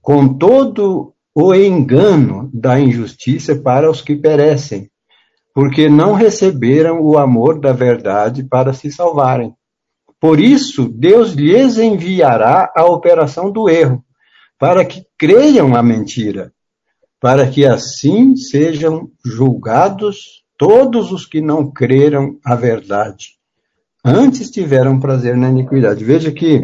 com 0.09 0.27
todo 0.27 1.13
o 1.35 1.55
engano 1.55 2.51
da 2.51 2.81
injustiça 2.81 3.55
para 3.57 3.91
os 3.91 4.01
que 4.01 4.17
perecem, 4.17 4.91
porque 5.55 5.87
não 5.87 6.15
receberam 6.15 7.03
o 7.03 7.19
amor 7.19 7.61
da 7.61 7.75
verdade 7.75 8.43
para 8.43 8.73
se 8.73 8.91
salvarem. 8.91 9.53
Por 10.19 10.41
isso, 10.41 10.89
Deus 10.89 11.33
lhes 11.33 11.77
enviará 11.77 12.73
a 12.75 12.87
operação 12.87 13.51
do 13.51 13.69
erro, 13.69 14.03
para 14.59 14.83
que 14.83 15.05
creiam 15.19 15.77
a 15.77 15.83
mentira, 15.83 16.55
para 17.21 17.47
que 17.47 17.67
assim 17.67 18.35
sejam 18.35 19.11
julgados 19.23 20.43
todos 20.57 21.13
os 21.13 21.27
que 21.27 21.43
não 21.43 21.71
creram 21.71 22.39
a 22.43 22.55
verdade 22.55 23.39
antes 24.05 24.51
tiveram 24.51 24.99
prazer 24.99 25.37
na 25.37 25.51
iniquidade. 25.51 26.05
Veja 26.05 26.33
que, 26.33 26.63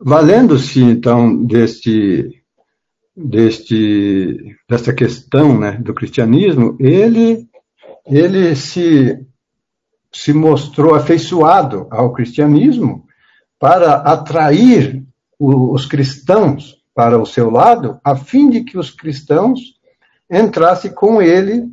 valendo-se 0.00 0.80
então 0.80 1.44
deste, 1.44 2.42
deste, 3.16 4.56
dessa 4.68 4.92
questão 4.92 5.58
né, 5.58 5.72
do 5.72 5.92
cristianismo, 5.92 6.76
ele, 6.78 7.48
ele 8.06 8.54
se, 8.54 9.18
se 10.12 10.32
mostrou 10.32 10.94
afeiçoado 10.94 11.86
ao 11.90 12.12
cristianismo 12.12 13.06
para 13.58 13.94
atrair 13.94 15.04
os 15.38 15.86
cristãos 15.86 16.78
para 16.94 17.18
o 17.18 17.26
seu 17.26 17.50
lado, 17.50 18.00
a 18.02 18.16
fim 18.16 18.50
de 18.50 18.64
que 18.64 18.76
os 18.76 18.90
cristãos 18.90 19.78
entrassem 20.30 20.92
com 20.92 21.22
ele 21.22 21.68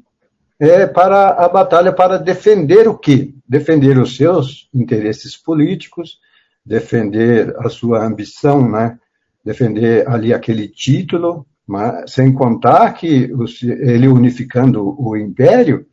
é, 0.60 0.86
para 0.86 1.30
a 1.30 1.50
batalha 1.50 1.92
para 1.92 2.18
defender 2.18 2.88
o 2.88 2.98
quê? 2.98 3.34
Defender 3.48 3.98
os 3.98 4.16
seus 4.16 4.70
interesses 4.74 5.36
políticos, 5.36 6.20
defender 6.66 7.56
a 7.60 7.70
sua 7.70 8.04
ambição, 8.04 8.70
né? 8.70 8.98
defender 9.44 10.08
ali 10.10 10.34
aquele 10.34 10.68
título, 10.68 11.46
mas, 11.68 12.12
sem 12.12 12.34
contar 12.34 12.92
que 12.94 13.32
ele 13.62 14.08
unificando 14.08 14.96
o 15.00 15.16
império, 15.16 15.86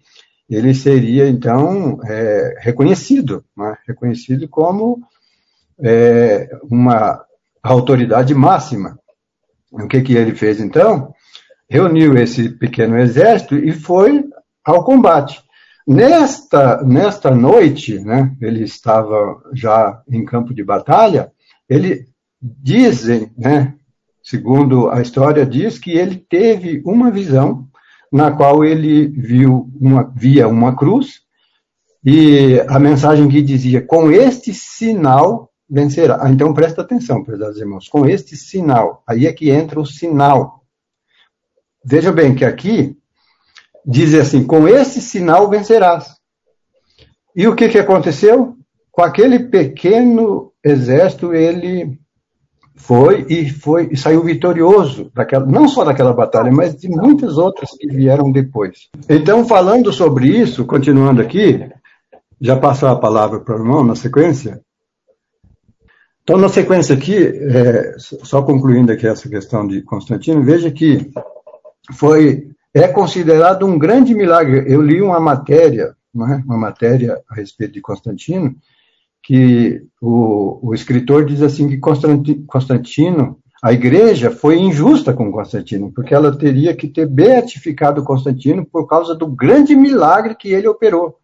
ele 0.48 0.74
seria 0.74 1.28
então 1.28 1.98
é, 2.04 2.56
reconhecido, 2.60 3.44
né? 3.56 3.76
reconhecido 3.86 4.48
como 4.48 5.00
é, 5.78 6.48
uma 6.70 7.22
autoridade 7.62 8.34
máxima. 8.34 8.98
O 9.70 9.86
que, 9.86 10.02
que 10.02 10.14
ele 10.14 10.34
fez 10.34 10.60
então? 10.60 11.14
Reuniu 11.68 12.16
esse 12.18 12.50
pequeno 12.50 12.98
exército 12.98 13.56
e 13.56 13.72
foi 13.72 14.24
ao 14.64 14.84
combate. 14.84 15.42
Nesta, 15.86 16.82
nesta 16.84 17.30
noite, 17.34 17.98
né, 17.98 18.36
ele 18.40 18.62
estava 18.62 19.42
já 19.52 20.00
em 20.08 20.24
campo 20.24 20.54
de 20.54 20.62
batalha, 20.62 21.32
ele 21.68 22.06
dizem, 22.40 23.32
né, 23.36 23.74
segundo 24.22 24.88
a 24.90 25.00
história 25.02 25.44
diz, 25.44 25.78
que 25.78 25.90
ele 25.92 26.16
teve 26.16 26.82
uma 26.84 27.10
visão 27.10 27.68
na 28.12 28.30
qual 28.30 28.64
ele 28.64 29.08
viu 29.08 29.70
uma, 29.80 30.12
via 30.14 30.46
uma 30.46 30.76
cruz 30.76 31.22
e 32.04 32.60
a 32.68 32.78
mensagem 32.78 33.28
que 33.28 33.40
dizia, 33.42 33.80
com 33.80 34.10
este 34.10 34.52
sinal 34.52 35.50
vencerá. 35.68 36.18
Ah, 36.20 36.30
então 36.30 36.52
presta 36.52 36.82
atenção, 36.82 37.24
prezados 37.24 37.58
irmãos, 37.58 37.88
com 37.88 38.06
este 38.06 38.36
sinal, 38.36 39.02
aí 39.06 39.26
é 39.26 39.32
que 39.32 39.50
entra 39.50 39.80
o 39.80 39.86
sinal. 39.86 40.62
Veja 41.84 42.12
bem 42.12 42.34
que 42.34 42.44
aqui 42.44 42.96
diz 43.86 44.14
assim: 44.14 44.44
com 44.44 44.68
esse 44.68 45.00
sinal 45.00 45.48
vencerás. 45.48 46.16
E 47.34 47.46
o 47.48 47.54
que, 47.54 47.68
que 47.68 47.78
aconteceu? 47.78 48.56
Com 48.90 49.02
aquele 49.02 49.38
pequeno 49.38 50.52
exército, 50.62 51.32
ele 51.32 51.98
foi 52.76 53.26
e 53.28 53.48
foi 53.48 53.88
e 53.90 53.96
saiu 53.96 54.22
vitorioso 54.22 55.10
daquela, 55.14 55.46
não 55.46 55.68
só 55.68 55.84
daquela 55.84 56.12
batalha, 56.12 56.50
mas 56.50 56.74
de 56.74 56.88
muitas 56.88 57.38
outras 57.38 57.70
que 57.70 57.86
vieram 57.86 58.30
depois. 58.30 58.90
Então, 59.08 59.46
falando 59.46 59.92
sobre 59.92 60.26
isso, 60.28 60.66
continuando 60.66 61.22
aqui, 61.22 61.70
já 62.40 62.56
passou 62.56 62.88
a 62.88 62.98
palavra 62.98 63.40
para 63.40 63.54
o 63.54 63.58
irmão 63.58 63.84
na 63.84 63.94
sequência. 63.94 64.60
Então, 66.22 66.36
na 66.36 66.48
sequência 66.48 66.94
aqui, 66.94 67.16
é, 67.16 67.94
só 67.98 68.42
concluindo 68.42 68.92
aqui 68.92 69.06
essa 69.06 69.28
questão 69.28 69.66
de 69.66 69.82
Constantino, 69.82 70.42
veja 70.42 70.70
que 70.70 71.10
foi 71.94 72.48
é 72.74 72.88
considerado 72.88 73.66
um 73.66 73.78
grande 73.78 74.14
milagre. 74.14 74.64
Eu 74.66 74.80
li 74.80 75.02
uma 75.02 75.20
matéria, 75.20 75.94
né, 76.14 76.42
uma 76.46 76.56
matéria 76.56 77.20
a 77.28 77.34
respeito 77.34 77.74
de 77.74 77.80
Constantino, 77.80 78.54
que 79.22 79.82
o, 80.00 80.70
o 80.70 80.74
escritor 80.74 81.24
diz 81.24 81.42
assim 81.42 81.68
que 81.68 81.78
Constantino, 82.46 83.38
a 83.62 83.72
igreja 83.72 84.30
foi 84.30 84.58
injusta 84.58 85.12
com 85.12 85.30
Constantino, 85.30 85.92
porque 85.92 86.12
ela 86.12 86.36
teria 86.36 86.74
que 86.74 86.88
ter 86.88 87.06
beatificado 87.06 88.02
Constantino 88.02 88.66
por 88.66 88.86
causa 88.88 89.14
do 89.14 89.26
grande 89.26 89.76
milagre 89.76 90.34
que 90.34 90.52
ele 90.52 90.66
operou. 90.66 91.18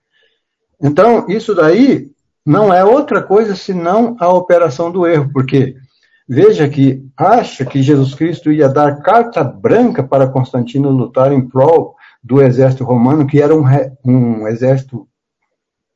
Então, 0.81 1.27
isso 1.29 1.55
daí 1.55 2.13
não 2.47 2.73
é 2.73 2.85
outra 2.85 3.23
coisa 3.23 3.57
senão 3.57 4.17
a 4.21 4.29
operação 4.29 4.93
do 4.93 5.05
erro, 5.07 5.31
porque 5.33 5.75
Veja 6.29 6.68
que 6.68 7.03
acha 7.16 7.64
que 7.64 7.83
Jesus 7.83 8.14
Cristo 8.14 8.53
ia 8.53 8.68
dar 8.68 9.01
carta 9.01 9.43
branca 9.43 10.03
para 10.03 10.29
Constantino 10.29 10.91
lutar 10.91 11.33
em 11.33 11.49
prol 11.49 11.97
do 12.22 12.43
exército 12.43 12.85
romano, 12.85 13.26
que 13.26 13.41
era 13.41 13.55
um, 13.57 13.64
um 14.05 14.47
exército 14.47 15.09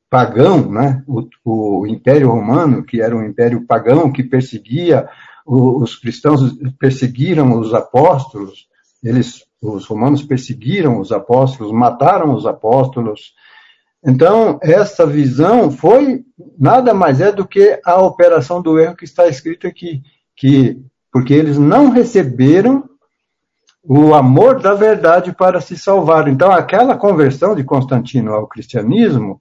pagão, 0.09 0.71
né? 0.71 1.03
O, 1.07 1.29
o, 1.45 1.87
Império 1.87 2.31
Romano, 2.31 2.83
que 2.83 3.01
era 3.01 3.17
um 3.17 3.25
império 3.25 3.67
pagão 3.67 4.11
que 4.11 4.23
perseguia 4.23 5.09
os 5.45 5.97
cristãos 5.97 6.57
perseguiram 6.79 7.59
os 7.59 7.75
apóstolos, 7.75 8.69
eles, 9.03 9.45
os 9.61 9.87
romanos 9.87 10.23
perseguiram 10.23 11.01
os 11.01 11.11
apóstolos, 11.11 11.73
mataram 11.73 12.35
os 12.35 12.47
apóstolos. 12.47 13.35
Então, 14.05 14.59
essa 14.63 15.07
visão 15.07 15.71
foi 15.71 16.25
nada 16.59 16.95
mais 16.95 17.21
é 17.21 17.33
do 17.33 17.47
que 17.47 17.81
a 17.85 18.01
operação 18.01 18.63
do 18.63 18.79
erro 18.79 18.97
que 18.97 19.05
está 19.05 19.27
escrito 19.27 19.67
aqui, 19.67 20.03
que 20.37 20.81
porque 21.13 21.35
eles 21.35 21.59
não 21.59 21.91
receberam 21.91 22.89
o 23.85 24.15
amor 24.15 24.61
da 24.61 24.75
verdade 24.75 25.33
para 25.33 25.61
se 25.61 25.77
salvar. 25.77 26.29
Então, 26.29 26.51
aquela 26.51 26.97
conversão 26.97 27.55
de 27.55 27.65
Constantino 27.65 28.33
ao 28.33 28.47
cristianismo 28.47 29.41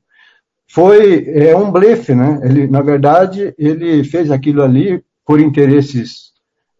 foi 0.67 1.25
é 1.29 1.55
um 1.55 1.71
blefe, 1.71 2.15
né? 2.15 2.39
Ele, 2.43 2.67
na 2.67 2.81
verdade, 2.81 3.53
ele 3.57 4.03
fez 4.03 4.31
aquilo 4.31 4.63
ali 4.63 5.03
por 5.25 5.39
interesses 5.39 6.31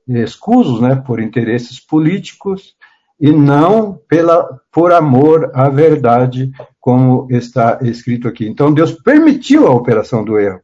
escusos, 0.08 0.82
né? 0.82 0.96
Por 0.96 1.20
interesses 1.20 1.80
políticos 1.80 2.76
e 3.20 3.32
não 3.32 4.00
pela 4.10 4.60
por 4.72 4.92
amor 4.92 5.52
à 5.54 5.70
verdade, 5.70 6.52
como 6.80 7.28
está 7.30 7.80
escrito 7.82 8.28
aqui. 8.28 8.48
Então, 8.48 8.74
Deus 8.74 8.92
permitiu 8.92 9.68
a 9.68 9.76
operação 9.76 10.26
do 10.26 10.40
erro. 10.40 10.60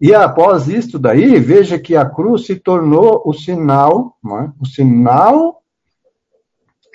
E 0.00 0.14
após 0.14 0.66
isto 0.66 0.98
daí, 0.98 1.38
veja 1.38 1.78
que 1.78 1.94
a 1.94 2.08
cruz 2.08 2.46
se 2.46 2.56
tornou 2.56 3.22
o 3.26 3.34
sinal, 3.34 4.16
é? 4.24 4.50
o 4.58 4.66
sinal, 4.66 5.62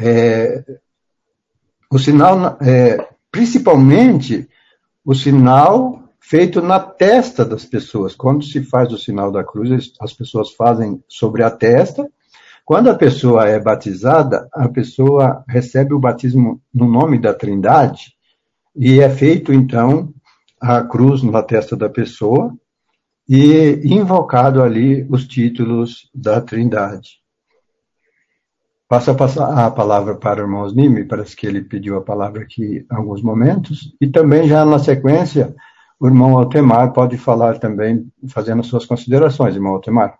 é, 0.01 0.65
o 1.91 1.99
sinal, 1.99 2.57
é, 2.61 3.07
principalmente 3.31 4.49
o 5.05 5.13
sinal 5.13 6.03
feito 6.19 6.63
na 6.63 6.79
testa 6.79 7.45
das 7.45 7.63
pessoas. 7.63 8.15
Quando 8.15 8.43
se 8.43 8.63
faz 8.63 8.91
o 8.91 8.97
sinal 8.97 9.31
da 9.31 9.43
cruz, 9.43 9.93
as 10.01 10.11
pessoas 10.11 10.51
fazem 10.53 11.03
sobre 11.07 11.43
a 11.43 11.51
testa. 11.51 12.09
Quando 12.65 12.89
a 12.89 12.95
pessoa 12.95 13.47
é 13.47 13.59
batizada, 13.59 14.49
a 14.51 14.67
pessoa 14.67 15.43
recebe 15.47 15.93
o 15.93 15.99
batismo 15.99 16.59
no 16.73 16.89
nome 16.89 17.19
da 17.19 17.35
Trindade 17.35 18.15
e 18.75 18.99
é 18.99 19.07
feito 19.07 19.53
então 19.53 20.11
a 20.59 20.81
cruz 20.81 21.21
na 21.21 21.43
testa 21.43 21.75
da 21.75 21.87
pessoa 21.87 22.51
e 23.27 23.81
invocado 23.85 24.61
ali 24.61 25.05
os 25.09 25.27
títulos 25.27 26.09
da 26.13 26.39
Trindade. 26.39 27.19
Passo 28.87 29.09
a 29.09 29.15
passar 29.15 29.65
a 29.65 29.71
palavra 29.71 30.15
para 30.15 30.41
o 30.41 30.43
irmão 30.43 30.61
Osnime, 30.61 31.07
parece 31.07 31.35
que 31.35 31.47
ele 31.47 31.63
pediu 31.63 31.97
a 31.97 32.03
palavra 32.03 32.43
aqui 32.43 32.85
em 32.89 32.95
alguns 32.95 33.23
momentos, 33.23 33.95
e 33.99 34.07
também 34.07 34.47
já 34.47 34.63
na 34.63 34.77
sequência, 34.77 35.55
o 35.99 36.05
irmão 36.05 36.37
Altemar 36.37 36.93
pode 36.93 37.17
falar 37.17 37.59
também, 37.59 38.07
fazendo 38.29 38.63
suas 38.63 38.85
considerações, 38.85 39.55
irmão 39.55 39.73
Altemar. 39.73 40.19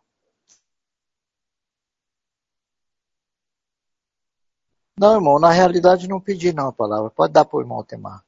Não, 4.97 5.13
irmão, 5.13 5.37
na 5.37 5.51
realidade 5.51 6.07
não 6.07 6.19
pedi 6.19 6.51
não 6.51 6.69
a 6.69 6.73
palavra, 6.73 7.11
pode 7.11 7.33
dar 7.33 7.45
para 7.45 7.57
o 7.57 7.61
irmão 7.61 7.77
Altemar. 7.77 8.24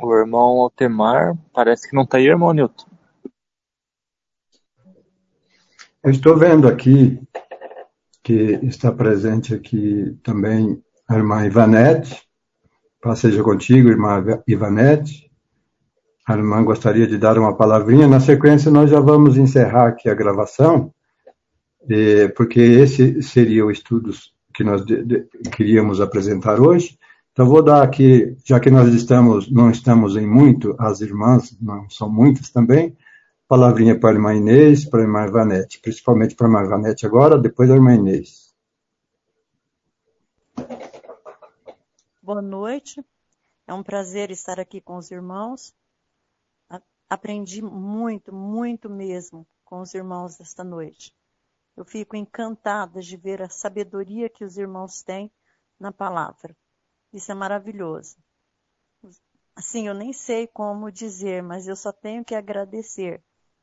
O 0.00 0.14
irmão 0.14 0.60
Altemar 0.60 1.36
parece 1.52 1.88
que 1.88 1.96
não 1.96 2.04
está 2.04 2.18
aí, 2.18 2.26
irmão 2.26 2.52
Newton. 2.52 2.86
Eu 6.04 6.12
estou 6.12 6.36
vendo 6.36 6.68
aqui 6.68 7.20
que 8.22 8.60
está 8.62 8.92
presente 8.92 9.52
aqui 9.52 10.16
também 10.22 10.80
a 11.08 11.16
irmã 11.16 11.44
Ivanete. 11.44 12.22
Paz 13.02 13.18
seja 13.18 13.42
contigo, 13.42 13.88
irmã 13.88 14.24
Ivanete. 14.46 15.28
A 16.26 16.34
irmã 16.34 16.62
gostaria 16.62 17.06
de 17.06 17.18
dar 17.18 17.36
uma 17.36 17.56
palavrinha. 17.56 18.06
Na 18.06 18.20
sequência, 18.20 18.70
nós 18.70 18.90
já 18.90 19.00
vamos 19.00 19.36
encerrar 19.36 19.88
aqui 19.88 20.08
a 20.08 20.14
gravação, 20.14 20.94
porque 22.36 22.60
esse 22.60 23.20
seria 23.22 23.66
o 23.66 23.70
estudo 23.70 24.10
que 24.54 24.62
nós 24.62 24.82
queríamos 25.56 26.00
apresentar 26.00 26.60
hoje. 26.60 26.96
Então 27.38 27.48
vou 27.48 27.62
dar 27.62 27.84
aqui, 27.84 28.36
já 28.44 28.58
que 28.58 28.68
nós 28.68 28.92
estamos, 28.92 29.48
não 29.48 29.70
estamos 29.70 30.16
em 30.16 30.26
muito, 30.26 30.74
as 30.76 31.00
irmãs 31.00 31.56
não 31.60 31.88
são 31.88 32.10
muitas 32.10 32.50
também, 32.50 32.98
palavrinha 33.46 33.96
para 33.96 34.10
a 34.10 34.12
irmã 34.14 34.34
Inês, 34.34 34.84
para 34.84 34.98
a 34.98 35.02
irmã 35.04 35.24
Ivanete, 35.24 35.78
principalmente 35.78 36.34
para 36.34 36.48
a 36.48 36.50
irmã 36.50 36.64
Ivanete 36.64 37.06
agora, 37.06 37.38
depois 37.38 37.70
a 37.70 37.74
irmã 37.74 37.94
Inês. 37.94 38.52
Boa 42.20 42.42
noite, 42.42 43.06
é 43.68 43.72
um 43.72 43.84
prazer 43.84 44.32
estar 44.32 44.58
aqui 44.58 44.80
com 44.80 44.96
os 44.96 45.08
irmãos. 45.12 45.72
Aprendi 47.08 47.62
muito, 47.62 48.34
muito 48.34 48.90
mesmo 48.90 49.46
com 49.64 49.80
os 49.80 49.94
irmãos 49.94 50.40
esta 50.40 50.64
noite. 50.64 51.14
Eu 51.76 51.84
fico 51.84 52.16
encantada 52.16 53.00
de 53.00 53.16
ver 53.16 53.40
a 53.42 53.48
sabedoria 53.48 54.28
que 54.28 54.44
os 54.44 54.58
irmãos 54.58 55.04
têm 55.04 55.30
na 55.78 55.92
palavra. 55.92 56.52
Isso 57.12 57.32
é 57.32 57.34
maravilhoso. 57.34 58.16
Assim, 59.56 59.88
eu 59.88 59.94
nem 59.94 60.12
sei 60.12 60.46
como 60.46 60.92
dizer, 60.92 61.42
mas 61.42 61.66
eu 61.66 61.74
só 61.74 61.92
tenho 61.92 62.24
que 62.24 62.34
agradecer, 62.34 63.22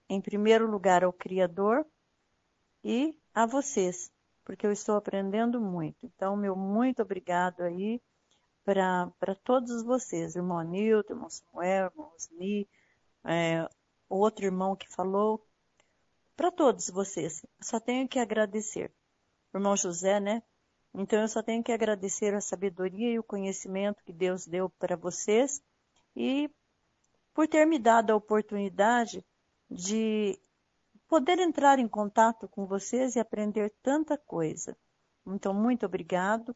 em 0.10 0.20
primeiro 0.20 0.70
lugar, 0.70 1.04
ao 1.04 1.14
Criador 1.14 1.86
e 2.84 3.18
a 3.34 3.46
vocês, 3.46 4.12
porque 4.44 4.68
eu 4.68 4.72
estou 4.72 4.96
aprendendo 4.96 5.62
muito. 5.62 5.98
Então, 6.04 6.36
meu 6.36 6.56
muito 6.56 7.02
obrigado 7.02 7.62
aí 7.62 8.02
para 8.66 9.36
todos 9.44 9.84
vocês, 9.84 10.36
irmão 10.36 10.62
Nilton, 10.64 11.14
irmão 11.14 11.30
Samuel, 11.30 11.86
irmão 11.86 12.12
Osni, 12.16 12.68
é, 13.24 13.68
outro 14.10 14.46
irmão 14.46 14.76
que 14.76 14.90
falou, 14.90 15.48
para 16.36 16.52
todos 16.52 16.90
vocês. 16.90 17.46
Só 17.62 17.80
tenho 17.80 18.08
que 18.08 18.20
agradecer. 18.20 18.92
Irmão 19.54 19.78
José, 19.78 20.20
né? 20.20 20.44
Então 20.98 21.20
eu 21.20 21.28
só 21.28 21.44
tenho 21.44 21.62
que 21.62 21.74
agradecer 21.74 22.34
a 22.34 22.40
sabedoria 22.40 23.12
e 23.12 23.20
o 23.20 23.24
conhecimento 23.24 24.04
que 24.04 24.14
Deus 24.14 24.48
deu 24.48 24.70
para 24.70 24.96
vocês 24.96 25.62
e 26.16 26.50
por 27.34 27.48
ter 27.50 27.66
me 27.66 27.78
dado 27.78 28.12
a 28.12 28.16
oportunidade 28.16 29.24
de 29.70 30.40
poder 31.08 31.38
entrar 31.40 31.80
em 31.80 31.88
contato 31.88 32.48
com 32.48 32.66
vocês 32.66 33.16
e 33.16 33.20
aprender 33.20 33.74
tanta 33.84 34.18
coisa. 34.18 34.76
Então, 35.28 35.54
muito 35.54 35.86
obrigado. 35.86 36.56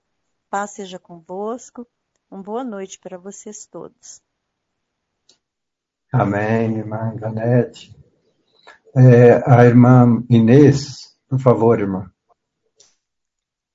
Paz 0.50 0.72
seja 0.72 0.98
convosco. 0.98 1.86
Uma 2.32 2.42
boa 2.42 2.64
noite 2.64 2.98
para 3.00 3.18
vocês 3.18 3.66
todos. 3.66 4.22
Amém, 6.14 6.78
irmã 6.78 7.14
Ivanete. 7.14 7.96
É, 8.96 9.44
a 9.46 9.66
irmã 9.66 10.24
Inês, 10.30 11.16
por 11.28 11.40
favor, 11.40 11.80
irmã. 11.80 12.12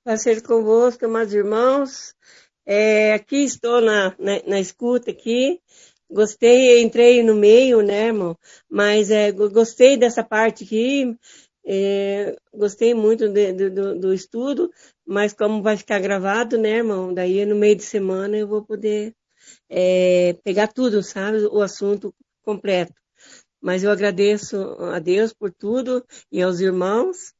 Paz 0.05 0.21
seja 0.21 0.39
convosco, 0.39 1.03
amados 1.03 1.33
irmãos. 1.33 2.13
É, 2.63 3.13
aqui 3.15 3.37
estou 3.37 3.81
na, 3.81 4.15
na, 4.19 4.39
na, 4.45 4.59
escuta 4.59 5.09
aqui. 5.09 5.59
Gostei, 6.07 6.83
entrei 6.83 7.23
no 7.23 7.33
meio, 7.33 7.81
né, 7.81 8.09
irmão? 8.09 8.37
Mas 8.69 9.09
é, 9.09 9.31
gostei 9.31 9.97
dessa 9.97 10.23
parte 10.23 10.63
aqui. 10.63 11.17
É, 11.65 12.35
gostei 12.53 12.93
muito 12.93 13.27
de, 13.27 13.51
de, 13.51 13.69
do, 13.71 13.99
do, 13.99 14.13
estudo, 14.13 14.71
mas 15.03 15.33
como 15.33 15.63
vai 15.63 15.75
ficar 15.75 15.99
gravado, 15.99 16.55
né, 16.55 16.77
irmão? 16.77 17.11
Daí 17.11 17.43
no 17.43 17.55
meio 17.55 17.75
de 17.75 17.83
semana 17.83 18.37
eu 18.37 18.47
vou 18.47 18.63
poder 18.63 19.11
é, 19.67 20.37
pegar 20.43 20.67
tudo, 20.67 21.01
sabe? 21.01 21.47
O 21.47 21.63
assunto 21.63 22.13
completo. 22.43 22.93
Mas 23.59 23.83
eu 23.83 23.89
agradeço 23.89 24.55
a 24.93 24.99
Deus 24.99 25.33
por 25.33 25.51
tudo 25.51 26.05
e 26.31 26.43
aos 26.43 26.59
irmãos. 26.59 27.33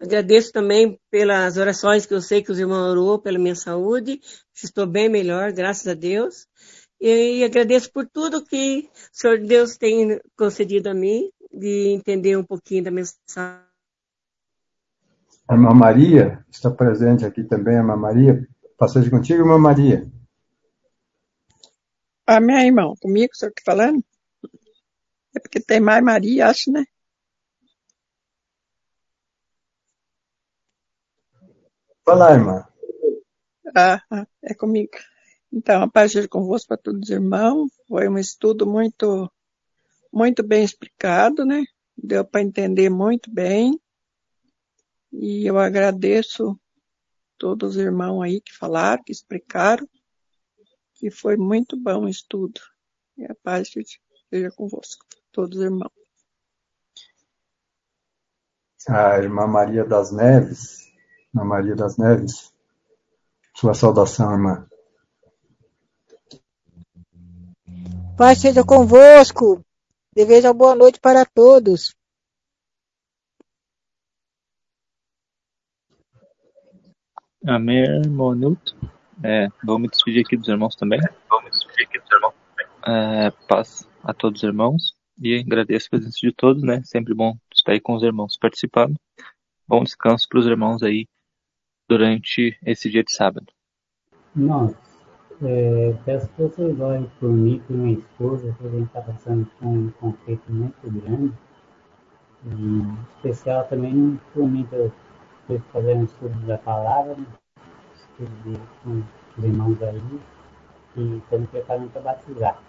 Agradeço 0.00 0.50
também 0.50 0.98
pelas 1.10 1.58
orações 1.58 2.06
que 2.06 2.14
eu 2.14 2.22
sei 2.22 2.42
que 2.42 2.50
os 2.50 2.58
irmãos 2.58 2.90
orou 2.90 3.18
pela 3.18 3.38
minha 3.38 3.54
saúde. 3.54 4.18
Estou 4.54 4.86
bem 4.86 5.10
melhor, 5.10 5.52
graças 5.52 5.86
a 5.86 5.92
Deus. 5.92 6.46
E, 6.98 7.44
agradeço 7.44 7.92
por 7.92 8.06
tudo 8.06 8.44
que 8.44 8.88
o 8.88 9.08
Senhor 9.12 9.38
Deus 9.38 9.76
tem 9.76 10.18
concedido 10.36 10.88
a 10.88 10.94
mim, 10.94 11.30
de 11.52 11.88
entender 11.88 12.36
um 12.36 12.44
pouquinho 12.44 12.84
da 12.84 12.90
mensagem. 12.90 13.62
A 15.46 15.54
irmã 15.54 15.74
Maria 15.74 16.44
está 16.50 16.70
presente 16.70 17.26
aqui 17.26 17.44
também, 17.44 17.74
a 17.74 17.78
irmã 17.80 17.96
Maria. 17.96 18.46
Passagem 18.78 19.10
contigo, 19.10 19.40
irmã 19.40 19.58
Maria. 19.58 20.10
Amém, 22.26 22.68
irmão. 22.68 22.94
Comigo, 23.00 23.32
o 23.34 23.36
senhor 23.36 23.52
está 23.56 23.72
falando? 23.72 24.02
É 25.36 25.40
porque 25.40 25.60
tem 25.60 25.80
mais 25.80 26.02
Maria, 26.02 26.48
acho, 26.48 26.70
né? 26.70 26.84
Fala, 32.04 32.32
irmã. 32.32 32.66
Ah, 33.76 34.02
ah, 34.10 34.26
é 34.42 34.54
comigo. 34.54 34.92
Então, 35.52 35.82
a 35.82 35.88
paz 35.88 36.12
seja 36.12 36.28
convosco 36.28 36.68
para 36.68 36.76
todos 36.76 37.02
os 37.02 37.10
irmãos. 37.10 37.70
Foi 37.88 38.08
um 38.08 38.18
estudo 38.18 38.66
muito, 38.66 39.30
muito 40.12 40.42
bem 40.42 40.64
explicado, 40.64 41.44
né? 41.44 41.64
Deu 41.96 42.24
para 42.24 42.42
entender 42.42 42.88
muito 42.88 43.30
bem. 43.30 43.80
E 45.12 45.44
eu 45.44 45.58
agradeço 45.58 46.58
todos 47.36 47.76
os 47.76 47.82
irmãos 47.82 48.22
aí 48.22 48.40
que 48.40 48.56
falaram, 48.56 49.02
que 49.02 49.12
explicaram, 49.12 49.88
que 50.94 51.10
foi 51.10 51.36
muito 51.36 51.76
bom 51.76 52.04
o 52.04 52.08
estudo. 52.08 52.60
E 53.16 53.24
a 53.24 53.34
paz 53.42 53.70
seja 53.70 54.50
convosco, 54.52 55.04
todos 55.32 55.58
os 55.58 55.64
irmãos. 55.64 55.92
A 58.88 59.18
irmã 59.18 59.46
Maria 59.46 59.84
das 59.84 60.10
Neves, 60.10 60.89
irmã 61.34 61.44
Maria 61.44 61.76
das 61.76 61.96
Neves, 61.96 62.52
sua 63.54 63.74
saudação, 63.74 64.32
irmã. 64.32 64.66
Pai 68.16 68.34
seja 68.34 68.64
convosco. 68.64 69.64
Desejo 70.14 70.52
boa 70.52 70.74
noite 70.74 71.00
para 71.00 71.24
todos. 71.24 71.94
Amém, 77.46 77.82
irmão 77.82 78.34
Nilton. 78.34 78.76
É, 79.24 79.48
vou 79.64 79.78
me 79.78 79.88
despedir 79.88 80.24
aqui 80.24 80.36
dos 80.36 80.48
irmãos 80.48 80.76
também. 80.76 81.00
Vou 81.30 81.42
me 81.42 81.50
despedir 81.50 81.86
aqui 81.86 81.98
dos 81.98 82.10
irmãos 82.10 82.34
também. 82.50 82.66
É, 82.86 83.30
paz 83.48 83.88
a 84.02 84.12
todos 84.12 84.42
os 84.42 84.48
irmãos 84.48 84.94
e 85.18 85.38
agradeço 85.38 85.86
a 85.86 85.90
presença 85.90 86.18
de 86.20 86.32
todos, 86.32 86.62
né? 86.62 86.82
Sempre 86.84 87.14
bom 87.14 87.34
estar 87.54 87.72
aí 87.72 87.80
com 87.80 87.94
os 87.94 88.02
irmãos 88.02 88.36
participando. 88.38 88.96
Bom 89.66 89.84
descanso 89.84 90.26
para 90.28 90.40
os 90.40 90.46
irmãos 90.46 90.82
aí 90.82 91.06
durante 91.90 92.56
esse 92.64 92.88
dia 92.88 93.02
de 93.02 93.12
sábado. 93.12 93.46
Nossa, 94.36 94.78
é, 95.42 95.92
peço 96.04 96.28
que 96.28 96.42
vocês 96.42 96.80
olhem 96.80 97.10
por 97.18 97.28
mim, 97.28 97.60
por 97.66 97.76
minha 97.76 97.98
esposa, 97.98 98.56
que 98.56 98.66
a 98.66 98.70
gente 98.70 98.86
está 98.86 99.00
passando 99.00 99.44
por 99.58 99.66
um 99.66 99.90
conflito 100.00 100.44
muito 100.48 100.76
grande. 100.84 101.32
E, 102.46 102.48
em 102.48 102.96
especial 103.16 103.64
também 103.64 104.20
por 104.32 104.48
mim, 104.48 104.64
que 104.70 104.76
eu 104.76 104.92
estou 105.40 105.60
fazendo 105.72 106.04
estudo 106.04 106.46
da 106.46 106.58
palavra, 106.58 107.16
né? 107.16 107.26
estudo 107.96 108.60
com 108.84 109.02
os 109.36 109.44
irmãos 109.44 109.82
aí, 109.82 110.20
e 110.96 111.16
estamos 111.16 111.50
preparando 111.50 111.90
para 111.90 112.02
batizar. 112.02 112.62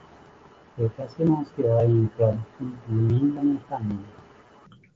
Eu 0.80 0.89
peço 0.97 1.22
irmãos 1.22 1.47
que 1.51 1.61
orem 1.61 1.91
em 1.91 2.07
prol 2.07 2.38
de 2.59 2.93
mim 2.95 3.28
e 3.28 3.32
da 3.34 3.43
minha 3.43 3.59
família. 3.69 4.05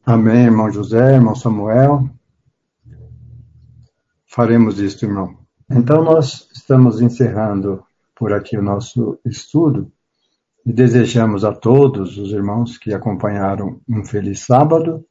Amém, 0.04 0.46
irmão 0.46 0.72
José, 0.72 1.14
irmão 1.14 1.36
Samuel. 1.36 2.10
Faremos 4.36 4.82
isto, 4.82 5.06
irmão. 5.06 5.38
Então, 5.72 6.04
nós 6.04 6.50
estamos 6.54 7.00
encerrando 7.00 7.82
por 8.14 8.34
aqui 8.34 8.58
o 8.58 8.62
nosso 8.62 9.18
estudo 9.24 9.90
e 10.66 10.74
desejamos 10.74 11.46
a 11.46 11.54
todos 11.54 12.18
os 12.18 12.34
irmãos 12.34 12.78
que 12.78 12.94
acompanharam 12.94 13.80
um 13.88 14.04
feliz 14.04 14.42
sábado 14.42 15.06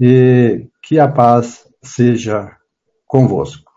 e 0.00 0.66
que 0.82 0.98
a 0.98 1.06
paz 1.06 1.68
seja 1.82 2.56
convosco. 3.06 3.69